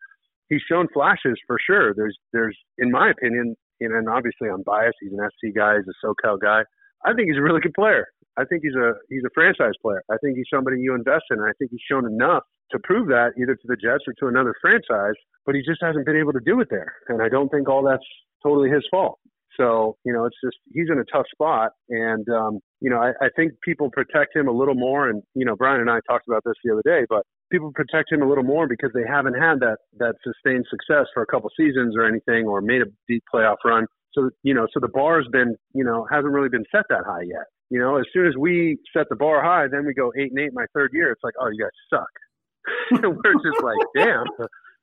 he's 0.50 0.62
shown 0.70 0.88
flashes 0.94 1.38
for 1.46 1.58
sure. 1.66 1.94
There's 1.96 2.18
there's 2.34 2.58
in 2.78 2.92
my 2.92 3.12
opinion, 3.12 3.56
know, 3.88 3.98
and 3.98 4.10
obviously 4.10 4.50
I'm 4.50 4.64
biased. 4.64 4.98
He's 5.00 5.14
an 5.14 5.24
SC 5.24 5.56
guy, 5.56 5.78
he's 5.78 5.88
a 5.88 5.98
SoCal 6.04 6.40
guy. 6.42 6.64
I 7.06 7.14
think 7.14 7.30
he's 7.30 7.38
a 7.38 7.42
really 7.42 7.62
good 7.62 7.74
player. 7.74 8.08
I 8.38 8.44
think 8.46 8.64
he's 8.64 8.76
a 8.76 8.94
he's 9.10 9.24
a 9.26 9.32
franchise 9.34 9.76
player. 9.82 10.04
I 10.12 10.16
think 10.24 10.36
he's 10.36 10.48
somebody 10.52 10.80
you 10.80 10.96
invest 10.96 11.26
in. 11.32 11.40
And 11.40 11.48
I 11.48 11.54
think 11.60 11.72
he's 11.72 11.84
shown 11.90 12.06
enough 12.06 12.44
to 12.72 12.80
prove 12.84 13.08
that 13.08 13.32
either 13.40 13.56
to 13.56 13.68
the 13.68 13.76
Jets 13.76 14.04
or 14.08 14.14
to 14.20 14.28
another 14.28 14.54
franchise, 14.62 15.16
but 15.46 15.56
he 15.56 15.62
just 15.62 15.82
hasn't 15.82 16.06
been 16.06 16.18
able 16.18 16.34
to 16.34 16.44
do 16.46 16.60
it 16.60 16.68
there. 16.70 16.94
And 17.08 17.22
I 17.22 17.30
don't 17.30 17.50
think 17.50 17.68
all 17.68 17.84
that's 17.84 18.06
totally 18.44 18.70
his 18.70 18.84
fault. 18.92 19.20
So, 19.58 19.98
you 20.06 20.14
know, 20.14 20.26
it's 20.26 20.38
just 20.44 20.58
he's 20.72 20.88
in 20.92 21.00
a 21.00 21.06
tough 21.12 21.26
spot. 21.32 21.72
And, 21.90 22.28
um, 22.30 22.60
you 22.82 22.90
know, 22.90 22.98
I, 22.98 23.10
I 23.22 23.30
think 23.36 23.54
people 23.64 23.90
protect 23.92 24.36
him 24.36 24.48
a 24.48 24.52
little 24.52 24.76
more. 24.76 25.10
And, 25.10 25.22
you 25.36 25.46
know, 25.46 25.56
Brian 25.56 25.82
and 25.82 25.90
I 25.90 26.00
talked 26.10 26.28
about 26.28 26.44
this 26.46 26.56
the 26.64 26.72
other 26.72 26.84
day, 26.86 27.06
but 27.10 27.24
people 27.52 27.72
protect 27.74 28.12
him 28.12 28.22
a 28.22 28.28
little 28.28 28.44
more 28.44 28.68
because 28.68 28.92
they 28.94 29.04
haven't 29.08 29.34
had 29.34 29.60
that, 29.60 29.78
that 29.98 30.16
sustained 30.24 30.66
success 30.70 31.08
for 31.14 31.24
a 31.24 31.26
couple 31.26 31.50
seasons 31.58 31.96
or 31.98 32.06
anything 32.06 32.46
or 32.46 32.62
made 32.62 32.82
a 32.82 32.86
deep 33.08 33.24
playoff 33.34 33.58
run. 33.66 33.86
So, 34.14 34.30
you 34.44 34.54
know, 34.54 34.68
so 34.74 34.80
the 34.80 34.88
bar 34.88 35.18
has 35.18 35.28
been, 35.32 35.56
you 35.74 35.84
know, 35.84 36.08
hasn't 36.12 36.32
really 36.32 36.50
been 36.50 36.66
set 36.72 36.86
that 36.90 37.04
high 37.06 37.24
yet. 37.24 37.46
You 37.70 37.80
know, 37.80 37.98
as 37.98 38.06
soon 38.12 38.26
as 38.26 38.34
we 38.38 38.78
set 38.96 39.06
the 39.10 39.16
bar 39.16 39.44
high, 39.44 39.68
then 39.72 39.86
we 39.86 39.94
go 39.94 40.12
eight 40.18 40.32
and 40.32 40.40
eight 40.40 40.54
my 40.54 40.66
third 40.74 40.90
year. 40.94 41.12
It's 41.12 41.24
like, 41.24 41.36
oh, 41.40 41.50
you 41.52 41.64
guys 41.64 42.00
suck. 42.00 42.10
We're 43.04 43.34
just 43.34 43.64
like, 43.64 43.78
damn, 43.96 44.26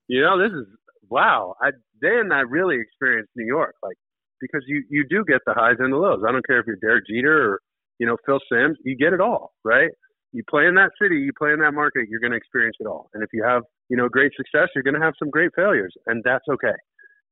you 0.06 0.22
know, 0.22 0.38
this 0.38 0.52
is 0.52 0.66
wow. 1.08 1.54
I 1.60 1.70
then 2.00 2.30
I 2.32 2.40
really 2.40 2.76
experienced 2.80 3.30
New 3.36 3.46
York. 3.46 3.74
Like 3.82 3.96
because 4.40 4.62
you 4.66 4.84
you 4.90 5.04
do 5.08 5.24
get 5.26 5.40
the 5.46 5.54
highs 5.54 5.76
and 5.78 5.92
the 5.92 5.96
lows. 5.96 6.22
I 6.26 6.32
don't 6.32 6.46
care 6.46 6.60
if 6.60 6.66
you're 6.66 6.76
Derek 6.76 7.04
Jeter 7.08 7.52
or 7.52 7.60
you 7.98 8.06
know 8.06 8.16
Phil 8.26 8.40
Simms, 8.50 8.78
you 8.84 8.96
get 8.96 9.12
it 9.12 9.20
all, 9.20 9.52
right? 9.64 9.90
You 10.32 10.42
play 10.50 10.66
in 10.66 10.74
that 10.74 10.90
city, 11.00 11.16
you 11.16 11.32
play 11.38 11.52
in 11.52 11.60
that 11.60 11.72
market, 11.72 12.08
you're 12.08 12.20
going 12.20 12.32
to 12.32 12.36
experience 12.36 12.76
it 12.80 12.86
all. 12.86 13.08
And 13.14 13.22
if 13.22 13.30
you 13.32 13.42
have 13.44 13.62
you 13.88 13.96
know 13.96 14.08
great 14.08 14.32
success, 14.36 14.68
you're 14.74 14.84
going 14.84 14.98
to 14.98 15.04
have 15.04 15.14
some 15.18 15.30
great 15.30 15.50
failures, 15.54 15.94
and 16.06 16.22
that's 16.24 16.44
okay. 16.50 16.76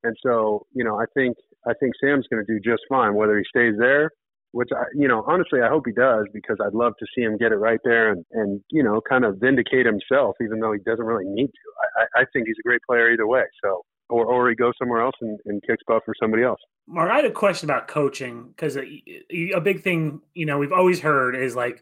And 0.03 0.15
so 0.23 0.65
you 0.73 0.83
know 0.83 0.99
I 0.99 1.05
think 1.13 1.37
I 1.67 1.73
think 1.79 1.93
Sam's 2.01 2.27
going 2.31 2.43
to 2.45 2.51
do 2.51 2.59
just 2.59 2.83
fine 2.89 3.15
whether 3.15 3.37
he 3.37 3.43
stays 3.49 3.75
there. 3.77 4.11
Which 4.51 4.69
I, 4.73 4.85
you 4.95 5.09
know, 5.09 5.21
honestly, 5.27 5.59
I 5.59 5.67
hope 5.67 5.83
he 5.85 5.91
does 5.91 6.27
because 6.33 6.55
I'd 6.65 6.73
love 6.73 6.93
to 6.99 7.05
see 7.13 7.23
him 7.23 7.35
get 7.35 7.51
it 7.51 7.57
right 7.57 7.81
there 7.83 8.09
and, 8.13 8.23
and 8.31 8.61
you 8.71 8.83
know, 8.83 9.01
kind 9.01 9.25
of 9.25 9.35
vindicate 9.37 9.85
himself, 9.85 10.37
even 10.41 10.61
though 10.61 10.71
he 10.71 10.79
doesn't 10.79 11.03
really 11.03 11.25
need 11.27 11.47
to. 11.47 11.67
I, 11.99 12.21
I 12.21 12.25
think 12.31 12.47
he's 12.47 12.55
a 12.57 12.65
great 12.65 12.79
player 12.87 13.11
either 13.11 13.27
way. 13.27 13.43
So 13.61 13.81
or 14.09 14.25
or 14.25 14.49
he 14.49 14.55
goes 14.55 14.73
somewhere 14.77 15.01
else 15.01 15.15
and, 15.21 15.39
and 15.45 15.61
kicks 15.63 15.83
butt 15.87 16.03
for 16.05 16.13
somebody 16.19 16.43
else. 16.43 16.59
Mark, 16.87 17.09
I 17.09 17.15
had 17.15 17.25
a 17.25 17.31
question 17.31 17.69
about 17.69 17.87
coaching 17.87 18.49
because 18.49 18.77
a, 18.77 19.03
a, 19.31 19.59
big 19.59 19.81
thing 19.81 20.21
you 20.33 20.45
know 20.45 20.57
we've 20.57 20.71
always 20.71 20.99
heard 20.99 21.35
is 21.35 21.55
like, 21.55 21.81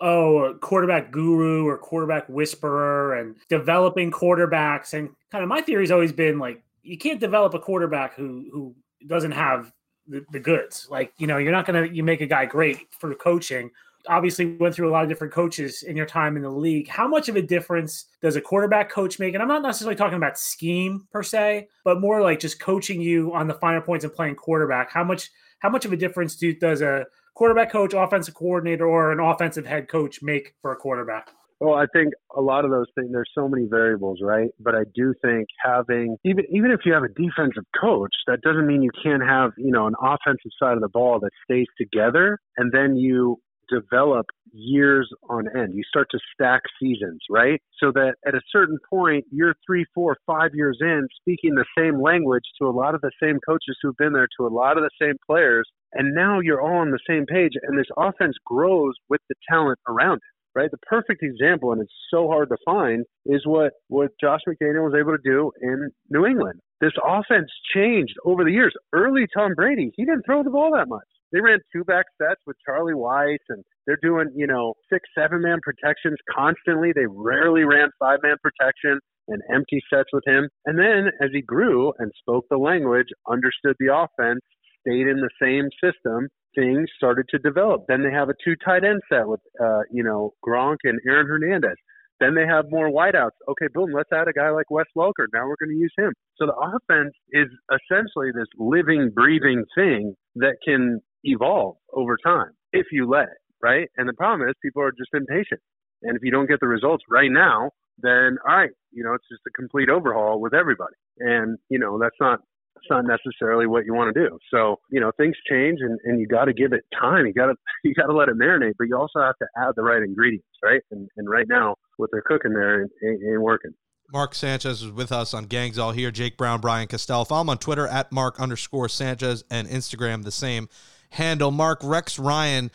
oh, 0.00 0.56
quarterback 0.60 1.10
guru 1.10 1.66
or 1.66 1.78
quarterback 1.78 2.28
whisperer 2.28 3.14
and 3.14 3.36
developing 3.48 4.10
quarterbacks. 4.10 4.94
And 4.94 5.10
kind 5.30 5.42
of 5.42 5.48
my 5.48 5.60
theory 5.60 5.82
has 5.82 5.90
always 5.90 6.12
been 6.12 6.38
like 6.38 6.62
you 6.82 6.98
can't 6.98 7.20
develop 7.20 7.54
a 7.54 7.58
quarterback 7.58 8.14
who 8.14 8.48
who 8.52 8.74
doesn't 9.06 9.32
have 9.32 9.72
the, 10.06 10.24
the 10.30 10.40
goods. 10.40 10.86
Like 10.90 11.12
you 11.18 11.26
know 11.26 11.38
you're 11.38 11.52
not 11.52 11.66
gonna 11.66 11.86
you 11.86 12.04
make 12.04 12.20
a 12.20 12.26
guy 12.26 12.46
great 12.46 12.88
for 12.98 13.14
coaching 13.14 13.70
obviously 14.08 14.56
went 14.56 14.74
through 14.74 14.88
a 14.88 14.92
lot 14.92 15.02
of 15.02 15.08
different 15.08 15.32
coaches 15.32 15.82
in 15.82 15.96
your 15.96 16.06
time 16.06 16.36
in 16.36 16.42
the 16.42 16.50
league. 16.50 16.88
How 16.88 17.08
much 17.08 17.28
of 17.28 17.36
a 17.36 17.42
difference 17.42 18.06
does 18.20 18.36
a 18.36 18.40
quarterback 18.40 18.90
coach 18.90 19.18
make? 19.18 19.34
And 19.34 19.42
I'm 19.42 19.48
not 19.48 19.62
necessarily 19.62 19.96
talking 19.96 20.16
about 20.16 20.38
scheme 20.38 21.06
per 21.10 21.22
se, 21.22 21.68
but 21.84 22.00
more 22.00 22.22
like 22.22 22.40
just 22.40 22.60
coaching 22.60 23.00
you 23.00 23.32
on 23.34 23.46
the 23.46 23.54
finer 23.54 23.80
points 23.80 24.04
of 24.04 24.14
playing 24.14 24.36
quarterback. 24.36 24.90
How 24.90 25.04
much 25.04 25.30
how 25.60 25.70
much 25.70 25.84
of 25.84 25.92
a 25.92 25.96
difference 25.96 26.36
do, 26.36 26.54
does 26.54 26.82
a 26.82 27.06
quarterback 27.34 27.72
coach, 27.72 27.94
offensive 27.94 28.34
coordinator, 28.34 28.86
or 28.86 29.12
an 29.12 29.20
offensive 29.20 29.64
head 29.64 29.88
coach 29.88 30.22
make 30.22 30.54
for 30.60 30.72
a 30.72 30.76
quarterback? 30.76 31.30
Well, 31.60 31.74
I 31.74 31.86
think 31.92 32.12
a 32.36 32.40
lot 32.40 32.64
of 32.64 32.70
those 32.70 32.88
things. 32.94 33.10
There's 33.12 33.30
so 33.34 33.48
many 33.48 33.66
variables, 33.66 34.18
right? 34.20 34.50
But 34.60 34.74
I 34.74 34.82
do 34.94 35.14
think 35.22 35.48
having 35.64 36.18
even 36.24 36.44
even 36.50 36.70
if 36.70 36.80
you 36.84 36.92
have 36.92 37.04
a 37.04 37.08
defensive 37.08 37.64
coach, 37.80 38.12
that 38.26 38.40
doesn't 38.42 38.66
mean 38.66 38.82
you 38.82 38.90
can't 39.02 39.22
have 39.22 39.52
you 39.56 39.70
know 39.70 39.86
an 39.86 39.94
offensive 40.02 40.50
side 40.58 40.74
of 40.74 40.80
the 40.80 40.88
ball 40.88 41.20
that 41.20 41.30
stays 41.44 41.66
together, 41.78 42.38
and 42.58 42.72
then 42.72 42.96
you 42.96 43.40
develop 43.68 44.26
years 44.52 45.08
on 45.28 45.46
end. 45.56 45.74
You 45.74 45.82
start 45.88 46.08
to 46.10 46.18
stack 46.32 46.62
seasons, 46.80 47.20
right? 47.30 47.60
So 47.78 47.90
that 47.92 48.14
at 48.26 48.34
a 48.34 48.40
certain 48.50 48.78
point, 48.88 49.24
you're 49.30 49.54
three, 49.66 49.84
four, 49.94 50.16
five 50.26 50.50
years 50.54 50.78
in, 50.80 51.08
speaking 51.20 51.54
the 51.54 51.64
same 51.76 52.00
language 52.00 52.44
to 52.60 52.68
a 52.68 52.70
lot 52.70 52.94
of 52.94 53.00
the 53.00 53.10
same 53.22 53.38
coaches 53.46 53.76
who've 53.82 53.96
been 53.96 54.12
there, 54.12 54.28
to 54.38 54.46
a 54.46 54.48
lot 54.48 54.76
of 54.76 54.84
the 54.84 54.90
same 55.00 55.16
players. 55.26 55.64
And 55.92 56.14
now 56.14 56.40
you're 56.40 56.60
all 56.60 56.80
on 56.80 56.90
the 56.90 56.98
same 57.08 57.26
page, 57.26 57.52
and 57.62 57.78
this 57.78 57.86
offense 57.96 58.36
grows 58.44 58.94
with 59.08 59.20
the 59.28 59.34
talent 59.48 59.78
around 59.88 60.16
it 60.16 60.34
right? 60.54 60.70
The 60.70 60.78
perfect 60.78 61.22
example, 61.22 61.72
and 61.72 61.82
it's 61.82 61.92
so 62.10 62.28
hard 62.28 62.48
to 62.50 62.56
find, 62.64 63.04
is 63.26 63.42
what 63.44 63.72
what 63.88 64.12
Josh 64.20 64.40
McDaniel 64.48 64.84
was 64.84 64.94
able 64.98 65.16
to 65.16 65.22
do 65.24 65.50
in 65.60 65.90
New 66.10 66.26
England. 66.26 66.60
This 66.80 66.92
offense 67.04 67.50
changed 67.74 68.14
over 68.24 68.44
the 68.44 68.52
years. 68.52 68.74
Early 68.92 69.26
Tom 69.34 69.54
Brady, 69.54 69.92
he 69.96 70.04
didn't 70.04 70.24
throw 70.26 70.42
the 70.42 70.50
ball 70.50 70.72
that 70.74 70.88
much. 70.88 71.04
They 71.34 71.40
ran 71.40 71.58
two 71.74 71.82
back 71.82 72.06
sets 72.16 72.40
with 72.46 72.56
Charlie 72.64 72.94
Weis, 72.94 73.42
and 73.48 73.64
they're 73.88 73.98
doing, 74.00 74.30
you 74.36 74.46
know, 74.46 74.74
six, 74.90 75.02
seven 75.18 75.42
man 75.42 75.58
protections 75.64 76.16
constantly. 76.32 76.92
They 76.94 77.06
rarely 77.10 77.64
ran 77.64 77.90
five 77.98 78.20
man 78.22 78.36
protection 78.40 79.00
and 79.26 79.42
empty 79.52 79.82
sets 79.92 80.10
with 80.12 80.22
him. 80.26 80.48
And 80.64 80.78
then 80.78 81.10
as 81.20 81.30
he 81.32 81.42
grew 81.42 81.92
and 81.98 82.12
spoke 82.20 82.44
the 82.50 82.56
language, 82.56 83.08
understood 83.28 83.74
the 83.80 83.92
offense, 83.92 84.40
stayed 84.86 85.08
in 85.08 85.18
the 85.18 85.30
same 85.42 85.68
system, 85.82 86.28
things 86.54 86.88
started 86.96 87.26
to 87.30 87.38
develop. 87.38 87.82
Then 87.88 88.04
they 88.04 88.12
have 88.12 88.28
a 88.28 88.34
two 88.44 88.54
tight 88.64 88.84
end 88.84 89.00
set 89.10 89.26
with, 89.26 89.40
uh, 89.60 89.80
you 89.90 90.04
know, 90.04 90.34
Gronk 90.46 90.76
and 90.84 91.00
Aaron 91.04 91.26
Hernandez. 91.26 91.76
Then 92.20 92.36
they 92.36 92.46
have 92.46 92.66
more 92.70 92.90
wideouts. 92.90 93.34
Okay, 93.48 93.66
boom, 93.74 93.90
let's 93.92 94.12
add 94.12 94.28
a 94.28 94.32
guy 94.32 94.50
like 94.50 94.70
Wes 94.70 94.86
Welker. 94.96 95.26
Now 95.32 95.48
we're 95.48 95.58
going 95.58 95.74
to 95.74 95.82
use 95.82 95.92
him. 95.98 96.12
So 96.36 96.46
the 96.46 96.54
offense 96.54 97.12
is 97.32 97.48
essentially 97.72 98.30
this 98.32 98.46
living, 98.56 99.10
breathing 99.12 99.64
thing 99.76 100.14
that 100.36 100.54
can 100.64 101.00
evolve 101.24 101.76
over 101.92 102.16
time 102.16 102.52
if 102.72 102.86
you 102.92 103.08
let 103.08 103.24
it, 103.24 103.38
right? 103.62 103.88
And 103.96 104.08
the 104.08 104.12
problem 104.12 104.48
is 104.48 104.54
people 104.62 104.82
are 104.82 104.92
just 104.92 105.10
impatient. 105.14 105.60
And 106.02 106.16
if 106.16 106.22
you 106.22 106.30
don't 106.30 106.48
get 106.48 106.60
the 106.60 106.68
results 106.68 107.04
right 107.08 107.30
now, 107.30 107.70
then 107.98 108.38
all 108.46 108.56
right, 108.56 108.70
you 108.92 109.02
know, 109.04 109.14
it's 109.14 109.28
just 109.30 109.42
a 109.46 109.50
complete 109.50 109.88
overhaul 109.88 110.40
with 110.40 110.54
everybody. 110.54 110.94
And, 111.18 111.58
you 111.68 111.78
know, 111.78 111.98
that's 111.98 112.16
not 112.20 112.40
that's 112.74 112.86
not 112.90 113.04
necessarily 113.06 113.66
what 113.66 113.86
you 113.86 113.94
want 113.94 114.12
to 114.14 114.28
do. 114.28 114.36
So, 114.52 114.80
you 114.90 115.00
know, 115.00 115.12
things 115.16 115.36
change 115.48 115.78
and, 115.80 115.98
and 116.04 116.20
you 116.20 116.26
gotta 116.26 116.52
give 116.52 116.72
it 116.72 116.82
time. 117.00 117.26
You 117.26 117.32
gotta 117.32 117.54
you 117.84 117.94
gotta 117.94 118.12
let 118.12 118.28
it 118.28 118.36
marinate, 118.36 118.74
but 118.78 118.88
you 118.88 118.96
also 118.96 119.20
have 119.20 119.36
to 119.38 119.46
add 119.56 119.72
the 119.76 119.82
right 119.82 120.02
ingredients, 120.02 120.48
right? 120.62 120.82
And 120.90 121.08
and 121.16 121.28
right 121.28 121.46
now 121.48 121.76
what 121.96 122.10
they're 122.12 122.22
cooking 122.22 122.52
there 122.52 122.82
ain't, 122.82 122.90
ain't 123.02 123.40
working. 123.40 123.72
Mark 124.12 124.34
Sanchez 124.34 124.82
is 124.82 124.90
with 124.90 125.12
us 125.12 125.32
on 125.32 125.44
Gangs 125.44 125.78
All 125.78 125.92
Here. 125.92 126.10
Jake 126.10 126.36
Brown, 126.36 126.60
Brian 126.60 126.86
Costello. 126.88 127.24
Follow 127.24 127.40
him 127.40 127.50
on 127.50 127.58
Twitter 127.58 127.86
at 127.86 128.12
Mark 128.12 128.38
underscore 128.38 128.88
Sanchez 128.88 129.44
and 129.50 129.66
Instagram 129.66 130.24
the 130.24 130.30
same 130.30 130.68
handle. 131.14 131.50
Mark 131.50 131.80
Rex 131.82 132.18
Ryan. 132.18 132.70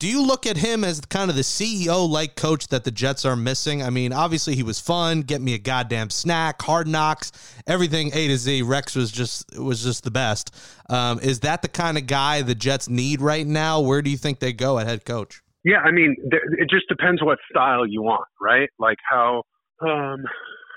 Do 0.00 0.08
you 0.08 0.26
look 0.26 0.44
at 0.44 0.56
him 0.56 0.82
as 0.84 1.00
kind 1.00 1.30
of 1.30 1.36
the 1.36 1.42
CEO 1.42 2.08
like 2.08 2.34
coach 2.34 2.66
that 2.68 2.84
the 2.84 2.90
Jets 2.90 3.24
are 3.24 3.36
missing? 3.36 3.82
I 3.82 3.90
mean, 3.90 4.12
obviously 4.12 4.54
he 4.54 4.62
was 4.62 4.80
fun, 4.80 5.22
get 5.22 5.40
me 5.40 5.54
a 5.54 5.58
goddamn 5.58 6.10
snack, 6.10 6.60
hard 6.60 6.88
knocks, 6.88 7.30
everything 7.66 8.10
A 8.12 8.28
to 8.28 8.36
Z. 8.36 8.62
Rex 8.62 8.96
was 8.96 9.12
just 9.12 9.56
was 9.58 9.82
just 9.82 10.04
the 10.04 10.10
best. 10.10 10.54
Um, 10.90 11.20
is 11.20 11.40
that 11.40 11.62
the 11.62 11.68
kind 11.68 11.96
of 11.96 12.06
guy 12.06 12.42
the 12.42 12.56
Jets 12.56 12.88
need 12.88 13.20
right 13.20 13.46
now? 13.46 13.80
Where 13.80 14.02
do 14.02 14.10
you 14.10 14.16
think 14.16 14.40
they 14.40 14.52
go 14.52 14.78
at 14.78 14.86
head 14.86 15.04
coach? 15.04 15.42
Yeah, 15.64 15.78
I 15.78 15.92
mean, 15.92 16.16
it 16.58 16.68
just 16.68 16.88
depends 16.88 17.22
what 17.22 17.38
style 17.50 17.86
you 17.86 18.02
want, 18.02 18.26
right? 18.40 18.68
Like 18.78 18.98
how 19.08 19.44
um, 19.80 20.24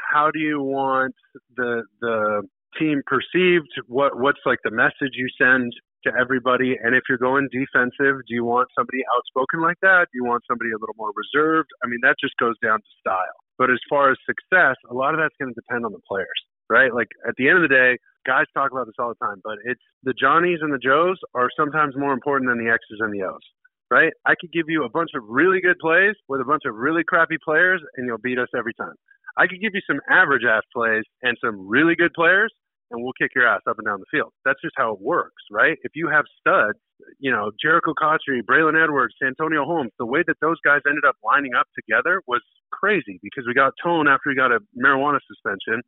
how 0.10 0.32
do 0.32 0.40
you 0.40 0.62
want 0.62 1.16
the 1.56 1.84
the 2.02 2.44
team 2.80 3.02
perceived? 3.06 3.68
What 3.88 4.18
what's 4.18 4.40
like 4.46 4.60
the 4.64 4.72
message 4.72 5.14
you 5.16 5.28
send 5.38 5.74
to 6.06 6.12
everybody? 6.20 6.78
And 6.78 6.96
if 6.96 7.04
you're 7.10 7.18
going 7.18 7.50
defensive, 7.52 8.22
do 8.28 8.34
you 8.36 8.46
want 8.46 8.70
somebody 8.78 9.02
outspoken 9.16 9.62
like 9.62 9.78
that? 9.82 10.08
Do 10.12 10.16
you 10.20 10.26
want 10.26 10.44
somebody 10.48 10.72
a 10.72 10.80
little 10.80 10.96
more 10.98 11.12
reserved? 11.16 11.70
I 11.84 11.88
mean, 11.88 12.00
that 12.04 12.16
just 12.20 12.36
goes 12.38 12.56
down 12.62 12.80
to 12.80 12.92
style. 13.00 13.38
But 13.58 13.72
as 13.72 13.80
far 13.90 14.12
as 14.12 14.18
success, 14.26 14.76
a 14.90 14.94
lot 14.94 15.14
of 15.14 15.20
that's 15.20 15.36
going 15.42 15.54
to 15.54 15.58
depend 15.58 15.86
on 15.86 15.92
the 15.92 16.04
players, 16.08 16.40
right? 16.70 16.94
Like 16.94 17.10
at 17.28 17.34
the 17.38 17.50
end 17.50 17.58
of 17.58 17.66
the 17.66 17.74
day, 17.74 17.98
guys 18.26 18.46
talk 18.54 18.72
about 18.72 18.86
this 18.86 19.00
all 19.00 19.10
the 19.10 19.26
time, 19.26 19.42
but 19.44 19.58
it's 19.66 19.82
the 20.04 20.14
Johnnies 20.14 20.60
and 20.62 20.72
the 20.72 20.82
Joes 20.82 21.18
are 21.34 21.50
sometimes 21.58 21.96
more 21.98 22.14
important 22.14 22.50
than 22.50 22.60
the 22.60 22.70
X's 22.70 23.00
and 23.00 23.14
the 23.14 23.26
O's 23.26 23.46
right? 23.90 24.12
I 24.26 24.34
could 24.40 24.52
give 24.52 24.66
you 24.68 24.84
a 24.84 24.90
bunch 24.90 25.12
of 25.16 25.24
really 25.28 25.62
good 25.62 25.78
plays 25.80 26.16
with 26.28 26.42
a 26.42 26.46
bunch 26.46 26.64
of 26.66 26.76
really 26.76 27.04
crappy 27.08 27.38
players, 27.44 27.82
and 27.96 28.06
you'll 28.06 28.18
beat 28.18 28.40
us 28.40 28.50
every 28.58 28.74
time. 28.74 28.96
I 29.38 29.48
could 29.48 29.62
give 29.62 29.74
you 29.74 29.82
some 29.88 30.00
average 30.10 30.44
ass 30.50 30.64
plays 30.74 31.04
and 31.22 31.38
some 31.44 31.68
really 31.68 31.96
good 31.96 32.14
players, 32.14 32.52
and 32.92 33.04
we'll 33.04 33.14
kick 33.20 33.32
your 33.36 33.48
ass 33.48 33.62
up 33.70 33.78
and 33.78 33.86
down 33.86 34.00
the 34.00 34.12
field. 34.12 34.32
That's 34.46 34.62
just 34.62 34.76
how 34.78 34.94
it 34.94 35.02
works, 35.02 35.44
right? 35.52 35.78
If 35.84 35.92
you 35.96 36.10
have 36.10 36.26
studs, 36.40 36.80
you 37.20 37.32
know, 37.32 37.52
Jericho 37.62 37.94
Cotchery, 37.98 38.42
Braylon 38.42 38.82
Edwards, 38.82 39.16
Santonio 39.22 39.66
Holmes, 39.66 39.92
the 40.00 40.06
way 40.06 40.24
that 40.28 40.38
those 40.42 40.58
guys 40.64 40.82
ended 40.88 41.06
up 41.08 41.16
lining 41.24 41.54
up 41.58 41.68
together 41.76 42.22
was 42.28 42.42
crazy 42.72 43.20
because 43.22 43.46
we 43.48 43.54
got 43.54 43.74
Tone 43.84 44.08
after 44.08 44.30
he 44.30 44.36
got 44.36 44.52
a 44.52 44.60
marijuana 44.78 45.20
suspension. 45.28 45.82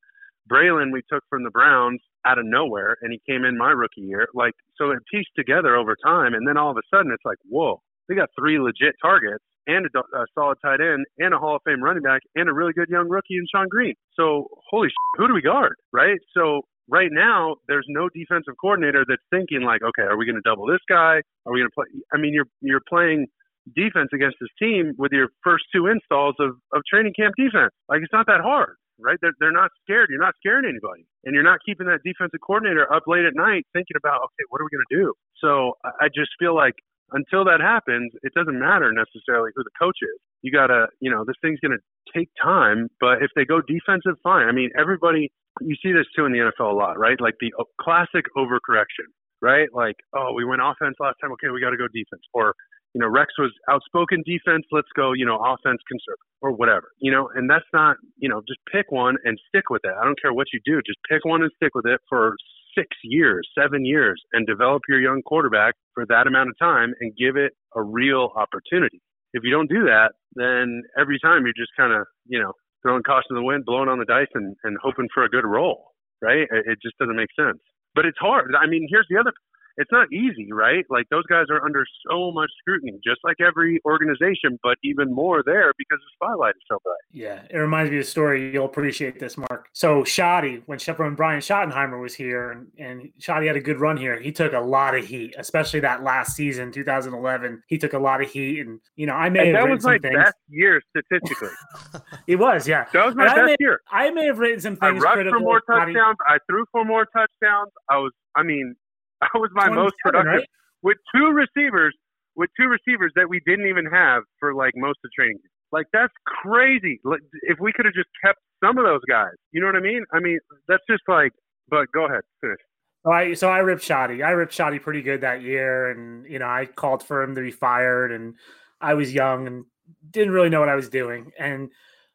Braylon 0.52 0.92
we 0.92 1.02
took 1.12 1.24
from 1.30 1.44
the 1.44 1.52
Browns 1.52 2.02
out 2.26 2.40
of 2.40 2.46
nowhere, 2.46 2.98
and 3.02 3.14
he 3.14 3.22
came 3.30 3.46
in 3.46 3.58
my 3.58 3.72
rookie 3.72 4.02
year. 4.02 4.28
Like, 4.34 4.54
so 4.78 4.92
it 4.92 5.00
pieced 5.12 5.30
together 5.36 5.76
over 5.76 5.96
time, 6.04 6.34
and 6.34 6.48
then 6.48 6.58
all 6.58 6.72
of 6.72 6.78
a 6.78 6.96
sudden 6.96 7.12
it's 7.12 7.26
like, 7.26 7.38
whoa, 7.48 7.82
they 8.08 8.16
got 8.16 8.30
three 8.38 8.60
legit 8.60 8.96
targets 9.02 9.44
and 9.68 9.86
a, 9.86 10.18
a 10.18 10.26
solid 10.34 10.58
tight 10.64 10.82
end 10.82 11.06
and 11.20 11.34
a 11.34 11.38
Hall 11.38 11.56
of 11.56 11.62
Fame 11.64 11.84
running 11.84 12.02
back 12.02 12.22
and 12.36 12.50
a 12.50 12.54
really 12.54 12.74
good 12.74 12.90
young 12.90 13.08
rookie 13.08 13.38
in 13.38 13.46
Shonn 13.54 13.70
Greene. 13.70 13.96
So, 14.16 14.48
holy 14.70 14.88
shit, 14.88 15.18
who 15.18 15.28
do 15.28 15.34
we 15.34 15.42
guard, 15.42 15.76
right? 15.94 16.18
So 16.34 16.62
right 16.90 17.12
now 17.12 17.56
there's 17.68 17.86
no 17.88 18.10
defensive 18.10 18.56
coordinator 18.60 19.06
that's 19.08 19.22
thinking 19.30 19.62
like, 19.62 19.82
okay, 19.82 20.04
are 20.04 20.18
we 20.18 20.26
going 20.26 20.36
to 20.36 20.44
double 20.44 20.66
this 20.66 20.84
guy? 20.90 21.22
Are 21.46 21.54
we 21.54 21.62
going 21.62 21.70
to 21.70 21.76
play? 21.76 21.86
I 22.14 22.18
mean, 22.18 22.34
you're 22.34 22.50
you're 22.62 22.84
playing 22.90 23.28
defense 23.76 24.10
against 24.14 24.38
this 24.42 24.50
team 24.58 24.94
with 24.98 25.12
your 25.12 25.30
first 25.44 25.66
two 25.74 25.88
installs 25.88 26.36
of 26.40 26.58
of 26.74 26.82
training 26.90 27.14
camp 27.14 27.36
defense. 27.38 27.72
Like 27.88 28.02
it's 28.02 28.14
not 28.14 28.26
that 28.28 28.42
hard, 28.42 28.76
right? 29.00 29.18
They're 29.22 29.38
they're 29.40 29.56
not 29.56 29.72
scared. 29.84 30.10
You're 30.10 30.22
not 30.22 30.36
scaring 30.42 30.66
anybody, 30.66 31.06
and 31.24 31.34
you're 31.34 31.46
not 31.46 31.60
keeping 31.66 31.88
that 31.88 32.02
defensive 32.04 32.42
coordinator 32.42 32.92
up 32.92 33.04
late 33.08 33.26
at 33.26 33.36
night 33.36 33.66
thinking 33.74 33.96
about, 33.96 34.26
okay, 34.26 34.46
what 34.50 34.60
are 34.62 34.66
we 34.66 34.74
going 34.74 34.86
to 34.90 34.96
do? 34.98 35.14
So 35.38 35.78
I 35.86 36.10
just 36.10 36.34
feel 36.40 36.56
like 36.56 36.76
until 37.12 37.46
that 37.46 37.62
happens, 37.62 38.14
it 38.22 38.34
doesn't 38.34 38.58
matter 38.58 38.92
necessarily 38.94 39.52
who 39.56 39.64
the 39.64 39.74
coach 39.80 39.98
is. 40.02 40.20
You 40.42 40.52
gotta, 40.52 40.88
you 41.00 41.12
know, 41.12 41.24
this 41.26 41.36
thing's 41.42 41.60
gonna 41.60 41.82
take 42.16 42.30
time. 42.42 42.88
But 43.00 43.22
if 43.22 43.32
they 43.36 43.46
go 43.46 43.62
defensive, 43.62 44.20
fine. 44.24 44.48
I 44.48 44.52
mean, 44.52 44.70
everybody 44.78 45.32
you 45.62 45.76
see 45.84 45.92
this 45.92 46.06
too 46.16 46.26
in 46.26 46.32
the 46.32 46.40
NFL 46.40 46.72
a 46.72 46.76
lot, 46.76 46.98
right? 46.98 47.20
Like 47.20 47.36
the 47.40 47.52
uh, 47.60 47.64
classic 47.82 48.26
overcorrection, 48.38 49.08
right? 49.42 49.68
Like, 49.74 49.96
oh, 50.16 50.34
we 50.36 50.46
went 50.46 50.62
offense 50.64 50.96
last 51.00 51.16
time. 51.22 51.32
Okay, 51.34 51.50
we 51.54 51.62
got 51.62 51.72
to 51.72 51.78
go 51.78 51.88
defense. 51.88 52.24
Or, 52.34 52.54
you 52.94 53.02
know, 53.02 53.08
Rex 53.08 53.34
was 53.38 53.52
outspoken 53.70 54.24
defense. 54.26 54.66
Let's 54.72 54.88
go, 54.96 55.14
you 55.14 55.26
know, 55.26 55.38
offense 55.38 55.82
conservative 55.88 56.30
or 56.42 56.52
whatever, 56.52 56.90
you 57.00 57.12
know, 57.12 57.30
and 57.36 57.50
that's 57.50 57.68
not, 57.74 57.98
you 58.18 58.30
know, 58.30 58.42
just 58.48 58.60
pick 58.72 58.92
one 58.92 59.16
and 59.26 59.38
stick 59.50 59.70
with 59.70 59.82
it. 59.84 59.92
I 60.00 60.06
don't 60.06 60.20
care 60.22 60.34
what 60.34 60.48
you 60.54 60.60
do. 60.66 60.82
Just 60.86 61.00
pick 61.10 61.26
one 61.26 61.42
and 61.42 61.52
stick 61.56 61.76
with 61.76 61.86
it 61.86 62.00
for 62.08 62.36
six 62.78 62.88
years, 63.04 63.48
seven 63.58 63.84
years 63.84 64.22
and 64.32 64.48
develop 64.48 64.84
your 64.88 65.02
young 65.02 65.22
quarterback 65.26 65.74
for 65.94 66.06
that 66.08 66.28
amount 66.28 66.50
of 66.50 66.56
time 66.60 66.94
and 67.02 67.12
give 67.18 67.36
it 67.36 67.52
a 67.76 67.82
real 67.82 68.30
opportunity. 68.36 69.02
If 69.34 69.44
you 69.44 69.52
don't 69.52 69.70
do 69.70 69.86
that, 69.86 70.14
then 70.36 70.82
every 71.00 71.20
time 71.20 71.44
you're 71.44 71.58
just 71.58 71.72
kind 71.78 71.94
of, 71.94 72.06
you 72.26 72.42
know, 72.42 72.54
throwing 72.82 73.04
caution 73.04 73.30
to 73.30 73.36
the 73.36 73.44
wind, 73.44 73.66
blowing 73.66 73.90
on 73.90 74.00
the 74.00 74.06
dice, 74.06 74.32
and, 74.34 74.56
and 74.64 74.78
hoping 74.82 75.08
for 75.14 75.24
a 75.24 75.30
good 75.30 75.46
roll, 75.46 75.92
right? 76.22 76.48
It, 76.50 76.66
it 76.66 76.80
just 76.82 76.98
doesn't 76.98 77.16
make 77.16 77.30
sense. 77.38 77.60
But 77.96 78.06
it's 78.06 78.18
hard. 78.20 78.54
I 78.60 78.68
mean, 78.68 78.88
here's 78.90 79.08
the 79.10 79.20
other 79.20 79.34
it's 79.80 79.92
not 79.94 80.12
easy, 80.12 80.52
right? 80.52 80.86
Like 80.90 81.08
those 81.10 81.26
guys 81.28 81.46
are 81.50 81.64
under 81.66 81.86
so 82.10 82.32
much 82.34 82.50
scrutiny, 82.60 83.00
just 83.02 83.22
like 83.24 83.38
every 83.40 83.80
organization, 83.86 84.60
but 84.62 84.78
even 84.84 85.14
more 85.14 85.42
there 85.42 85.72
because 85.78 86.00
the 86.00 86.12
spotlight 86.16 86.56
is 86.56 86.62
so 86.70 86.80
bright. 86.84 86.98
Yeah, 87.14 87.42
it 87.50 87.58
reminds 87.58 87.90
me 87.90 87.98
of 87.98 88.04
a 88.04 88.06
story. 88.06 88.52
You'll 88.52 88.66
appreciate 88.66 89.20
this, 89.20 89.38
Mark. 89.38 89.70
So 89.72 90.04
Schotty, 90.04 90.62
when 90.66 90.80
when 90.98 91.16
Brian 91.16 91.40
Schottenheimer 91.40 92.02
was 92.02 92.14
here, 92.14 92.52
and, 92.52 92.68
and 92.78 93.10
Schotty 93.22 93.48
had 93.48 93.56
a 93.56 93.62
good 93.62 93.80
run 93.80 93.96
here, 93.96 94.20
he 94.20 94.34
took 94.34 94.52
a 94.52 94.60
lot 94.60 94.96
of 94.96 95.08
heat, 95.08 95.34
especially 95.38 95.80
that 95.80 96.04
last 96.04 96.36
season, 96.36 96.74
2011. 96.74 97.64
He 97.68 97.78
took 97.78 97.94
a 97.94 98.00
lot 98.00 98.22
of 98.22 98.30
heat, 98.30 98.60
and 98.60 98.82
you 98.98 99.06
know, 99.08 99.14
I 99.14 99.30
may 99.30 99.48
and 99.48 99.56
have 99.56 99.66
that 99.68 99.72
was 99.72 99.86
my 99.86 99.98
things. 99.98 100.14
best 100.14 100.36
year 100.50 100.82
statistically. 100.90 101.56
it 102.28 102.36
was, 102.36 102.68
yeah. 102.68 102.86
That 102.92 103.06
was 103.06 103.16
my 103.16 103.24
And 103.24 103.32
I 103.32 103.36
best 103.36 103.46
may, 103.46 103.56
year. 103.62 103.80
I 103.90 104.10
may 104.10 104.26
have 104.26 104.40
written 104.40 104.60
some 104.60 104.76
things. 104.76 105.02
I 105.02 105.16
rushed 105.16 105.30
for 105.30 105.40
more 105.40 105.62
touchdowns. 105.62 106.18
I 106.28 106.38
threw 106.50 106.66
for 106.74 106.84
more 106.84 107.06
touchdowns. 107.06 107.72
I 107.90 107.98
was, 107.98 108.12
I 108.36 108.44
mean, 108.44 108.76
I 109.34 109.38
was 109.38 109.50
my 109.54 109.70
most 109.70 109.96
productive 110.04 110.34
right? 110.34 110.50
with 110.82 110.98
two 111.14 111.32
receivers, 111.32 111.96
with 112.36 112.50
two 112.60 112.68
receivers 112.68 113.12
that 113.16 113.30
we 113.30 113.42
didn't 113.46 113.68
even 113.68 113.86
have 113.86 114.24
for 114.40 114.54
like 114.54 114.74
most 114.76 114.98
of 115.04 115.10
the 115.10 115.10
training. 115.18 115.40
Like 115.72 115.86
that's 115.94 116.14
crazy. 116.26 117.00
Like 117.04 117.22
if 117.44 117.60
we 117.60 117.72
could 117.74 117.86
have 117.86 117.94
just 117.94 118.10
kept 118.24 118.40
some 118.64 118.78
of 118.78 118.86
those 118.86 119.02
guys, 119.08 119.34
you 119.52 119.62
know 119.62 119.68
what 119.68 119.76
I 119.76 119.82
mean? 119.82 120.04
I 120.14 120.20
mean, 120.20 120.40
that's 120.68 120.84
just 120.90 121.04
like. 121.08 121.32
But 121.70 121.92
go 121.92 122.08
ahead, 122.08 122.22
finish. 122.42 122.58
So 123.06 123.12
I 123.12 123.34
so 123.34 123.50
I 123.50 123.60
ripped 123.60 123.84
Schotty. 123.84 124.26
I 124.26 124.32
ripped 124.32 124.58
Schotty 124.58 124.82
pretty 124.82 125.04
good 125.04 125.22
that 125.22 125.42
year, 125.42 125.92
and 125.92 126.30
you 126.30 126.40
know 126.40 126.48
I 126.48 126.66
called 126.66 127.04
for 127.04 127.22
him 127.22 127.36
to 127.36 127.42
be 127.42 127.52
fired, 127.52 128.12
and 128.12 128.34
I 128.82 128.96
was 128.96 129.14
young 129.14 129.46
and 129.46 129.66
didn't 130.10 130.34
really 130.34 130.50
know 130.50 130.60
what 130.60 130.70
I 130.70 130.76
was 130.76 130.90
doing, 130.90 131.32
and 131.38 131.70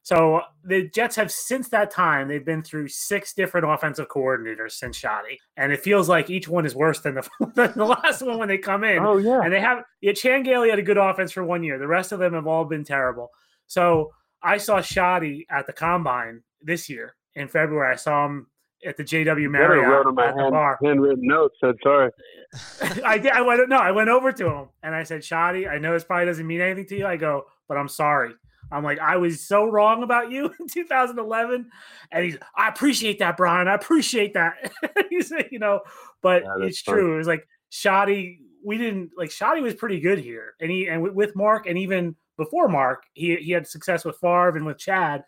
so 0.04 0.42
the 0.62 0.86
Jets 0.90 1.16
have 1.16 1.32
since 1.32 1.70
that 1.70 1.90
time 1.90 2.28
they've 2.28 2.44
been 2.44 2.62
through 2.62 2.88
six 2.88 3.32
different 3.32 3.66
offensive 3.66 4.06
coordinators 4.08 4.72
since 4.72 5.00
Schotty, 5.00 5.38
and 5.56 5.72
it 5.72 5.80
feels 5.80 6.10
like 6.10 6.28
each 6.28 6.46
one 6.46 6.66
is 6.66 6.74
worse 6.74 7.00
than 7.00 7.14
the, 7.14 7.26
than 7.54 7.72
the 7.74 7.86
last 7.86 8.20
one 8.20 8.38
when 8.38 8.48
they 8.48 8.58
come 8.58 8.84
in. 8.84 8.98
Oh 8.98 9.16
yeah. 9.16 9.40
And 9.42 9.50
they 9.50 9.60
have 9.60 9.82
yeah, 10.02 10.12
Chan 10.12 10.42
Gailey 10.42 10.68
had 10.68 10.78
a 10.78 10.82
good 10.82 10.98
offense 10.98 11.32
for 11.32 11.42
one 11.42 11.64
year. 11.64 11.78
The 11.78 11.86
rest 11.86 12.12
of 12.12 12.18
them 12.18 12.34
have 12.34 12.46
all 12.46 12.66
been 12.66 12.84
terrible. 12.84 13.30
So 13.66 14.12
I 14.42 14.58
saw 14.58 14.80
Schotty 14.80 15.46
at 15.50 15.66
the 15.66 15.72
combine 15.72 16.42
this 16.60 16.90
year 16.90 17.16
in 17.34 17.48
February. 17.48 17.90
I 17.90 17.96
saw 17.96 18.26
him 18.26 18.48
at 18.86 18.98
the 18.98 19.04
JW 19.04 19.50
Marriott 19.50 19.88
wrote 19.88 20.06
on 20.06 20.14
my 20.14 20.26
at 20.26 20.34
the 20.34 20.42
hand, 20.42 20.52
bar. 20.52 20.78
handwritten 20.84 21.26
note. 21.26 21.52
Said 21.62 21.76
sorry. 21.82 22.10
I 23.06 23.16
did. 23.16 23.32
I 23.32 23.40
went. 23.40 23.66
No, 23.70 23.78
I 23.78 23.90
went 23.90 24.10
over 24.10 24.32
to 24.32 24.50
him 24.50 24.68
and 24.82 24.94
I 24.94 25.02
said, 25.02 25.22
"Schotty, 25.22 25.66
I 25.66 25.78
know 25.78 25.94
this 25.94 26.04
probably 26.04 26.26
doesn't 26.26 26.46
mean 26.46 26.60
anything 26.60 26.86
to 26.88 26.98
you." 26.98 27.06
I 27.06 27.16
go, 27.16 27.46
"But 27.68 27.78
I'm 27.78 27.88
sorry." 27.88 28.34
I'm 28.72 28.82
like, 28.82 28.98
I 28.98 29.16
was 29.16 29.46
so 29.46 29.64
wrong 29.66 30.02
about 30.02 30.30
you 30.30 30.46
in 30.60 30.68
2011, 30.68 31.70
and 32.10 32.24
he's, 32.24 32.36
I 32.56 32.68
appreciate 32.68 33.18
that, 33.20 33.36
Brian. 33.36 33.68
I 33.68 33.74
appreciate 33.74 34.34
that. 34.34 34.72
he's, 35.10 35.32
you 35.50 35.58
know, 35.58 35.80
but 36.22 36.42
Yeah, 36.42 36.66
it's 36.66 36.80
funny. 36.80 36.98
true. 37.00 37.14
It 37.14 37.18
was 37.18 37.26
like 37.26 37.46
Schotty. 37.72 38.38
We 38.64 38.78
didn't 38.78 39.10
like 39.16 39.30
Schotty 39.30 39.62
was 39.62 39.74
pretty 39.74 40.00
good 40.00 40.18
here, 40.18 40.54
and 40.60 40.70
he 40.70 40.88
and 40.88 41.02
with, 41.02 41.12
with 41.12 41.36
Mark, 41.36 41.66
and 41.66 41.76
even 41.78 42.16
before 42.36 42.66
Mark, 42.68 43.04
he 43.12 43.36
he 43.36 43.52
had 43.52 43.66
success 43.66 44.04
with 44.04 44.16
Favre 44.16 44.56
and 44.56 44.64
with 44.66 44.78
Chad, 44.78 45.24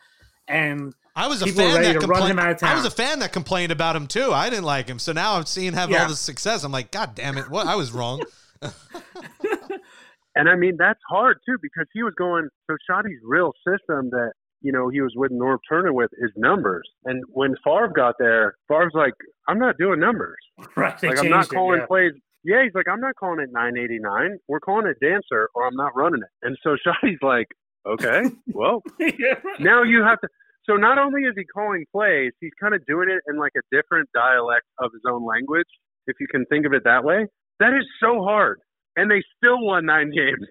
and 0.49 0.95
I 1.15 1.29
was 1.29 1.43
a 1.43 1.47
fan 1.47 1.83
that 1.83 1.95
run 1.95 2.01
complained. 2.01 2.31
him 2.31 2.39
out 2.39 2.51
of 2.51 2.63
I 2.63 2.75
was 2.75 2.85
a 2.85 2.91
fan 2.91 3.19
that 3.21 3.33
complained 3.33 3.73
about 3.73 3.95
him 3.97 4.07
too. 4.07 4.33
I 4.33 4.49
didn't 4.51 4.65
like 4.65 4.89
him, 4.89 4.99
so 4.99 5.13
now 5.13 5.35
I'm 5.37 5.45
seeing 5.47 5.73
have 5.75 5.91
Yeah. 5.91 6.03
all 6.05 6.09
this 6.09 6.21
success. 6.21 6.65
I'm 6.65 6.73
like, 6.73 6.91
God 6.91 7.15
damn 7.15 7.37
it! 7.39 7.49
What 7.51 7.67
I 7.67 7.75
was 7.77 7.93
wrong. 7.93 8.23
And 10.37 10.49
I 10.49 10.55
mean 10.55 10.77
that's 10.79 11.01
hard 11.09 11.39
too 11.49 11.57
because 11.61 11.87
he 11.93 12.03
was 12.03 12.13
going. 12.17 12.49
So 12.71 12.77
Schotty's 12.89 13.21
real 13.25 13.53
system 13.67 14.11
that 14.11 14.33
you 14.61 14.71
know 14.71 14.89
he 14.89 15.01
was 15.01 15.13
with 15.17 15.33
Norv 15.33 15.59
Turner 15.69 15.93
with 15.93 16.11
is 16.19 16.31
numbers. 16.37 16.89
And 17.05 17.25
when 17.29 17.55
Favre 17.65 17.89
got 17.89 18.17
there, 18.19 18.55
Favre's 18.69 18.93
like, 18.95 19.15
I'm 19.49 19.59
not 19.59 19.77
doing 19.79 19.99
numbers. 19.99 20.37
right, 20.77 21.03
like 21.03 21.19
I'm 21.19 21.31
not 21.31 21.47
it, 21.47 21.51
calling 21.51 21.81
yeah. 21.81 21.87
plays. 21.87 22.13
Yeah, 22.45 22.63
he's 22.63 22.75
like, 22.75 22.87
I'm 22.87 23.01
not 23.01 23.17
calling 23.17 23.41
it 23.41 23.49
989. 23.51 24.39
We're 24.47 24.61
calling 24.61 24.87
it 24.87 24.99
dancer, 25.01 25.49
or 25.55 25.67
I'm 25.67 25.75
not 25.75 25.97
running 25.97 26.21
it. 26.23 26.47
And 26.47 26.57
so 26.63 26.77
Schotty's 26.87 27.19
like, 27.23 27.49
okay, 27.89 28.31
well, 28.47 28.83
yeah, 29.01 29.41
right. 29.43 29.61
now 29.61 29.83
you 29.83 30.05
have 30.05 30.21
to. 30.21 30.29
So 30.69 30.75
not 30.75 30.99
only 30.99 31.23
is 31.23 31.35
he 31.37 31.45
calling 31.45 31.87
plays, 31.93 32.33
he's 32.41 32.53
kind 32.61 32.75
of 32.75 32.85
doing 32.87 33.09
it 33.09 33.23
in 33.31 33.39
like 33.39 33.53
a 33.57 33.63
different 33.75 34.09
dialect 34.13 34.67
of 34.79 34.91
his 34.93 35.03
own 35.09 35.25
language, 35.25 35.69
if 36.07 36.17
you 36.21 36.27
can 36.29 36.45
think 36.47 36.67
of 36.67 36.73
it 36.73 36.83
that 36.85 37.05
way. 37.05 37.27
That 37.61 37.73
is 37.73 37.87
so 38.01 38.23
hard, 38.23 38.61
and 38.97 39.11
they 39.11 39.23
still 39.37 39.65
won 39.65 39.87
nine 39.87 40.11
games. 40.11 40.47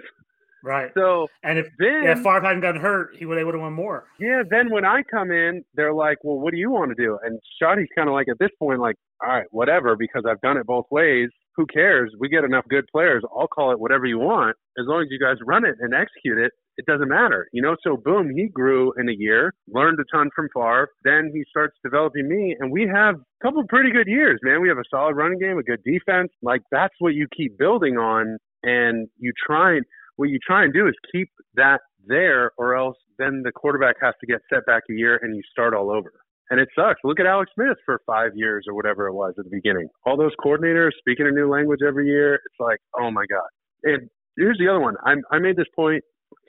right. 0.63 0.91
So 0.97 1.27
And 1.43 1.57
if 1.59 1.67
then, 1.79 2.03
yeah, 2.03 2.11
if 2.13 2.19
Favre 2.23 2.41
hadn't 2.41 2.61
gotten 2.61 2.81
hurt, 2.81 3.15
he 3.17 3.25
would 3.25 3.37
they 3.37 3.43
would 3.43 3.53
have 3.55 3.61
won 3.61 3.73
more. 3.73 4.05
yeah, 4.19 4.41
then 4.49 4.71
when 4.71 4.85
I 4.85 5.03
come 5.09 5.31
in, 5.31 5.63
they're 5.75 5.93
like, 5.93 6.17
"Well, 6.23 6.39
what 6.39 6.51
do 6.51 6.57
you 6.57 6.71
want 6.71 6.95
to 6.95 7.01
do?" 7.03 7.17
And 7.23 7.39
Schotty's 7.61 7.89
kind 7.95 8.07
of 8.09 8.13
like 8.13 8.27
at 8.29 8.39
this 8.39 8.51
point, 8.59 8.79
like, 8.79 8.95
"All 9.23 9.29
right, 9.29 9.47
whatever," 9.51 9.95
because 9.95 10.23
I've 10.29 10.41
done 10.41 10.57
it 10.57 10.65
both 10.65 10.85
ways. 10.91 11.29
Who 11.55 11.65
cares? 11.67 12.13
We 12.19 12.27
get 12.29 12.43
enough 12.43 12.65
good 12.69 12.85
players. 12.91 13.23
I'll 13.37 13.47
call 13.47 13.71
it 13.71 13.79
whatever 13.79 14.05
you 14.05 14.19
want, 14.19 14.57
as 14.77 14.85
long 14.87 15.01
as 15.01 15.07
you 15.09 15.19
guys 15.19 15.37
run 15.45 15.65
it 15.65 15.75
and 15.79 15.93
execute 15.93 16.37
it. 16.37 16.51
It 16.77 16.85
doesn't 16.85 17.07
matter, 17.07 17.47
you 17.53 17.61
know. 17.61 17.75
So 17.83 17.97
boom, 17.97 18.29
he 18.35 18.47
grew 18.47 18.93
in 18.97 19.07
a 19.09 19.13
year, 19.13 19.53
learned 19.67 19.99
a 19.99 20.03
ton 20.15 20.29
from 20.35 20.49
Favre. 20.53 20.89
Then 21.03 21.31
he 21.33 21.43
starts 21.49 21.77
developing 21.83 22.27
me, 22.27 22.55
and 22.59 22.71
we 22.71 22.89
have 22.93 23.15
a 23.15 23.43
couple 23.43 23.63
pretty 23.67 23.91
good 23.91 24.07
years, 24.07 24.39
man. 24.43 24.61
We 24.61 24.67
have 24.69 24.77
a 24.77 24.83
solid 24.89 25.15
running 25.15 25.39
game, 25.39 25.57
a 25.57 25.63
good 25.63 25.83
defense. 25.83 26.31
Like 26.41 26.61
that's 26.71 26.95
what 26.99 27.13
you 27.13 27.27
keep 27.35 27.57
building 27.57 27.97
on, 27.97 28.37
and 28.63 29.07
you 29.17 29.31
try 29.45 29.77
and 29.77 29.85
what 30.17 30.29
you 30.29 30.39
try 30.45 30.63
and 30.63 30.73
do 30.73 30.87
is 30.87 30.95
keep 31.11 31.29
that 31.55 31.81
there, 32.07 32.51
or 32.57 32.75
else 32.75 32.97
then 33.17 33.41
the 33.43 33.51
quarterback 33.51 33.95
has 34.01 34.13
to 34.21 34.27
get 34.27 34.41
set 34.53 34.65
back 34.65 34.83
a 34.89 34.93
year 34.93 35.19
and 35.21 35.35
you 35.35 35.41
start 35.51 35.73
all 35.73 35.91
over. 35.91 36.11
And 36.49 36.59
it 36.59 36.69
sucks. 36.77 36.99
Look 37.03 37.19
at 37.19 37.25
Alex 37.25 37.51
Smith 37.55 37.77
for 37.85 38.01
five 38.05 38.31
years 38.35 38.65
or 38.67 38.75
whatever 38.75 39.07
it 39.07 39.13
was 39.13 39.33
at 39.39 39.45
the 39.45 39.49
beginning. 39.49 39.87
All 40.05 40.15
those 40.15 40.33
coordinators 40.43 40.91
speaking 40.99 41.27
a 41.27 41.31
new 41.31 41.49
language 41.49 41.79
every 41.85 42.07
year. 42.07 42.35
It's 42.35 42.59
like, 42.59 42.79
oh 42.99 43.09
my 43.09 43.25
God. 43.29 43.47
And 43.83 44.09
here's 44.37 44.57
the 44.59 44.67
other 44.67 44.79
one. 44.79 44.95
I, 45.03 45.15
I 45.35 45.39
made 45.39 45.55
this 45.55 45.67
point. 45.75 46.03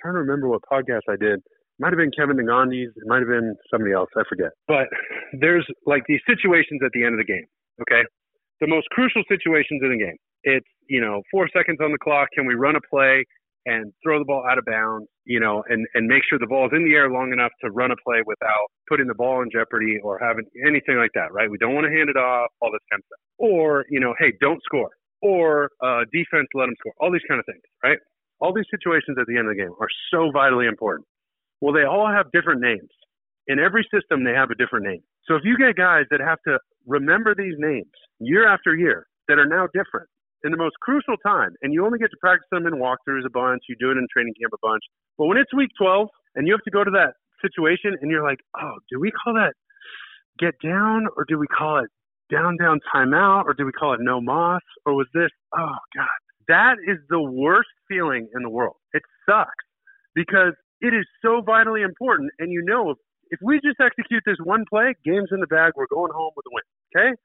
Trying 0.07 0.23
to 0.23 0.23
remember 0.23 0.47
what 0.47 0.63
podcast 0.71 1.03
I 1.11 1.19
did. 1.19 1.43
It 1.43 1.81
might 1.83 1.91
have 1.91 1.99
been 1.99 2.15
Kevin 2.15 2.39
Negandhi's. 2.39 2.95
It 2.95 3.11
might 3.11 3.27
have 3.27 3.29
been 3.29 3.57
somebody 3.67 3.91
else. 3.91 4.07
I 4.15 4.23
forget. 4.29 4.55
But 4.69 4.87
there's 5.35 5.67
like 5.85 6.05
these 6.07 6.23
situations 6.31 6.79
at 6.87 6.95
the 6.95 7.03
end 7.03 7.19
of 7.19 7.27
the 7.27 7.27
game. 7.27 7.43
Okay. 7.83 8.07
The 8.61 8.69
most 8.71 8.87
crucial 8.95 9.27
situations 9.27 9.83
in 9.83 9.91
the 9.91 9.99
game. 9.99 10.15
It's, 10.45 10.71
you 10.87 11.01
know, 11.01 11.23
four 11.35 11.51
seconds 11.51 11.79
on 11.83 11.91
the 11.91 11.99
clock. 11.99 12.29
Can 12.39 12.47
we 12.47 12.55
run 12.55 12.77
a 12.77 12.85
play? 12.89 13.25
and 13.69 13.93
throw 14.01 14.21
the 14.21 14.25
ball 14.25 14.47
out 14.49 14.59
of 14.59 14.65
bounds, 14.65 15.09
you 15.25 15.41
know, 15.41 15.65
and, 15.69 15.85
and 15.95 16.07
make 16.07 16.23
sure 16.31 16.39
the 16.39 16.47
ball 16.47 16.67
is 16.67 16.73
in 16.73 16.85
the 16.85 16.95
air 16.95 17.11
long 17.11 17.33
enough 17.33 17.51
to 17.61 17.69
run 17.73 17.91
a 17.91 17.97
play 18.07 18.23
without 18.25 18.71
putting 18.89 19.09
the 19.09 19.15
ball 19.19 19.43
in 19.43 19.51
jeopardy 19.51 19.99
or 20.05 20.21
having 20.23 20.47
anything 20.65 20.95
like 20.95 21.11
that, 21.19 21.33
right? 21.33 21.51
We 21.51 21.59
don't 21.59 21.75
want 21.75 21.85
to 21.85 21.91
hand 21.91 22.09
it 22.09 22.17
off, 22.17 22.47
all 22.63 22.71
this 22.71 22.87
kind 22.93 23.03
of 23.03 23.07
stuff. 23.11 23.19
Or, 23.39 23.85
you 23.91 23.99
know, 23.99 24.15
hey, 24.21 24.35
don't 24.41 24.63
score. 24.63 24.91
Or 25.21 25.71
uh, 25.83 26.07
defense, 26.13 26.47
let 26.55 26.67
them 26.67 26.79
score. 26.79 26.95
All 27.01 27.11
these 27.11 27.27
kind 27.27 27.41
of 27.41 27.47
things, 27.51 27.67
right? 27.83 27.99
All 28.41 28.53
these 28.53 28.69
situations 28.71 29.17
at 29.21 29.27
the 29.27 29.37
end 29.37 29.49
of 29.49 29.57
the 29.57 29.63
game 29.63 29.73
are 29.81 29.89
so 30.13 30.31
vitally 30.31 30.67
important. 30.67 31.07
Well, 31.61 31.73
they 31.73 31.85
all 31.85 32.07
have 32.07 32.31
different 32.33 32.61
names. 32.61 32.91
In 33.47 33.59
every 33.59 33.87
system, 33.93 34.25
they 34.25 34.33
have 34.33 34.51
a 34.51 34.55
different 34.55 34.87
name. 34.87 35.03
So 35.25 35.35
if 35.37 35.43
you 35.45 35.57
get 35.57 35.77
guys 35.77 36.05
that 36.11 36.21
have 36.21 36.39
to 36.47 36.59
remember 36.87 37.35
these 37.35 37.55
names 37.59 37.91
year 38.19 38.47
after 38.47 38.75
year 38.75 39.07
that 39.29 39.39
are 39.39 39.47
now 39.47 39.67
different 39.73 40.09
in 40.45 40.51
the 40.51 40.59
most 40.59 40.77
crucial 40.83 41.17
time, 41.25 41.51
and 41.63 41.73
you 41.73 41.85
only 41.85 41.99
get 41.99 42.11
to 42.11 42.17
practice 42.21 42.47
them 42.53 42.67
in 42.67 42.75
walkthroughs 42.75 43.25
a 43.25 43.31
bunch, 43.31 43.63
you 43.69 43.77
do 43.81 43.91
it 43.91 43.97
in 43.97 44.07
training 44.13 44.35
camp 44.41 44.53
a 44.53 44.61
bunch. 44.63 44.83
But 45.17 45.27
when 45.27 45.39
it's 45.39 45.53
week 45.55 45.71
12 45.79 46.09
and 46.35 46.47
you 46.47 46.53
have 46.53 46.63
to 46.65 46.71
go 46.71 46.85
to 46.85 46.91
that 46.93 47.15
situation 47.41 47.97
and 48.01 48.11
you're 48.11 48.23
like, 48.23 48.39
oh, 48.61 48.75
do 48.91 49.01
we 49.01 49.11
call 49.11 49.35
that 49.35 49.55
get 50.39 50.55
down 50.63 51.07
or 51.17 51.25
do 51.27 51.39
we 51.39 51.47
call 51.47 51.79
it 51.79 51.91
down, 52.31 52.57
down, 52.57 52.81
timeout 52.95 53.45
or 53.47 53.55
do 53.55 53.65
we 53.65 53.73
call 53.73 53.95
it 53.95 54.01
no 54.01 54.21
moss 54.21 54.63
or 54.85 54.95
was 54.95 55.07
this, 55.15 55.31
oh, 55.57 55.77
God. 55.95 56.07
That 56.49 56.77
is 56.87 56.99
the 57.09 57.21
worst 57.21 57.69
feeling 57.89 58.29
in 58.35 58.43
the 58.43 58.51
world. 58.51 58.77
It 58.93 59.03
sucks 59.29 59.65
because 60.15 60.55
it 60.81 60.95
is 60.95 61.05
so 61.23 61.43
vitally 61.45 61.83
important. 61.83 62.31
And 62.39 62.53
you 62.53 62.63
know, 62.65 62.91
if, 62.91 62.99
if 63.31 63.39
we 63.43 63.61
just 63.65 63.81
execute 63.81 64.23
this 64.27 64.37
one 64.43 64.65
play, 64.69 64.95
game's 65.05 65.31
in 65.33 65.41
the 65.41 65.47
bag, 65.47 65.73
we're 65.77 65.91
going 65.91 66.13
home 66.13 66.33
with 66.37 66.47
a 66.47 66.53
win. 66.53 66.63
Okay? 66.95 67.17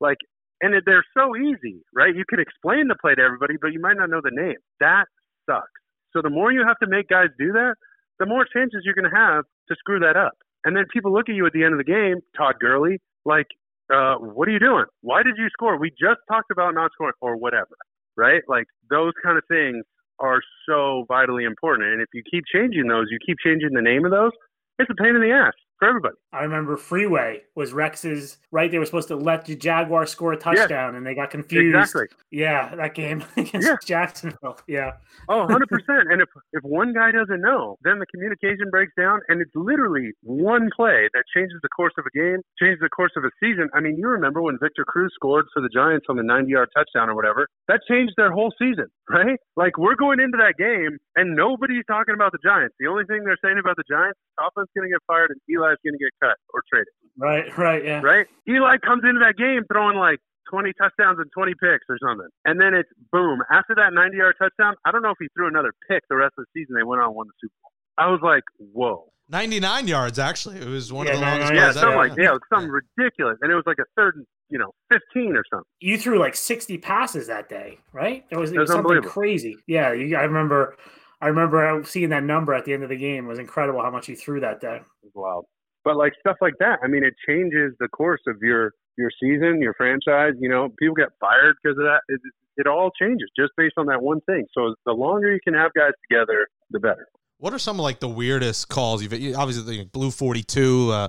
Like, 0.00 0.18
and 0.62 0.74
they're 0.84 1.04
so 1.16 1.36
easy, 1.36 1.82
right? 1.94 2.14
You 2.14 2.24
can 2.28 2.40
explain 2.40 2.88
the 2.88 2.96
play 3.00 3.14
to 3.14 3.22
everybody, 3.22 3.54
but 3.60 3.72
you 3.72 3.80
might 3.80 3.96
not 3.96 4.10
know 4.10 4.20
the 4.22 4.32
name. 4.32 4.56
That 4.80 5.04
sucks. 5.48 5.70
So 6.12 6.20
the 6.22 6.30
more 6.30 6.52
you 6.52 6.64
have 6.66 6.78
to 6.78 6.86
make 6.86 7.08
guys 7.08 7.28
do 7.38 7.52
that, 7.52 7.76
the 8.18 8.26
more 8.26 8.44
chances 8.44 8.82
you're 8.84 8.94
going 8.94 9.10
to 9.10 9.16
have 9.16 9.44
to 9.68 9.74
screw 9.78 10.00
that 10.00 10.16
up. 10.16 10.36
And 10.64 10.76
then 10.76 10.84
people 10.92 11.12
look 11.12 11.28
at 11.28 11.34
you 11.34 11.46
at 11.46 11.52
the 11.52 11.64
end 11.64 11.72
of 11.72 11.78
the 11.78 11.84
game, 11.84 12.20
Todd 12.36 12.56
Gurley, 12.60 12.98
like, 13.24 13.46
uh, 13.92 14.16
what 14.16 14.46
are 14.48 14.52
you 14.52 14.60
doing? 14.60 14.84
Why 15.00 15.22
did 15.22 15.34
you 15.38 15.48
score? 15.50 15.78
We 15.78 15.90
just 15.90 16.20
talked 16.30 16.50
about 16.52 16.74
not 16.74 16.92
scoring 16.92 17.14
or 17.20 17.36
whatever, 17.36 17.74
right? 18.16 18.42
Like 18.48 18.66
those 18.90 19.12
kind 19.22 19.38
of 19.38 19.44
things 19.48 19.84
are 20.18 20.40
so 20.68 21.04
vitally 21.08 21.44
important. 21.44 21.88
And 21.88 22.02
if 22.02 22.08
you 22.12 22.22
keep 22.30 22.44
changing 22.52 22.88
those, 22.88 23.06
you 23.10 23.18
keep 23.24 23.38
changing 23.44 23.70
the 23.72 23.82
name 23.82 24.04
of 24.04 24.10
those, 24.10 24.32
it's 24.78 24.90
a 24.90 25.02
pain 25.02 25.14
in 25.14 25.22
the 25.22 25.32
ass 25.32 25.54
for 25.80 25.88
everybody. 25.88 26.14
I 26.32 26.42
remember 26.44 26.76
Freeway 26.76 27.42
was 27.56 27.72
Rex's 27.72 28.38
right. 28.52 28.70
They 28.70 28.78
were 28.78 28.86
supposed 28.86 29.08
to 29.08 29.16
let 29.16 29.46
the 29.46 29.56
Jaguar 29.56 30.06
score 30.06 30.32
a 30.32 30.36
touchdown, 30.36 30.94
and 30.94 31.04
they 31.04 31.14
got 31.16 31.30
confused. 31.30 31.74
Exactly. 31.76 32.06
Yeah, 32.30 32.72
that 32.76 32.94
game 32.94 33.24
against 33.36 33.66
Yeah. 33.66 33.76
Jacksonville. 33.84 34.58
Yeah, 34.68 34.92
Oh, 35.28 35.46
100%. 35.48 35.64
and 35.88 36.22
if, 36.22 36.28
if 36.52 36.62
one 36.62 36.92
guy 36.92 37.10
doesn't 37.10 37.40
know, 37.40 37.76
then 37.82 37.98
the 37.98 38.06
communication 38.06 38.70
breaks 38.70 38.92
down, 38.96 39.20
and 39.28 39.40
it's 39.40 39.50
literally 39.56 40.12
one 40.22 40.70
play 40.76 41.08
that 41.14 41.24
changes 41.34 41.58
the 41.62 41.68
course 41.70 41.94
of 41.98 42.04
a 42.06 42.10
game, 42.16 42.38
changes 42.60 42.78
the 42.80 42.88
course 42.88 43.12
of 43.16 43.24
a 43.24 43.30
season. 43.42 43.68
I 43.74 43.80
mean, 43.80 43.96
you 43.96 44.06
remember 44.06 44.42
when 44.42 44.58
Victor 44.60 44.84
Cruz 44.84 45.10
scored 45.14 45.46
for 45.52 45.60
the 45.62 45.68
Giants 45.68 46.06
on 46.08 46.16
the 46.16 46.22
90 46.22 46.50
yard 46.50 46.68
touchdown 46.76 47.08
or 47.10 47.16
whatever? 47.16 47.48
That 47.68 47.80
changed 47.88 48.14
their 48.16 48.30
whole 48.30 48.52
season, 48.58 48.86
right? 49.08 49.38
Like, 49.56 49.78
we're 49.78 49.96
going 49.96 50.20
into 50.20 50.36
that 50.38 50.54
game, 50.58 50.98
and 51.16 51.34
nobody's 51.34 51.84
talking 51.88 52.14
about 52.14 52.32
the 52.32 52.38
Giants. 52.44 52.74
The 52.78 52.86
only 52.86 53.04
thing 53.04 53.24
they're 53.24 53.38
saying 53.42 53.58
about 53.58 53.76
the 53.76 53.84
Giants, 53.90 54.18
offense 54.38 54.68
going 54.76 54.88
to 54.88 54.92
get 54.94 55.02
fired, 55.06 55.30
and 55.30 55.40
Eli's 55.70 55.78
going 55.86 55.94
to 55.94 56.02
get 56.02 56.10
cut 56.20 56.36
or 56.52 56.62
traded, 56.68 56.90
right, 57.16 57.46
right. 57.56 57.84
Yeah, 57.84 58.00
right? 58.02 58.26
Eli 58.48 58.76
comes 58.78 59.02
into 59.06 59.20
that 59.20 59.36
game 59.38 59.62
throwing 59.70 59.96
like 59.96 60.18
20 60.50 60.72
touchdowns 60.74 61.18
and 61.22 61.30
20 61.30 61.52
picks 61.62 61.86
or 61.88 61.98
something. 62.02 62.26
And 62.44 62.60
then 62.60 62.74
it's 62.74 62.90
boom. 63.12 63.40
After 63.52 63.74
that 63.76 63.92
90 63.94 64.16
yard 64.16 64.34
touchdown, 64.38 64.74
I 64.84 64.90
don't 64.90 65.02
know 65.02 65.10
if 65.10 65.18
he 65.20 65.28
threw 65.36 65.46
another 65.46 65.72
pick 65.88 66.02
the 66.10 66.16
rest 66.16 66.34
of 66.38 66.44
the 66.44 66.60
season. 66.60 66.74
They 66.74 66.82
went 66.82 67.00
on 67.00 67.08
and 67.08 67.16
won 67.16 67.28
the 67.28 67.32
Super 67.40 67.54
Bowl. 67.62 67.72
I 67.98 68.10
was 68.10 68.20
like, 68.22 68.42
whoa. 68.58 69.12
99 69.28 69.86
yards, 69.86 70.18
actually. 70.18 70.58
It 70.58 70.66
was 70.66 70.92
one 70.92 71.06
Yeah, 71.06 71.12
of 71.12 71.20
the 71.20 71.24
99 71.26 71.38
longest 71.46 71.54
Yeah, 71.54 71.62
runs 71.62 71.74
something 71.76 71.88
ever. 71.92 72.08
like 72.08 72.18
yeah, 72.18 72.30
it 72.30 72.32
was 72.32 72.40
something 72.52 72.70
ridiculous. 72.98 73.38
And 73.42 73.52
it 73.52 73.54
was 73.54 73.64
like 73.64 73.78
a 73.78 73.86
third, 73.96 74.16
and, 74.16 74.26
you 74.48 74.58
know, 74.58 74.72
15 74.90 75.36
or 75.36 75.44
something. 75.52 75.64
You 75.78 75.98
threw 75.98 76.18
like 76.18 76.34
sixty 76.34 76.78
passes 76.78 77.28
that 77.28 77.48
day, 77.48 77.78
right? 77.92 78.24
It 78.30 78.36
was, 78.36 78.50
it 78.50 78.56
It 78.56 78.58
was 78.58 78.70
was 78.70 78.74
something 78.76 79.02
crazy. 79.02 79.56
Yeah, 79.68 79.92
you, 79.92 80.16
I 80.16 80.22
remember. 80.22 80.76
I 81.22 81.28
remember 81.28 81.82
seeing 81.84 82.08
that 82.08 82.24
number 82.24 82.54
at 82.54 82.64
the 82.64 82.72
end 82.72 82.82
of 82.82 82.88
the 82.88 82.96
game. 82.96 83.26
It 83.26 83.28
was 83.28 83.38
incredible 83.38 83.82
how 83.82 83.90
much 83.90 84.06
he 84.06 84.14
threw 84.14 84.40
that 84.40 84.60
day. 84.60 84.76
It 84.76 84.82
was 85.04 85.12
wild. 85.14 85.44
But 85.84 85.96
like 85.96 86.12
stuff 86.20 86.36
like 86.40 86.54
that, 86.60 86.78
I 86.82 86.88
mean, 86.88 87.04
it 87.04 87.14
changes 87.26 87.72
the 87.80 87.88
course 87.88 88.20
of 88.26 88.36
your 88.42 88.72
your 88.98 89.10
season, 89.20 89.60
your 89.62 89.74
franchise. 89.74 90.34
You 90.38 90.48
know, 90.48 90.68
people 90.78 90.94
get 90.94 91.08
fired 91.18 91.56
because 91.62 91.78
of 91.78 91.84
that. 91.84 92.00
It, 92.08 92.20
it 92.56 92.66
all 92.66 92.90
changes 93.00 93.30
just 93.38 93.52
based 93.56 93.74
on 93.78 93.86
that 93.86 94.02
one 94.02 94.20
thing. 94.22 94.46
So 94.54 94.74
the 94.84 94.92
longer 94.92 95.32
you 95.32 95.40
can 95.42 95.54
have 95.54 95.72
guys 95.74 95.92
together, 96.08 96.46
the 96.70 96.80
better. 96.80 97.08
What 97.38 97.54
are 97.54 97.58
some 97.58 97.76
of 97.76 97.84
like 97.84 98.00
the 98.00 98.08
weirdest 98.08 98.68
calls 98.68 99.02
you've 99.02 99.14
obviously 99.34 99.78
the 99.78 99.84
blue 99.86 100.10
forty 100.10 100.42
two, 100.42 100.90
uh, 100.90 101.08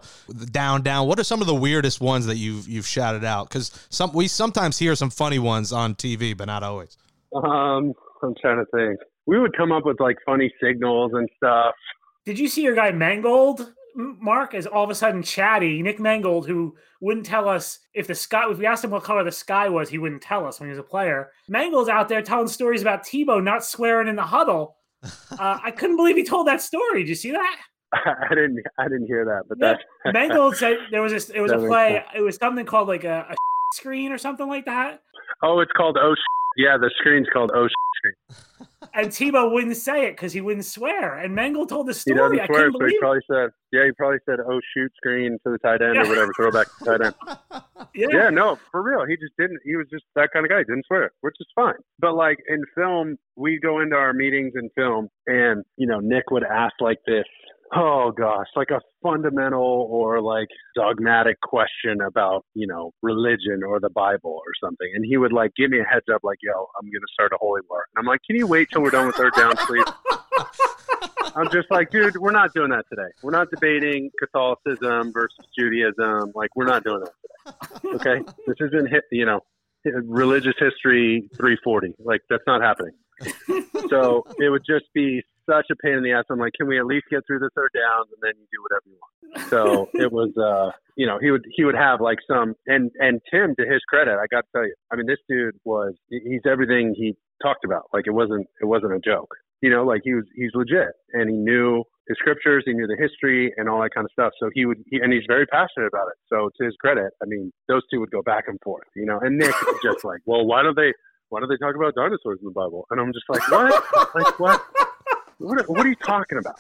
down 0.51 0.81
down? 0.81 1.07
What 1.07 1.19
are 1.19 1.25
some 1.25 1.41
of 1.41 1.47
the 1.47 1.55
weirdest 1.55 1.99
ones 1.99 2.25
that 2.27 2.37
you've 2.37 2.69
you've 2.69 2.87
shouted 2.87 3.25
out? 3.25 3.49
Because 3.49 3.87
some 3.89 4.13
we 4.13 4.29
sometimes 4.29 4.79
hear 4.79 4.95
some 4.95 5.09
funny 5.09 5.39
ones 5.39 5.73
on 5.73 5.93
TV, 5.93 6.35
but 6.35 6.45
not 6.45 6.63
always. 6.63 6.97
Um, 7.35 7.93
I'm 8.23 8.33
trying 8.41 8.63
to 8.63 8.65
think. 8.73 8.99
We 9.25 9.39
would 9.39 9.55
come 9.57 9.73
up 9.73 9.85
with 9.85 9.99
like 9.99 10.17
funny 10.25 10.53
signals 10.63 11.11
and 11.13 11.27
stuff. 11.35 11.75
Did 12.25 12.39
you 12.39 12.47
see 12.47 12.63
your 12.63 12.75
guy 12.75 12.91
Mangold, 12.91 13.59
M- 13.59 13.75
Mark, 13.95 14.53
is 14.53 14.65
all 14.67 14.83
of 14.83 14.89
a 14.89 14.95
sudden 14.95 15.21
chatty? 15.23 15.81
Nick 15.81 15.99
Mangold, 15.99 16.47
who 16.47 16.75
wouldn't 17.01 17.25
tell 17.25 17.47
us 17.49 17.79
if 17.93 18.07
the 18.07 18.15
sky, 18.15 18.49
if 18.49 18.57
we 18.57 18.65
asked 18.65 18.83
him 18.83 18.91
what 18.91 19.03
color 19.03 19.23
the 19.23 19.31
sky 19.31 19.69
was, 19.69 19.89
he 19.89 19.97
wouldn't 19.97 20.21
tell 20.21 20.45
us 20.45 20.59
when 20.59 20.67
he 20.67 20.71
was 20.71 20.79
a 20.79 20.83
player. 20.83 21.31
Mangold's 21.49 21.89
out 21.89 22.07
there 22.09 22.21
telling 22.21 22.47
stories 22.47 22.81
about 22.81 23.03
Tebow 23.03 23.43
not 23.43 23.65
swearing 23.65 24.07
in 24.07 24.15
the 24.15 24.23
huddle. 24.23 24.77
Uh, 25.31 25.57
I 25.63 25.71
couldn't 25.71 25.95
believe 25.95 26.15
he 26.15 26.23
told 26.23 26.45
that 26.45 26.61
story. 26.61 26.99
Did 27.01 27.09
you 27.09 27.15
see 27.15 27.31
that? 27.31 27.57
I 27.93 28.29
didn't 28.29 28.59
I 28.77 28.83
didn't 28.83 29.07
hear 29.07 29.25
that, 29.25 29.43
but 29.49 29.57
Yeah, 29.59 29.73
that's 30.03 30.13
Mangold 30.13 30.55
said 30.57 30.77
there 30.91 31.01
was 31.01 31.11
a, 31.11 31.35
it 31.35 31.41
was 31.41 31.51
a 31.51 31.55
That 31.55 31.61
makes 31.61 31.69
play. 31.69 31.93
sense. 31.95 32.05
It 32.15 32.21
was 32.21 32.35
something 32.35 32.65
called 32.65 32.87
like 32.87 33.03
a, 33.03 33.25
a 33.31 33.35
screen 33.73 34.11
or 34.11 34.19
something 34.19 34.47
like 34.47 34.65
that. 34.65 35.01
oh, 35.41 35.59
it's 35.61 35.71
called 35.71 35.97
oh. 35.99 36.13
Yeah, 36.57 36.77
the 36.77 36.91
screen's 36.99 37.27
called 37.33 37.49
oh. 37.55 37.67
Screen. 37.97 38.67
And 38.93 39.07
Tebow 39.07 39.51
wouldn't 39.51 39.77
say 39.77 40.05
it 40.07 40.11
because 40.11 40.33
he 40.33 40.41
wouldn't 40.41 40.65
swear. 40.65 41.17
And 41.17 41.33
Mangold 41.33 41.69
told 41.69 41.87
the 41.87 41.93
story. 41.93 42.15
He 42.15 42.19
doesn't 42.19 42.39
I 42.39 42.45
swear, 42.47 42.71
couldn't 42.71 42.79
so 42.81 42.85
he 42.87 42.99
probably 42.99 43.21
said, 43.31 43.49
yeah, 43.71 43.85
he 43.85 43.91
probably 43.93 44.17
said 44.25 44.39
oh 44.45 44.59
shoot 44.75 44.91
screen 44.97 45.37
to 45.45 45.51
the 45.51 45.57
tight 45.59 45.81
end 45.81 45.95
Yeah. 45.95 46.03
or 46.03 46.09
whatever, 46.09 46.31
throw 46.35 46.51
back 46.51 46.67
to 46.67 46.73
the 46.79 46.97
tight 46.97 47.05
end. 47.05 47.15
Yeah. 47.93 48.07
Yeah, 48.13 48.29
no, 48.29 48.57
for 48.71 48.81
real. 48.83 49.05
He 49.05 49.17
just 49.17 49.33
didn't. 49.37 49.59
He 49.65 49.75
was 49.75 49.85
just 49.91 50.05
that 50.15 50.29
kind 50.31 50.45
of 50.45 50.49
guy. 50.49 50.59
He 50.59 50.63
didn't 50.63 50.85
swear, 50.85 51.11
which 51.21 51.35
is 51.41 51.47
fine. 51.53 51.73
But 51.99 52.13
like 52.15 52.37
in 52.47 52.63
film, 52.73 53.17
we 53.35 53.59
go 53.59 53.81
into 53.81 53.95
our 53.97 54.13
meetings 54.13 54.53
in 54.55 54.69
film, 54.75 55.09
and 55.27 55.65
you 55.75 55.87
know, 55.87 55.99
Nick 55.99 56.31
would 56.31 56.43
ask 56.43 56.73
like 56.79 56.99
this. 57.05 57.25
Oh 57.73 58.11
gosh, 58.11 58.47
like 58.55 58.69
a 58.69 58.81
fundamental 59.01 59.87
or 59.89 60.21
like 60.21 60.49
dogmatic 60.75 61.39
question 61.41 62.01
about 62.05 62.43
you 62.53 62.67
know 62.67 62.91
religion 63.01 63.61
or 63.65 63.79
the 63.79 63.89
Bible 63.89 64.41
or 64.45 64.51
something, 64.61 64.91
and 64.93 65.05
he 65.05 65.15
would 65.15 65.31
like 65.31 65.51
give 65.55 65.71
me 65.71 65.79
a 65.79 65.83
heads 65.83 66.05
up, 66.13 66.21
like, 66.23 66.39
"Yo, 66.41 66.51
I'm 66.51 66.87
gonna 66.87 67.07
start 67.13 67.31
a 67.31 67.37
holy 67.39 67.61
war," 67.69 67.85
and 67.95 68.01
I'm 68.01 68.05
like, 68.05 68.19
"Can 68.27 68.35
you 68.35 68.45
wait 68.45 68.69
till 68.71 68.81
we're 68.81 68.89
done 68.89 69.07
with 69.07 69.15
third 69.15 69.33
down, 69.35 69.55
please?" 69.55 69.85
I'm 71.35 71.49
just 71.49 71.71
like, 71.71 71.91
dude, 71.91 72.17
we're 72.17 72.31
not 72.31 72.53
doing 72.53 72.71
that 72.71 72.83
today. 72.89 73.09
We're 73.23 73.31
not 73.31 73.49
debating 73.51 74.11
Catholicism 74.19 75.13
versus 75.13 75.45
Judaism. 75.57 76.33
Like, 76.35 76.49
we're 76.57 76.65
not 76.65 76.83
doing 76.83 77.03
that 77.05 77.79
today. 77.83 77.95
Okay, 77.95 78.31
this 78.47 78.57
isn't. 78.59 78.89
You 79.11 79.25
know, 79.25 79.39
religious 80.03 80.55
history 80.59 81.29
340. 81.37 81.95
Like, 81.99 82.21
that's 82.29 82.43
not 82.47 82.61
happening. 82.61 82.93
So 83.89 84.25
it 84.39 84.49
would 84.49 84.63
just 84.65 84.85
be 84.93 85.23
such 85.49 85.65
a 85.71 85.75
pain 85.75 85.93
in 85.93 86.03
the 86.03 86.11
ass. 86.11 86.25
I'm 86.29 86.39
like, 86.39 86.53
can 86.53 86.67
we 86.67 86.79
at 86.79 86.85
least 86.85 87.05
get 87.09 87.21
through 87.27 87.39
the 87.39 87.49
third 87.55 87.69
downs 87.73 88.07
and 88.11 88.21
then 88.21 88.33
you 88.39 88.47
do 88.51 88.61
whatever 88.63 88.85
you 88.87 88.97
want? 88.99 89.49
So 89.49 89.89
it 89.93 90.11
was, 90.11 90.31
uh, 90.37 90.71
you 90.95 91.05
know, 91.05 91.17
he 91.21 91.31
would 91.31 91.43
he 91.55 91.63
would 91.63 91.75
have 91.75 92.01
like 92.01 92.19
some 92.27 92.55
and 92.67 92.91
and 92.99 93.21
Tim, 93.31 93.55
to 93.59 93.65
his 93.65 93.81
credit, 93.87 94.17
I 94.17 94.27
got 94.29 94.41
to 94.41 94.47
tell 94.53 94.65
you, 94.65 94.73
I 94.91 94.95
mean, 94.95 95.07
this 95.07 95.19
dude 95.29 95.55
was 95.63 95.93
he's 96.09 96.41
everything 96.49 96.93
he 96.95 97.15
talked 97.41 97.65
about. 97.65 97.83
Like 97.93 98.05
it 98.07 98.13
wasn't 98.13 98.47
it 98.61 98.65
wasn't 98.65 98.93
a 98.93 98.99
joke. 98.99 99.33
You 99.61 99.69
know, 99.69 99.83
like 99.83 100.01
he 100.03 100.13
was 100.13 100.25
he's 100.35 100.51
legit 100.53 100.93
and 101.13 101.29
he 101.29 101.35
knew 101.35 101.83
his 102.07 102.17
scriptures, 102.17 102.63
he 102.65 102.73
knew 102.73 102.87
the 102.87 102.97
history 102.99 103.53
and 103.57 103.69
all 103.69 103.81
that 103.81 103.93
kind 103.93 104.05
of 104.05 104.11
stuff. 104.11 104.33
So 104.39 104.49
he 104.53 104.65
would 104.65 104.83
he, 104.87 104.99
and 104.99 105.13
he's 105.13 105.23
very 105.27 105.45
passionate 105.45 105.87
about 105.87 106.07
it. 106.07 106.17
So 106.27 106.49
to 106.57 106.65
his 106.65 106.75
credit, 106.81 107.13
I 107.21 107.25
mean, 107.25 107.51
those 107.67 107.83
two 107.91 107.99
would 107.99 108.11
go 108.11 108.21
back 108.21 108.45
and 108.47 108.57
forth. 108.63 108.87
You 108.95 109.05
know, 109.05 109.19
and 109.21 109.37
Nick 109.37 109.49
is 109.49 109.79
just 109.83 110.03
like, 110.03 110.21
well, 110.25 110.45
why 110.45 110.63
don't 110.63 110.75
they 110.75 110.93
why 111.29 111.39
don't 111.39 111.49
they 111.49 111.57
talk 111.57 111.75
about 111.75 111.95
dinosaurs 111.95 112.39
in 112.41 112.45
the 112.45 112.51
Bible? 112.51 112.85
And 112.91 112.99
I'm 112.99 113.13
just 113.13 113.25
like, 113.29 113.49
what? 113.49 114.15
like 114.15 114.39
what? 114.39 114.61
What, 115.41 115.67
what 115.69 115.85
are 115.85 115.89
you 115.89 115.95
talking 115.95 116.37
about? 116.37 116.59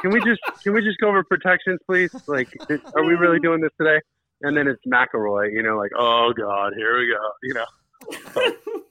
Can 0.00 0.12
we 0.12 0.20
just 0.20 0.40
can 0.62 0.72
we 0.72 0.82
just 0.82 0.98
go 0.98 1.08
over 1.08 1.22
protections, 1.24 1.78
please? 1.86 2.14
Like, 2.26 2.48
are 2.94 3.04
we 3.04 3.14
really 3.14 3.38
doing 3.38 3.60
this 3.60 3.72
today? 3.78 4.00
And 4.42 4.56
then 4.56 4.66
it's 4.66 4.80
McElroy, 4.86 5.52
you 5.52 5.62
know, 5.62 5.76
like, 5.76 5.90
oh 5.98 6.32
god, 6.36 6.72
here 6.76 6.98
we 6.98 7.06
go, 7.06 7.30
you 7.42 7.54
know. 7.54 7.66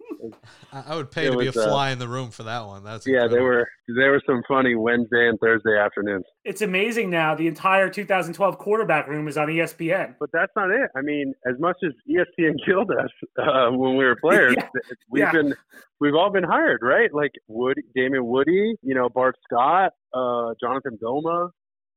I 0.74 0.84
I 0.90 0.96
would 0.96 1.12
pay 1.12 1.28
It 1.28 1.32
to 1.32 1.38
be 1.38 1.46
a 1.46 1.48
was, 1.48 1.58
uh, 1.58 1.68
fly 1.68 1.92
in 1.92 2.00
the 2.00 2.08
room 2.08 2.32
for 2.32 2.44
that 2.44 2.66
one. 2.66 2.84
That's 2.84 3.06
Yeah, 3.08 3.28
there 3.28 3.40
incredible. 3.40 3.46
were 3.46 3.68
there 3.98 4.12
were 4.12 4.22
some 4.26 4.44
funny 4.48 4.76
Wednesday 4.76 5.28
and 5.30 5.40
Thursday 5.40 5.78
afternoons. 5.78 6.26
It's 6.46 6.62
amazing 6.62 7.10
now. 7.10 7.36
The 7.36 7.48
entire 7.48 7.90
2012 7.90 8.58
quarterback 8.58 9.08
room 9.08 9.28
is 9.28 9.38
on 9.38 9.48
ESPN. 9.48 10.16
But 10.20 10.30
that's 10.34 10.52
not 10.56 10.70
it. 10.72 10.90
I 10.96 11.02
mean, 11.02 11.34
as 11.46 11.60
much 11.60 11.78
as 11.84 11.92
ESPN 12.10 12.56
killed 12.66 12.92
us 12.92 13.10
uh, 13.38 13.70
when 13.72 13.96
we 13.98 14.04
were 14.06 14.16
players, 14.16 14.56
Yeah. 14.58 14.68
we've 15.10 15.22
Yeah. 15.24 15.32
been 15.32 15.56
we've 16.00 16.16
all 16.16 16.32
been 16.32 16.44
hired, 16.44 16.80
right? 16.82 17.14
Like 17.14 17.32
Woody, 17.48 17.82
Damien 17.96 18.26
Woody, 18.26 18.76
you 18.82 18.96
know, 18.96 19.10
Bart 19.10 19.36
Scott, 19.52 19.94
uh, 20.14 20.54
Jonathan 20.62 20.98
Goma, 21.04 21.50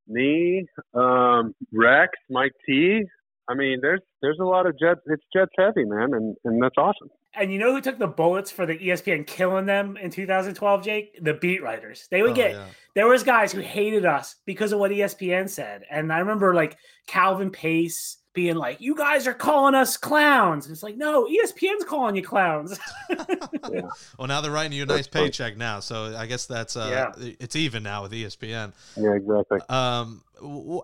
me, 0.08 0.66
um, 0.94 1.54
Rex, 1.72 2.10
Mike 2.30 2.52
T. 2.66 3.02
I 3.50 3.54
mean, 3.54 3.80
there's 3.82 4.00
there's 4.22 4.38
a 4.40 4.44
lot 4.44 4.66
of 4.66 4.78
Jets. 4.78 5.00
It's 5.06 5.22
Jets 5.34 5.50
heavy, 5.58 5.84
man, 5.84 6.14
and 6.14 6.36
and 6.44 6.62
that's 6.62 6.76
awesome. 6.78 7.08
And 7.34 7.52
you 7.52 7.58
know 7.58 7.72
who 7.72 7.80
took 7.80 7.98
the 7.98 8.06
bullets 8.06 8.50
for 8.50 8.66
the 8.66 8.76
ESPN 8.78 9.26
killing 9.26 9.64
them 9.66 9.96
in 9.96 10.10
2012, 10.10 10.84
Jake? 10.84 11.18
The 11.22 11.34
beat 11.34 11.62
writers. 11.62 12.06
They 12.10 12.22
would 12.22 12.32
Oh, 12.32 12.34
get 12.34 12.52
yeah. 12.52 12.66
there 12.94 13.08
was 13.08 13.22
guys 13.22 13.52
who 13.52 13.60
hated 13.60 14.04
us 14.04 14.36
because 14.44 14.72
of 14.72 14.78
what 14.80 14.90
ESPN 14.90 15.48
said. 15.48 15.82
And 15.90 16.12
I 16.12 16.18
remember 16.18 16.54
like 16.54 16.76
Calvin 17.06 17.50
Pace 17.50 18.18
being 18.34 18.56
like, 18.56 18.80
You 18.80 18.94
guys 18.94 19.26
are 19.26 19.34
calling 19.34 19.74
us 19.74 19.96
clowns. 19.96 20.66
and 20.66 20.72
It's 20.72 20.82
like, 20.82 20.96
no, 20.96 21.26
ESPN's 21.26 21.84
calling 21.84 22.16
you 22.16 22.22
clowns. 22.22 22.78
Well, 24.18 24.28
now 24.28 24.40
they're 24.40 24.50
writing 24.50 24.72
you 24.72 24.82
a 24.82 24.86
nice 24.86 25.06
paycheck 25.06 25.56
now, 25.56 25.80
so 25.80 26.14
I 26.16 26.26
guess 26.26 26.46
that's 26.46 26.76
uh, 26.76 27.12
it's 27.18 27.56
even 27.56 27.82
now 27.82 28.02
with 28.02 28.12
ESPN. 28.12 28.72
Yeah, 28.96 29.14
exactly. 29.14 29.60
Um, 29.68 30.22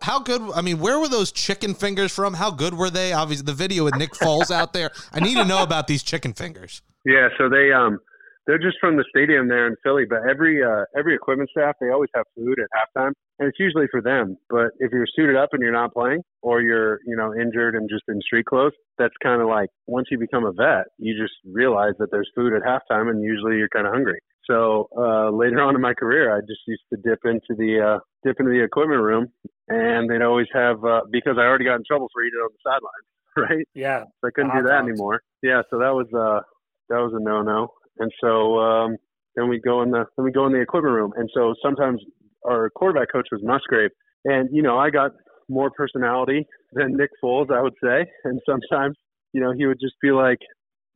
how 0.02 0.20
good? 0.20 0.40
I 0.54 0.62
mean, 0.62 0.78
where 0.78 0.98
were 0.98 1.08
those 1.08 1.30
chicken 1.32 1.74
fingers 1.74 2.14
from? 2.14 2.34
How 2.34 2.50
good 2.50 2.74
were 2.74 2.90
they? 2.90 3.12
Obviously, 3.12 3.44
the 3.44 3.52
video 3.52 3.84
with 3.84 3.96
Nick 3.96 4.12
Foles 4.12 4.50
out 4.50 4.72
there. 4.72 4.90
I 5.12 5.20
need 5.20 5.34
to 5.36 5.44
know 5.44 5.62
about 5.62 5.86
these 5.86 6.02
chicken 6.02 6.32
fingers. 6.32 6.82
Yeah, 7.04 7.28
so 7.36 7.48
they 7.48 7.72
um 7.72 8.00
they're 8.48 8.58
just 8.58 8.78
from 8.80 8.96
the 8.96 9.04
stadium 9.10 9.46
there 9.46 9.66
in 9.66 9.76
Philly, 9.84 10.04
but 10.08 10.20
every 10.28 10.64
uh 10.64 10.84
every 10.98 11.14
equipment 11.14 11.50
staff 11.50 11.76
they 11.80 11.90
always 11.90 12.08
have 12.16 12.24
food 12.34 12.56
at 12.58 12.68
halftime, 12.72 13.12
and 13.38 13.46
it's 13.46 13.60
usually 13.60 13.86
for 13.90 14.00
them. 14.00 14.38
But 14.48 14.72
if 14.80 14.90
you're 14.90 15.06
suited 15.14 15.36
up 15.36 15.50
and 15.52 15.62
you're 15.62 15.70
not 15.70 15.92
playing, 15.92 16.22
or 16.40 16.62
you're 16.62 16.98
you 17.06 17.14
know 17.14 17.34
injured 17.38 17.74
and 17.74 17.88
just 17.90 18.04
in 18.08 18.18
street 18.22 18.46
clothes, 18.46 18.72
that's 18.96 19.12
kind 19.22 19.42
of 19.42 19.48
like 19.48 19.68
once 19.86 20.08
you 20.10 20.18
become 20.18 20.46
a 20.46 20.52
vet, 20.52 20.86
you 20.96 21.14
just 21.20 21.34
realize 21.44 21.92
that 21.98 22.10
there's 22.10 22.30
food 22.34 22.54
at 22.54 22.62
halftime, 22.62 23.10
and 23.10 23.22
usually 23.22 23.58
you're 23.58 23.68
kind 23.68 23.86
of 23.86 23.92
hungry. 23.92 24.18
So 24.50 24.88
uh 24.96 25.28
later 25.28 25.60
on 25.60 25.74
in 25.74 25.82
my 25.82 25.92
career, 25.92 26.34
I 26.34 26.40
just 26.40 26.62
used 26.66 26.84
to 26.94 26.98
dip 27.04 27.20
into 27.26 27.52
the 27.52 27.84
uh 27.84 27.98
dip 28.24 28.40
into 28.40 28.50
the 28.50 28.64
equipment 28.64 29.02
room, 29.02 29.26
and 29.68 30.08
they'd 30.08 30.22
always 30.22 30.48
have 30.54 30.82
uh 30.86 31.02
because 31.12 31.36
I 31.38 31.42
already 31.42 31.66
got 31.66 31.76
in 31.76 31.84
trouble 31.86 32.08
for 32.14 32.24
eating 32.24 32.40
on 32.42 32.48
the 32.56 32.64
sidelines, 32.64 33.06
right? 33.50 33.66
yeah. 33.74 34.04
So 34.22 34.28
I 34.28 34.30
couldn't 34.34 34.56
do 34.56 34.62
that 34.62 34.80
dogs. 34.80 34.88
anymore. 34.88 35.20
Yeah, 35.42 35.60
so 35.68 35.78
that 35.80 35.92
was 35.92 36.06
uh 36.16 36.40
that 36.88 36.96
was 36.96 37.12
a 37.14 37.22
no 37.22 37.42
no. 37.42 37.68
And 37.98 38.10
so 38.20 38.58
um 38.58 38.96
then 39.36 39.48
we 39.48 39.60
go 39.60 39.82
in 39.82 39.90
the 39.90 40.04
then 40.16 40.24
we 40.24 40.32
go 40.32 40.46
in 40.46 40.52
the 40.52 40.60
equipment 40.60 40.94
room. 40.94 41.12
And 41.16 41.28
so 41.34 41.54
sometimes 41.62 42.02
our 42.46 42.70
quarterback 42.70 43.12
coach 43.12 43.28
was 43.30 43.40
Musgrave. 43.42 43.90
And, 44.24 44.48
you 44.52 44.62
know, 44.62 44.78
I 44.78 44.90
got 44.90 45.12
more 45.48 45.70
personality 45.70 46.46
than 46.72 46.96
Nick 46.96 47.10
Foles, 47.22 47.50
I 47.52 47.62
would 47.62 47.74
say. 47.82 48.04
And 48.24 48.40
sometimes, 48.48 48.96
you 49.32 49.40
know, 49.40 49.52
he 49.56 49.66
would 49.66 49.78
just 49.80 49.94
be 50.02 50.10
like, 50.10 50.38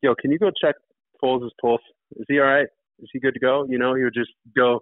Yo, 0.03 0.15
can 0.15 0.33
you 0.33 0.39
go 0.39 0.51
check 0.63 0.75
Foles' 1.23 1.51
pulse? 1.61 1.81
Is 2.17 2.27
he 2.29 2.41
all 2.41 2.47
right? 2.47 2.67
Is 2.99 3.09
he 3.13 3.21
good 3.21 3.35
to 3.35 3.41
go? 3.41 3.65
You 3.69 3.79
know, 3.79 3.95
he 3.95 4.03
would 4.03 4.15
just 4.15 4.31
go 4.57 4.81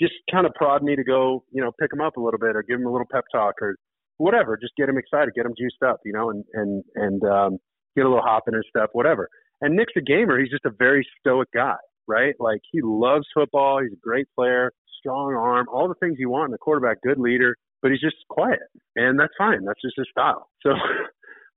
just 0.00 0.14
kind 0.30 0.46
of 0.46 0.54
prod 0.54 0.82
me 0.82 0.96
to 0.96 1.04
go, 1.04 1.44
you 1.52 1.62
know, 1.62 1.70
pick 1.80 1.92
him 1.92 2.00
up 2.00 2.16
a 2.16 2.20
little 2.20 2.38
bit 2.38 2.56
or 2.56 2.62
give 2.62 2.80
him 2.80 2.86
a 2.86 2.92
little 2.92 3.06
pep 3.10 3.24
talk 3.32 3.54
or 3.60 3.76
whatever, 4.16 4.56
just 4.56 4.74
get 4.76 4.88
him 4.88 4.98
excited, 4.98 5.34
get 5.34 5.46
him 5.46 5.54
juiced 5.58 5.82
up, 5.86 5.98
you 6.04 6.12
know, 6.12 6.30
and 6.30 6.44
and 6.54 6.84
and 6.94 7.22
um, 7.24 7.58
get 7.96 8.06
a 8.06 8.08
little 8.08 8.24
hop 8.24 8.44
in 8.48 8.54
his 8.54 8.64
step, 8.68 8.90
whatever. 8.92 9.28
And 9.60 9.76
Nick's 9.76 9.92
a 9.96 10.00
gamer; 10.00 10.38
he's 10.38 10.50
just 10.50 10.64
a 10.64 10.70
very 10.78 11.06
stoic 11.18 11.48
guy, 11.52 11.76
right? 12.06 12.34
Like 12.38 12.60
he 12.70 12.80
loves 12.82 13.26
football. 13.34 13.80
He's 13.82 13.92
a 13.92 14.00
great 14.02 14.26
player, 14.36 14.72
strong 14.98 15.34
arm, 15.34 15.66
all 15.72 15.88
the 15.88 15.94
things 15.94 16.16
you 16.18 16.30
want 16.30 16.50
in 16.50 16.54
a 16.54 16.58
quarterback, 16.58 16.98
good 17.02 17.18
leader. 17.18 17.56
But 17.82 17.92
he's 17.92 18.00
just 18.00 18.16
quiet, 18.28 18.60
and 18.96 19.18
that's 19.18 19.32
fine. 19.38 19.64
That's 19.64 19.80
just 19.82 19.94
his 19.96 20.06
style. 20.10 20.48
So 20.62 20.72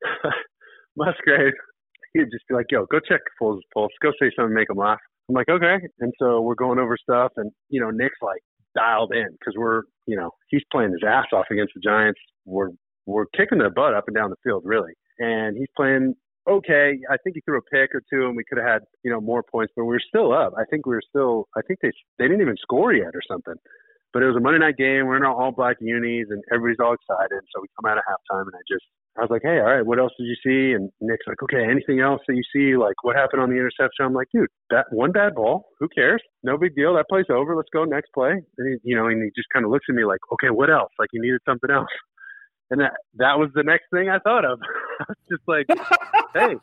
Musgrave, 0.98 1.54
he'd 2.14 2.32
just 2.32 2.48
be 2.48 2.56
like, 2.56 2.68
"Yo, 2.72 2.86
go 2.86 3.00
check 3.00 3.22
Foles' 3.42 3.60
pulse. 3.74 3.92
Go 4.02 4.12
say 4.20 4.32
something, 4.36 4.54
make 4.54 4.70
him 4.70 4.78
laugh." 4.78 5.00
I'm 5.30 5.36
like, 5.36 5.50
"Okay." 5.50 5.78
And 6.00 6.14
so 6.20 6.42
we're 6.42 6.56
going 6.56 6.80
over 6.80 6.98
stuff, 7.02 7.32
and 7.38 7.52
you 7.70 7.82
know, 7.82 7.90
Nick's 7.90 8.20
like 8.22 8.42
dialed 8.76 9.14
in 9.14 9.28
because 9.40 9.54
we're, 9.58 9.84
you 10.08 10.16
know, 10.16 10.32
he's 10.50 10.64
playing 10.72 10.92
his 10.92 11.04
ass 11.06 11.26
off 11.34 11.46
against 11.52 11.74
the 11.76 11.82
Giants. 11.82 12.20
We're 12.46 12.70
we're 13.06 13.26
kicking 13.36 13.58
their 13.58 13.70
butt 13.70 13.94
up 13.94 14.06
and 14.08 14.16
down 14.16 14.30
the 14.30 14.38
field, 14.44 14.64
really, 14.66 14.94
and 15.20 15.58
he's 15.58 15.68
playing 15.76 16.16
okay. 16.50 17.00
I 17.10 17.18
think 17.24 17.36
he 17.36 17.42
threw 17.42 17.58
a 17.58 17.62
pick 17.62 17.94
or 17.94 18.02
two, 18.12 18.28
and 18.28 18.36
we 18.36 18.44
could 18.44 18.58
have 18.58 18.68
had, 18.68 18.82
you 19.04 19.12
know, 19.12 19.22
more 19.22 19.44
points, 19.44 19.74
but 19.76 19.86
we 19.86 19.94
were 19.94 20.08
still 20.08 20.34
up. 20.34 20.54
I 20.58 20.66
think 20.70 20.86
we 20.86 20.96
were 20.96 21.08
still. 21.08 21.48
I 21.56 21.62
think 21.62 21.80
they 21.82 21.92
they 22.20 22.26
didn't 22.26 22.42
even 22.42 22.58
score 22.62 22.94
yet 22.94 23.14
or 23.14 23.22
something. 23.28 23.56
But 24.14 24.22
it 24.22 24.28
was 24.28 24.38
a 24.38 24.40
Monday 24.40 24.60
night 24.60 24.78
game. 24.78 25.08
We're 25.08 25.18
in 25.18 25.26
our 25.26 25.34
all 25.34 25.52
black 25.52 25.78
unis, 25.82 26.28
and 26.30 26.44
everybody's 26.54 26.80
all 26.80 26.94
excited. 26.94 27.42
So 27.50 27.62
we 27.62 27.68
come 27.80 27.90
out 27.90 27.98
of 27.98 28.06
halftime, 28.06 28.46
and 28.46 28.56
I 28.56 28.62
just 28.70 28.86
I 29.18 29.22
was 29.22 29.30
like, 29.30 29.44
hey, 29.44 29.62
all 29.62 29.70
right, 29.70 29.86
what 29.86 30.00
else 30.00 30.12
did 30.18 30.26
you 30.26 30.38
see? 30.42 30.74
And 30.74 30.90
Nick's 31.00 31.26
like, 31.28 31.42
okay, 31.44 31.62
anything 31.70 32.00
else 32.00 32.22
that 32.28 32.34
you 32.34 32.42
see? 32.50 32.76
Like, 32.76 32.98
what 33.04 33.16
happened 33.16 33.44
on 33.44 33.50
the 33.50 33.56
interception? 33.56 34.06
I'm 34.06 34.14
like, 34.14 34.28
dude, 34.34 34.50
that 34.72 34.86
one 34.90 35.12
bad 35.12 35.36
ball, 35.36 35.70
who 35.80 35.88
cares? 35.94 36.22
No 36.42 36.58
big 36.58 36.76
deal. 36.76 36.96
That 36.96 37.06
play's 37.10 37.30
over. 37.30 37.56
Let's 37.56 37.70
go 37.72 37.84
next 37.86 38.10
play. 38.14 38.42
And 38.58 38.66
he, 38.66 38.90
you 38.90 38.96
know, 38.98 39.06
and 39.06 39.22
he 39.22 39.30
just 39.36 39.50
kind 39.54 39.66
of 39.66 39.72
looks 39.72 39.86
at 39.88 39.94
me 39.94 40.04
like, 40.04 40.20
okay, 40.34 40.50
what 40.50 40.72
else? 40.72 40.90
Like, 40.98 41.10
he 41.12 41.20
needed 41.20 41.42
something 41.46 41.70
else. 41.70 41.90
And 42.72 42.82
that 42.82 42.94
that 43.16 43.38
was 43.38 43.50
the 43.54 43.64
next 43.64 43.86
thing 43.92 44.10
I 44.10 44.20
thought 44.20 44.46
of. 44.46 44.60
I 45.00 45.06
was 45.10 45.18
just 45.30 45.44
like, 45.48 45.66
hey, 46.34 46.56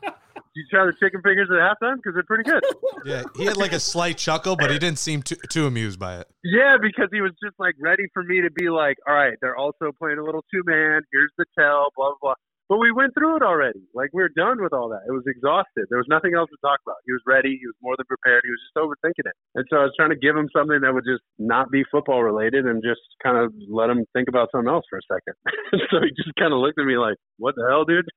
did 0.53 0.55
you 0.55 0.65
try 0.69 0.85
the 0.85 0.93
chicken 0.99 1.21
fingers 1.21 1.47
at 1.49 1.55
halftime? 1.55 1.95
Because 1.95 2.13
they're 2.13 2.23
pretty 2.23 2.43
good. 2.43 2.63
Yeah, 3.03 3.23
he 3.35 3.45
had 3.45 3.57
like 3.57 3.73
a 3.73 3.79
slight 3.79 4.19
chuckle, 4.19 4.55
but 4.55 4.69
he 4.69 4.77
didn't 4.77 4.99
seem 4.99 5.23
too, 5.23 5.35
too 5.49 5.65
amused 5.65 5.99
by 5.99 6.19
it. 6.19 6.27
Yeah, 6.43 6.77
because 6.79 7.09
he 7.11 7.19
was 7.19 7.31
just 7.43 7.55
like 7.57 7.73
ready 7.79 8.03
for 8.13 8.21
me 8.21 8.41
to 8.41 8.51
be 8.51 8.69
like, 8.69 8.97
all 9.07 9.15
right, 9.15 9.33
they're 9.41 9.55
also 9.55 9.91
playing 9.97 10.19
a 10.19 10.23
little 10.23 10.45
two 10.53 10.61
man. 10.65 11.01
Here's 11.11 11.31
the 11.39 11.45
tell, 11.57 11.87
blah, 11.95 12.09
blah, 12.09 12.17
blah. 12.21 12.33
But 12.71 12.79
we 12.79 12.89
went 12.93 13.13
through 13.13 13.35
it 13.35 13.43
already. 13.43 13.83
Like, 13.93 14.11
we're 14.13 14.31
done 14.31 14.63
with 14.63 14.71
all 14.71 14.87
that. 14.95 15.03
It 15.03 15.11
was 15.11 15.27
exhausted. 15.27 15.91
There 15.91 15.97
was 15.99 16.07
nothing 16.07 16.35
else 16.39 16.49
to 16.51 16.57
talk 16.63 16.79
about. 16.87 17.03
He 17.05 17.11
was 17.11 17.19
ready. 17.27 17.59
He 17.59 17.67
was 17.67 17.75
more 17.83 17.97
than 17.97 18.05
prepared. 18.07 18.47
He 18.47 18.49
was 18.49 18.63
just 18.63 18.79
overthinking 18.79 19.27
it. 19.27 19.35
And 19.55 19.67
so 19.69 19.75
I 19.75 19.83
was 19.83 19.91
trying 19.99 20.11
to 20.11 20.15
give 20.15 20.37
him 20.37 20.47
something 20.55 20.79
that 20.79 20.93
would 20.93 21.03
just 21.03 21.19
not 21.37 21.69
be 21.69 21.83
football 21.91 22.23
related 22.23 22.63
and 22.63 22.81
just 22.81 23.03
kind 23.21 23.35
of 23.35 23.51
let 23.67 23.89
him 23.89 24.05
think 24.15 24.29
about 24.29 24.47
something 24.55 24.71
else 24.71 24.85
for 24.89 24.99
a 24.99 25.03
second. 25.03 25.35
so 25.91 25.99
he 25.99 26.15
just 26.15 26.31
kind 26.39 26.53
of 26.53 26.63
looked 26.63 26.79
at 26.79 26.85
me 26.85 26.95
like, 26.95 27.19
what 27.43 27.55
the 27.59 27.67
hell, 27.67 27.83
dude? 27.83 28.07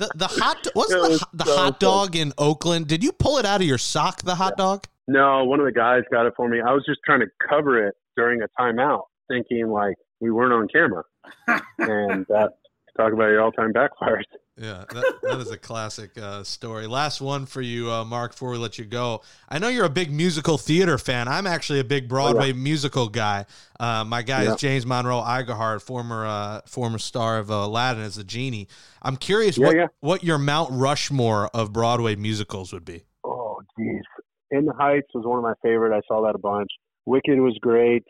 The 0.00 0.10
the 0.16 0.26
hot 0.26 0.66
wasn't 0.74 1.04
It 1.06 1.08
the, 1.12 1.18
hot- 1.22 1.38
the 1.38 1.44
so 1.44 1.56
hot 1.56 1.78
dog 1.78 2.16
in 2.16 2.32
Oakland. 2.38 2.88
Did 2.88 3.04
you 3.04 3.12
pull 3.12 3.38
it 3.38 3.46
out 3.46 3.60
of 3.60 3.68
your 3.68 3.78
sock? 3.78 4.22
The 4.22 4.34
hot 4.34 4.56
dog. 4.56 4.88
No, 5.06 5.44
one 5.44 5.60
of 5.60 5.66
the 5.66 5.70
guys 5.70 6.02
got 6.10 6.26
it 6.26 6.32
for 6.36 6.48
me. 6.48 6.58
I 6.58 6.72
was 6.72 6.82
just 6.88 6.98
trying 7.06 7.20
to 7.20 7.28
cover 7.48 7.86
it 7.86 7.94
during 8.16 8.42
a 8.42 8.48
timeout, 8.60 9.02
thinking 9.28 9.68
like 9.68 9.94
we 10.18 10.32
weren't 10.32 10.52
on 10.52 10.66
camera. 10.66 11.04
and 11.78 12.26
that 12.28 12.54
talk 12.96 13.12
about 13.12 13.28
your 13.28 13.42
all-time 13.42 13.72
backfires. 13.72 14.24
Yeah, 14.56 14.84
that, 14.92 15.14
that 15.22 15.40
is 15.40 15.50
a 15.50 15.56
classic 15.56 16.16
uh, 16.18 16.42
story. 16.44 16.86
Last 16.86 17.22
one 17.22 17.46
for 17.46 17.62
you, 17.62 17.90
uh, 17.90 18.04
Mark, 18.04 18.32
before 18.32 18.50
we 18.50 18.58
let 18.58 18.78
you 18.78 18.84
go. 18.84 19.22
I 19.48 19.58
know 19.58 19.68
you're 19.68 19.86
a 19.86 19.90
big 19.90 20.12
musical 20.12 20.58
theater 20.58 20.98
fan. 20.98 21.26
I'm 21.26 21.46
actually 21.46 21.80
a 21.80 21.84
big 21.84 22.06
Broadway 22.06 22.52
musical 22.52 23.08
guy. 23.08 23.46
Uh, 23.80 24.04
my 24.04 24.20
guy 24.20 24.42
Yeah. 24.42 24.52
is 24.52 24.60
James 24.60 24.84
Monroe 24.84 25.22
Iglehart, 25.22 25.80
former 25.80 26.26
uh, 26.26 26.60
former 26.66 26.98
star 26.98 27.38
of 27.38 27.50
uh, 27.50 27.54
Aladdin 27.54 28.02
as 28.02 28.16
the 28.16 28.24
genie. 28.24 28.68
I'm 29.00 29.16
curious 29.16 29.56
Yeah, 29.56 29.66
what, 29.66 29.76
yeah. 29.76 29.86
what 30.00 30.22
your 30.22 30.38
Mount 30.38 30.70
Rushmore 30.72 31.48
of 31.54 31.72
Broadway 31.72 32.14
musicals 32.14 32.74
would 32.74 32.84
be. 32.84 33.04
Oh, 33.24 33.58
geez. 33.78 34.02
In 34.50 34.66
the 34.66 34.74
Heights 34.74 35.08
was 35.14 35.24
one 35.24 35.38
of 35.38 35.42
my 35.44 35.54
favorite. 35.62 35.96
I 35.96 36.02
saw 36.06 36.20
that 36.26 36.34
a 36.34 36.38
bunch. 36.38 36.68
Wicked 37.06 37.40
was 37.40 37.56
great 37.62 38.04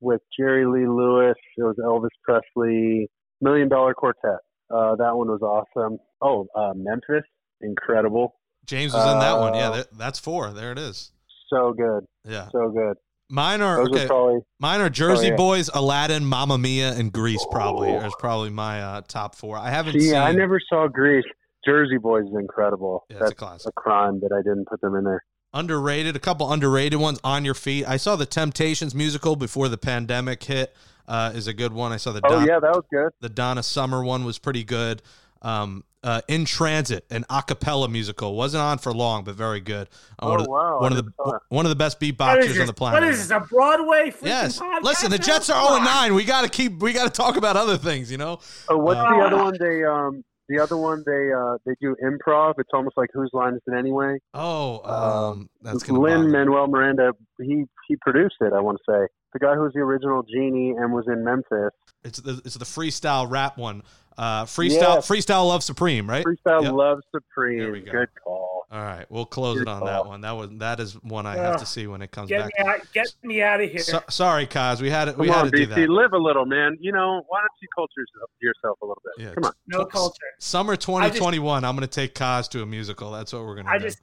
with 0.00 0.20
Jerry 0.36 0.66
Lee 0.66 0.88
Lewis. 0.88 1.36
It 1.56 1.62
was 1.62 1.76
Elvis 1.78 2.08
Presley. 2.24 3.08
Million 3.40 3.68
Dollar 3.68 3.94
Quartet. 3.94 4.38
Uh, 4.70 4.96
that 4.96 5.14
one 5.14 5.28
was 5.28 5.42
awesome. 5.42 5.98
Oh, 6.22 6.46
uh, 6.54 6.72
Memphis, 6.74 7.24
incredible. 7.60 8.34
James 8.66 8.92
was 8.94 9.12
in 9.12 9.18
that 9.20 9.38
one. 9.38 9.54
Yeah, 9.54 9.68
Uh, 9.70 9.76
that, 9.76 9.98
that's 9.98 10.18
four. 10.18 10.50
There 10.52 10.72
it 10.72 10.78
is. 10.78 11.12
So 11.50 11.72
good, 11.74 12.04
Yeah, 12.24 12.48
so 12.50 12.70
good. 12.70 12.96
mine 13.30 13.60
are 13.60 13.76
Those 13.76 13.90
okay. 13.90 14.04
are 14.04 14.08
probably 14.08 14.40
Mine 14.58 14.80
are 14.80 14.88
Jersey 14.88 15.26
Oh, 15.26 15.30
yeah. 15.30 15.36
Boys, 15.36 15.70
Aladdin, 15.74 16.24
Mamma 16.24 16.56
Mia, 16.56 16.92
and 16.94 17.12
Grease. 17.12 17.44
Probably 17.50 17.90
is 17.90 18.14
probably 18.18 18.50
my 18.50 18.80
uh, 18.82 19.00
top 19.06 19.34
four. 19.36 19.58
I 19.58 19.70
haven't 19.70 19.92
See, 19.94 20.08
seen. 20.08 20.14
I 20.16 20.32
never 20.32 20.58
saw 20.68 20.88
Grease. 20.88 21.24
Jersey 21.66 21.98
Boys 21.98 22.24
is 22.24 22.34
incredible. 22.38 23.04
Yeah, 23.08 23.16
it's 23.16 23.20
a 23.20 23.24
That's 23.26 23.34
classic. 23.38 23.68
a 23.68 23.72
crime 23.72 24.20
that 24.20 24.32
I 24.32 24.38
didn't 24.42 24.66
put 24.68 24.80
them 24.80 24.94
in 24.96 25.04
there. 25.04 25.22
underrated. 25.52 26.16
A 26.16 26.18
couple 26.18 26.50
underrated 26.50 26.98
ones. 26.98 27.20
On 27.22 27.44
Your 27.44 27.54
Feet. 27.54 27.86
I 27.86 27.96
saw 27.98 28.16
the 28.16 28.26
Temptations 28.26 28.94
musical 28.94 29.36
before 29.36 29.68
the 29.68 29.78
pandemic 29.78 30.42
hit. 30.42 30.74
Uh, 31.06 31.32
is 31.34 31.46
a 31.46 31.52
good 31.52 31.72
one. 31.72 31.92
I 31.92 31.96
saw 31.98 32.12
the 32.12 32.20
Oh 32.24 32.30
Don- 32.30 32.46
yeah, 32.46 32.58
that 32.60 32.72
was 32.74 32.84
good. 32.92 33.10
the 33.20 33.28
Donna 33.28 33.62
Summer 33.62 34.02
one 34.04 34.24
was 34.24 34.38
pretty 34.38 34.64
good. 34.64 35.02
Um, 35.42 35.84
uh, 36.02 36.20
in 36.28 36.44
Transit, 36.46 37.04
an 37.10 37.24
a 37.30 37.42
cappella 37.42 37.88
musical, 37.88 38.34
wasn't 38.34 38.62
on 38.62 38.78
for 38.78 38.92
long, 38.92 39.24
but 39.24 39.34
very 39.34 39.60
good. 39.60 39.88
Uh, 40.18 40.26
Oh, 40.26 40.30
one 40.30 40.40
of, 40.40 40.46
wow, 40.46 40.80
one 40.80 40.92
of 40.92 40.96
the 40.96 41.02
didn't 41.02 41.14
know 41.18 41.32
that. 41.32 41.40
one 41.48 41.66
of 41.66 41.70
the 41.70 41.76
best 41.76 41.98
What 42.00 42.08
is 42.08 42.12
beatboxers 42.56 42.60
on 42.60 42.66
the 42.66 42.72
planet. 42.74 43.00
What 43.02 43.08
is 43.10 43.18
this? 43.28 43.30
A 43.30 43.40
Broadway 43.40 44.10
freaking 44.10 44.26
Yes. 44.26 44.58
podcast 44.58 44.82
Listen, 44.82 45.10
the? 45.10 45.18
Jets 45.18 45.50
are 45.50 45.54
Come 45.54 45.68
0 45.68 45.78
on. 45.80 45.84
9. 45.84 46.14
We 46.14 46.24
got 46.24 46.42
to 46.42 46.48
keep. 46.50 46.82
We 46.82 46.92
got 46.94 47.04
to 47.04 47.10
talk 47.10 47.36
about 47.36 47.56
other 47.56 47.76
things. 47.76 48.10
You 48.10 48.18
know. 48.18 48.38
Oh, 48.68 48.78
what's 48.78 48.98
Uh, 49.00 49.10
the 49.10 49.20
other 49.20 49.36
one? 49.36 49.56
They 49.58 49.84
um 49.84 50.22
The 50.48 50.58
other 50.58 50.76
one 50.76 51.02
they 51.06 51.32
uh, 51.32 51.56
they 51.66 51.74
do 51.80 51.96
improv. 52.04 52.54
It's 52.58 52.68
almost 52.74 52.96
like 52.98 53.08
whose 53.14 53.30
line 53.32 53.54
is 53.54 53.60
it 53.66 53.74
anyway? 53.78 54.18
Oh, 54.34 54.80
Um, 54.84 55.12
um, 55.40 55.50
that's 55.62 55.82
gonna 55.82 56.00
Lin. 56.00 56.30
Manuel 56.30 56.66
Miranda. 56.68 57.12
He 57.40 57.64
he 57.88 57.96
produced 58.02 58.36
it. 58.42 58.52
I 58.52 58.60
want 58.60 58.78
to 58.86 58.92
say 58.92 59.06
the 59.34 59.38
guy 59.40 59.54
who 59.54 59.62
was 59.62 59.72
the 59.74 59.80
original 59.80 60.22
genie 60.22 60.70
and 60.70 60.92
was 60.92 61.04
in 61.08 61.22
Memphis. 61.24 61.70
It's 62.04 62.20
the 62.20 62.40
it's 62.44 62.54
the 62.54 62.64
freestyle 62.64 63.30
rap 63.30 63.58
one. 63.58 63.82
Uh, 64.16 64.44
freestyle 64.44 64.70
Yeah. 64.80 64.96
freestyle 64.98 65.48
love 65.48 65.62
supreme, 65.64 66.08
right? 66.08 66.24
Freestyle 66.24 66.62
Yep. 66.62 66.72
Love 66.72 66.98
There 67.12 67.20
Supreme. 67.20 67.72
we 67.72 67.80
go. 67.80 67.90
Good 67.92 68.08
call. 68.22 68.64
All 68.70 68.80
right, 68.80 69.04
we'll 69.10 69.26
close 69.26 69.58
Good 69.58 69.68
it 69.68 69.70
on 69.70 69.78
call. 69.80 69.86
that 69.88 70.06
one. 70.06 70.20
That 70.22 70.32
was 70.32 70.50
that 70.58 70.78
is 70.80 70.94
one 71.02 71.26
I 71.26 71.36
have 71.36 71.54
Ugh. 71.54 71.60
to 71.60 71.66
see 71.66 71.86
when 71.86 72.00
it 72.02 72.10
comes 72.12 72.28
Get 72.28 72.42
back. 72.44 72.52
me 72.58 72.64
out! 72.70 72.80
Get 72.92 73.06
me 73.22 73.42
out 73.42 73.60
of 73.60 73.70
here! 73.70 73.80
So, 73.80 74.00
sorry, 74.08 74.46
Kaz, 74.46 74.80
we 74.80 74.88
had 74.90 75.08
it. 75.08 75.18
We 75.18 75.26
Come 75.26 75.34
had 75.36 75.44
on, 75.46 75.50
to 75.52 75.56
do 75.56 75.66
BC, 75.66 75.74
that. 75.74 75.88
live 75.90 76.12
a 76.12 76.18
little, 76.18 76.46
man. 76.46 76.76
You 76.80 76.92
know, 76.92 77.22
why 77.28 77.40
don't 77.40 77.50
you 77.60 77.68
culture 77.74 77.92
yourself, 77.98 78.30
yourself 78.40 78.78
a 78.82 78.86
little 78.86 79.02
bit? 79.16 79.24
Yeah. 79.26 79.34
Come 79.34 79.44
on. 79.44 79.52
no 79.66 79.84
culture. 79.84 80.16
Summer 80.38 80.76
2021. 80.76 81.64
I'm 81.64 81.76
going 81.76 81.86
to 81.88 81.92
take 81.92 82.14
Kaz 82.14 82.48
to 82.50 82.62
a 82.62 82.66
musical. 82.66 83.10
That's 83.12 83.32
what 83.32 83.44
we're 83.44 83.54
going 83.54 83.66
to 83.66 83.72
I 83.72 83.78
do. 83.78 83.84
just 83.86 83.98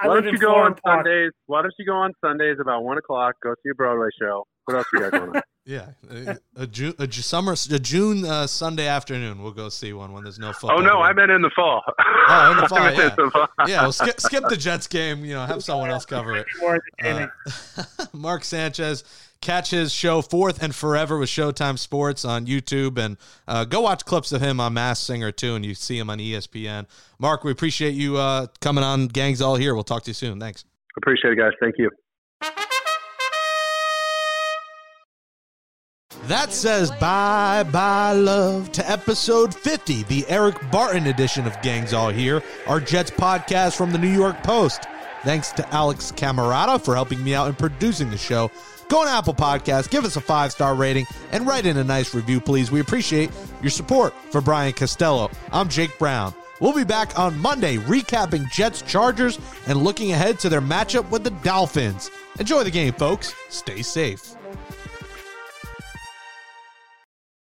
I 0.00 0.08
Why 0.08 0.20
don't 0.20 0.32
you 0.32 0.38
go 0.38 0.54
on 0.54 0.74
Park. 0.84 1.04
Sundays? 1.04 1.32
Why 1.46 1.62
don't 1.62 1.74
you 1.78 1.86
go 1.86 1.94
on 1.96 2.12
Sundays 2.24 2.56
about 2.60 2.82
one 2.84 2.98
o'clock? 2.98 3.34
Go 3.42 3.54
see 3.62 3.70
a 3.70 3.74
Broadway 3.74 4.08
show. 4.20 4.46
What 4.64 4.76
else 4.76 4.86
you 4.92 5.00
got 5.00 5.12
going 5.12 5.36
on? 5.36 5.42
yeah, 5.64 5.90
a, 6.10 6.38
a 6.56 6.66
June, 6.66 6.94
a 6.98 7.10
summer, 7.12 7.54
a 7.70 7.78
June 7.78 8.24
uh, 8.24 8.46
Sunday 8.46 8.86
afternoon. 8.86 9.42
We'll 9.42 9.52
go 9.52 9.68
see 9.68 9.92
one 9.92 10.12
when 10.12 10.22
there's 10.22 10.38
no 10.38 10.52
football. 10.52 10.78
oh 10.78 10.82
no, 10.82 11.00
I 11.00 11.12
meant 11.12 11.30
in 11.30 11.42
the 11.42 11.50
fall. 11.54 11.82
Oh, 12.28 12.52
in 12.52 12.56
the 12.58 12.68
fall, 12.68 12.78
I 12.78 12.92
yeah. 12.92 13.10
in 13.10 13.16
the 13.16 13.30
fall. 13.30 13.48
yeah. 13.66 13.82
Well, 13.82 13.92
skip 13.92 14.20
skip 14.20 14.44
the 14.48 14.56
Jets 14.56 14.86
game. 14.86 15.24
You 15.24 15.34
know, 15.34 15.46
have 15.46 15.64
someone 15.64 15.90
else 15.90 16.06
cover 16.06 16.36
it. 16.36 16.46
Uh. 17.02 17.26
Mark 18.12 18.44
Sanchez. 18.44 19.04
Catch 19.40 19.70
his 19.70 19.92
show 19.92 20.22
Fourth 20.22 20.62
and 20.62 20.72
Forever 20.72 21.18
with 21.18 21.28
Showtime 21.28 21.76
Sports 21.76 22.24
on 22.24 22.46
YouTube, 22.46 22.96
and 22.96 23.16
uh, 23.48 23.64
go 23.64 23.80
watch 23.80 24.04
clips 24.04 24.30
of 24.30 24.40
him 24.40 24.60
on 24.60 24.74
Masked 24.74 25.04
Singer 25.04 25.32
too, 25.32 25.56
and 25.56 25.66
you 25.66 25.74
see 25.74 25.98
him 25.98 26.08
on 26.10 26.18
ESPN. 26.18 26.86
Mark, 27.18 27.42
we 27.42 27.50
appreciate 27.50 27.94
you 27.94 28.18
uh, 28.18 28.46
coming 28.60 28.84
on. 28.84 29.08
Gangs 29.08 29.42
all 29.42 29.56
here. 29.56 29.74
We'll 29.74 29.82
talk 29.82 30.04
to 30.04 30.10
you 30.10 30.14
soon. 30.14 30.38
Thanks. 30.38 30.64
Appreciate 30.96 31.32
it, 31.32 31.38
guys. 31.38 31.54
Thank 31.60 31.74
you. 31.76 31.90
That 36.26 36.52
says 36.52 36.90
bye 36.92 37.64
bye 37.64 38.12
love 38.12 38.70
to 38.72 38.88
episode 38.88 39.52
50, 39.52 40.04
the 40.04 40.24
Eric 40.28 40.56
Barton 40.70 41.08
edition 41.08 41.46
of 41.48 41.60
Gangs 41.62 41.92
All 41.92 42.10
Here, 42.10 42.42
our 42.68 42.78
Jets 42.78 43.10
podcast 43.10 43.76
from 43.76 43.90
the 43.90 43.98
New 43.98 44.08
York 44.12 44.40
Post. 44.44 44.86
Thanks 45.24 45.50
to 45.52 45.68
Alex 45.74 46.12
Camerata 46.12 46.80
for 46.80 46.94
helping 46.94 47.22
me 47.24 47.34
out 47.34 47.48
in 47.48 47.54
producing 47.54 48.10
the 48.10 48.18
show. 48.18 48.52
Go 48.88 49.00
on 49.00 49.08
Apple 49.08 49.34
Podcasts, 49.34 49.90
give 49.90 50.04
us 50.04 50.14
a 50.16 50.20
five 50.20 50.52
star 50.52 50.76
rating, 50.76 51.06
and 51.32 51.46
write 51.46 51.66
in 51.66 51.76
a 51.76 51.84
nice 51.84 52.14
review, 52.14 52.40
please. 52.40 52.70
We 52.70 52.80
appreciate 52.80 53.30
your 53.60 53.70
support. 53.70 54.14
For 54.30 54.40
Brian 54.40 54.74
Costello, 54.74 55.28
I'm 55.50 55.68
Jake 55.68 55.98
Brown. 55.98 56.34
We'll 56.60 56.72
be 56.72 56.84
back 56.84 57.18
on 57.18 57.36
Monday 57.40 57.78
recapping 57.78 58.48
Jets 58.52 58.82
Chargers 58.82 59.40
and 59.66 59.82
looking 59.82 60.12
ahead 60.12 60.38
to 60.40 60.48
their 60.48 60.60
matchup 60.60 61.10
with 61.10 61.24
the 61.24 61.30
Dolphins. 61.30 62.10
Enjoy 62.38 62.62
the 62.62 62.70
game, 62.70 62.92
folks. 62.92 63.34
Stay 63.48 63.82
safe. 63.82 64.36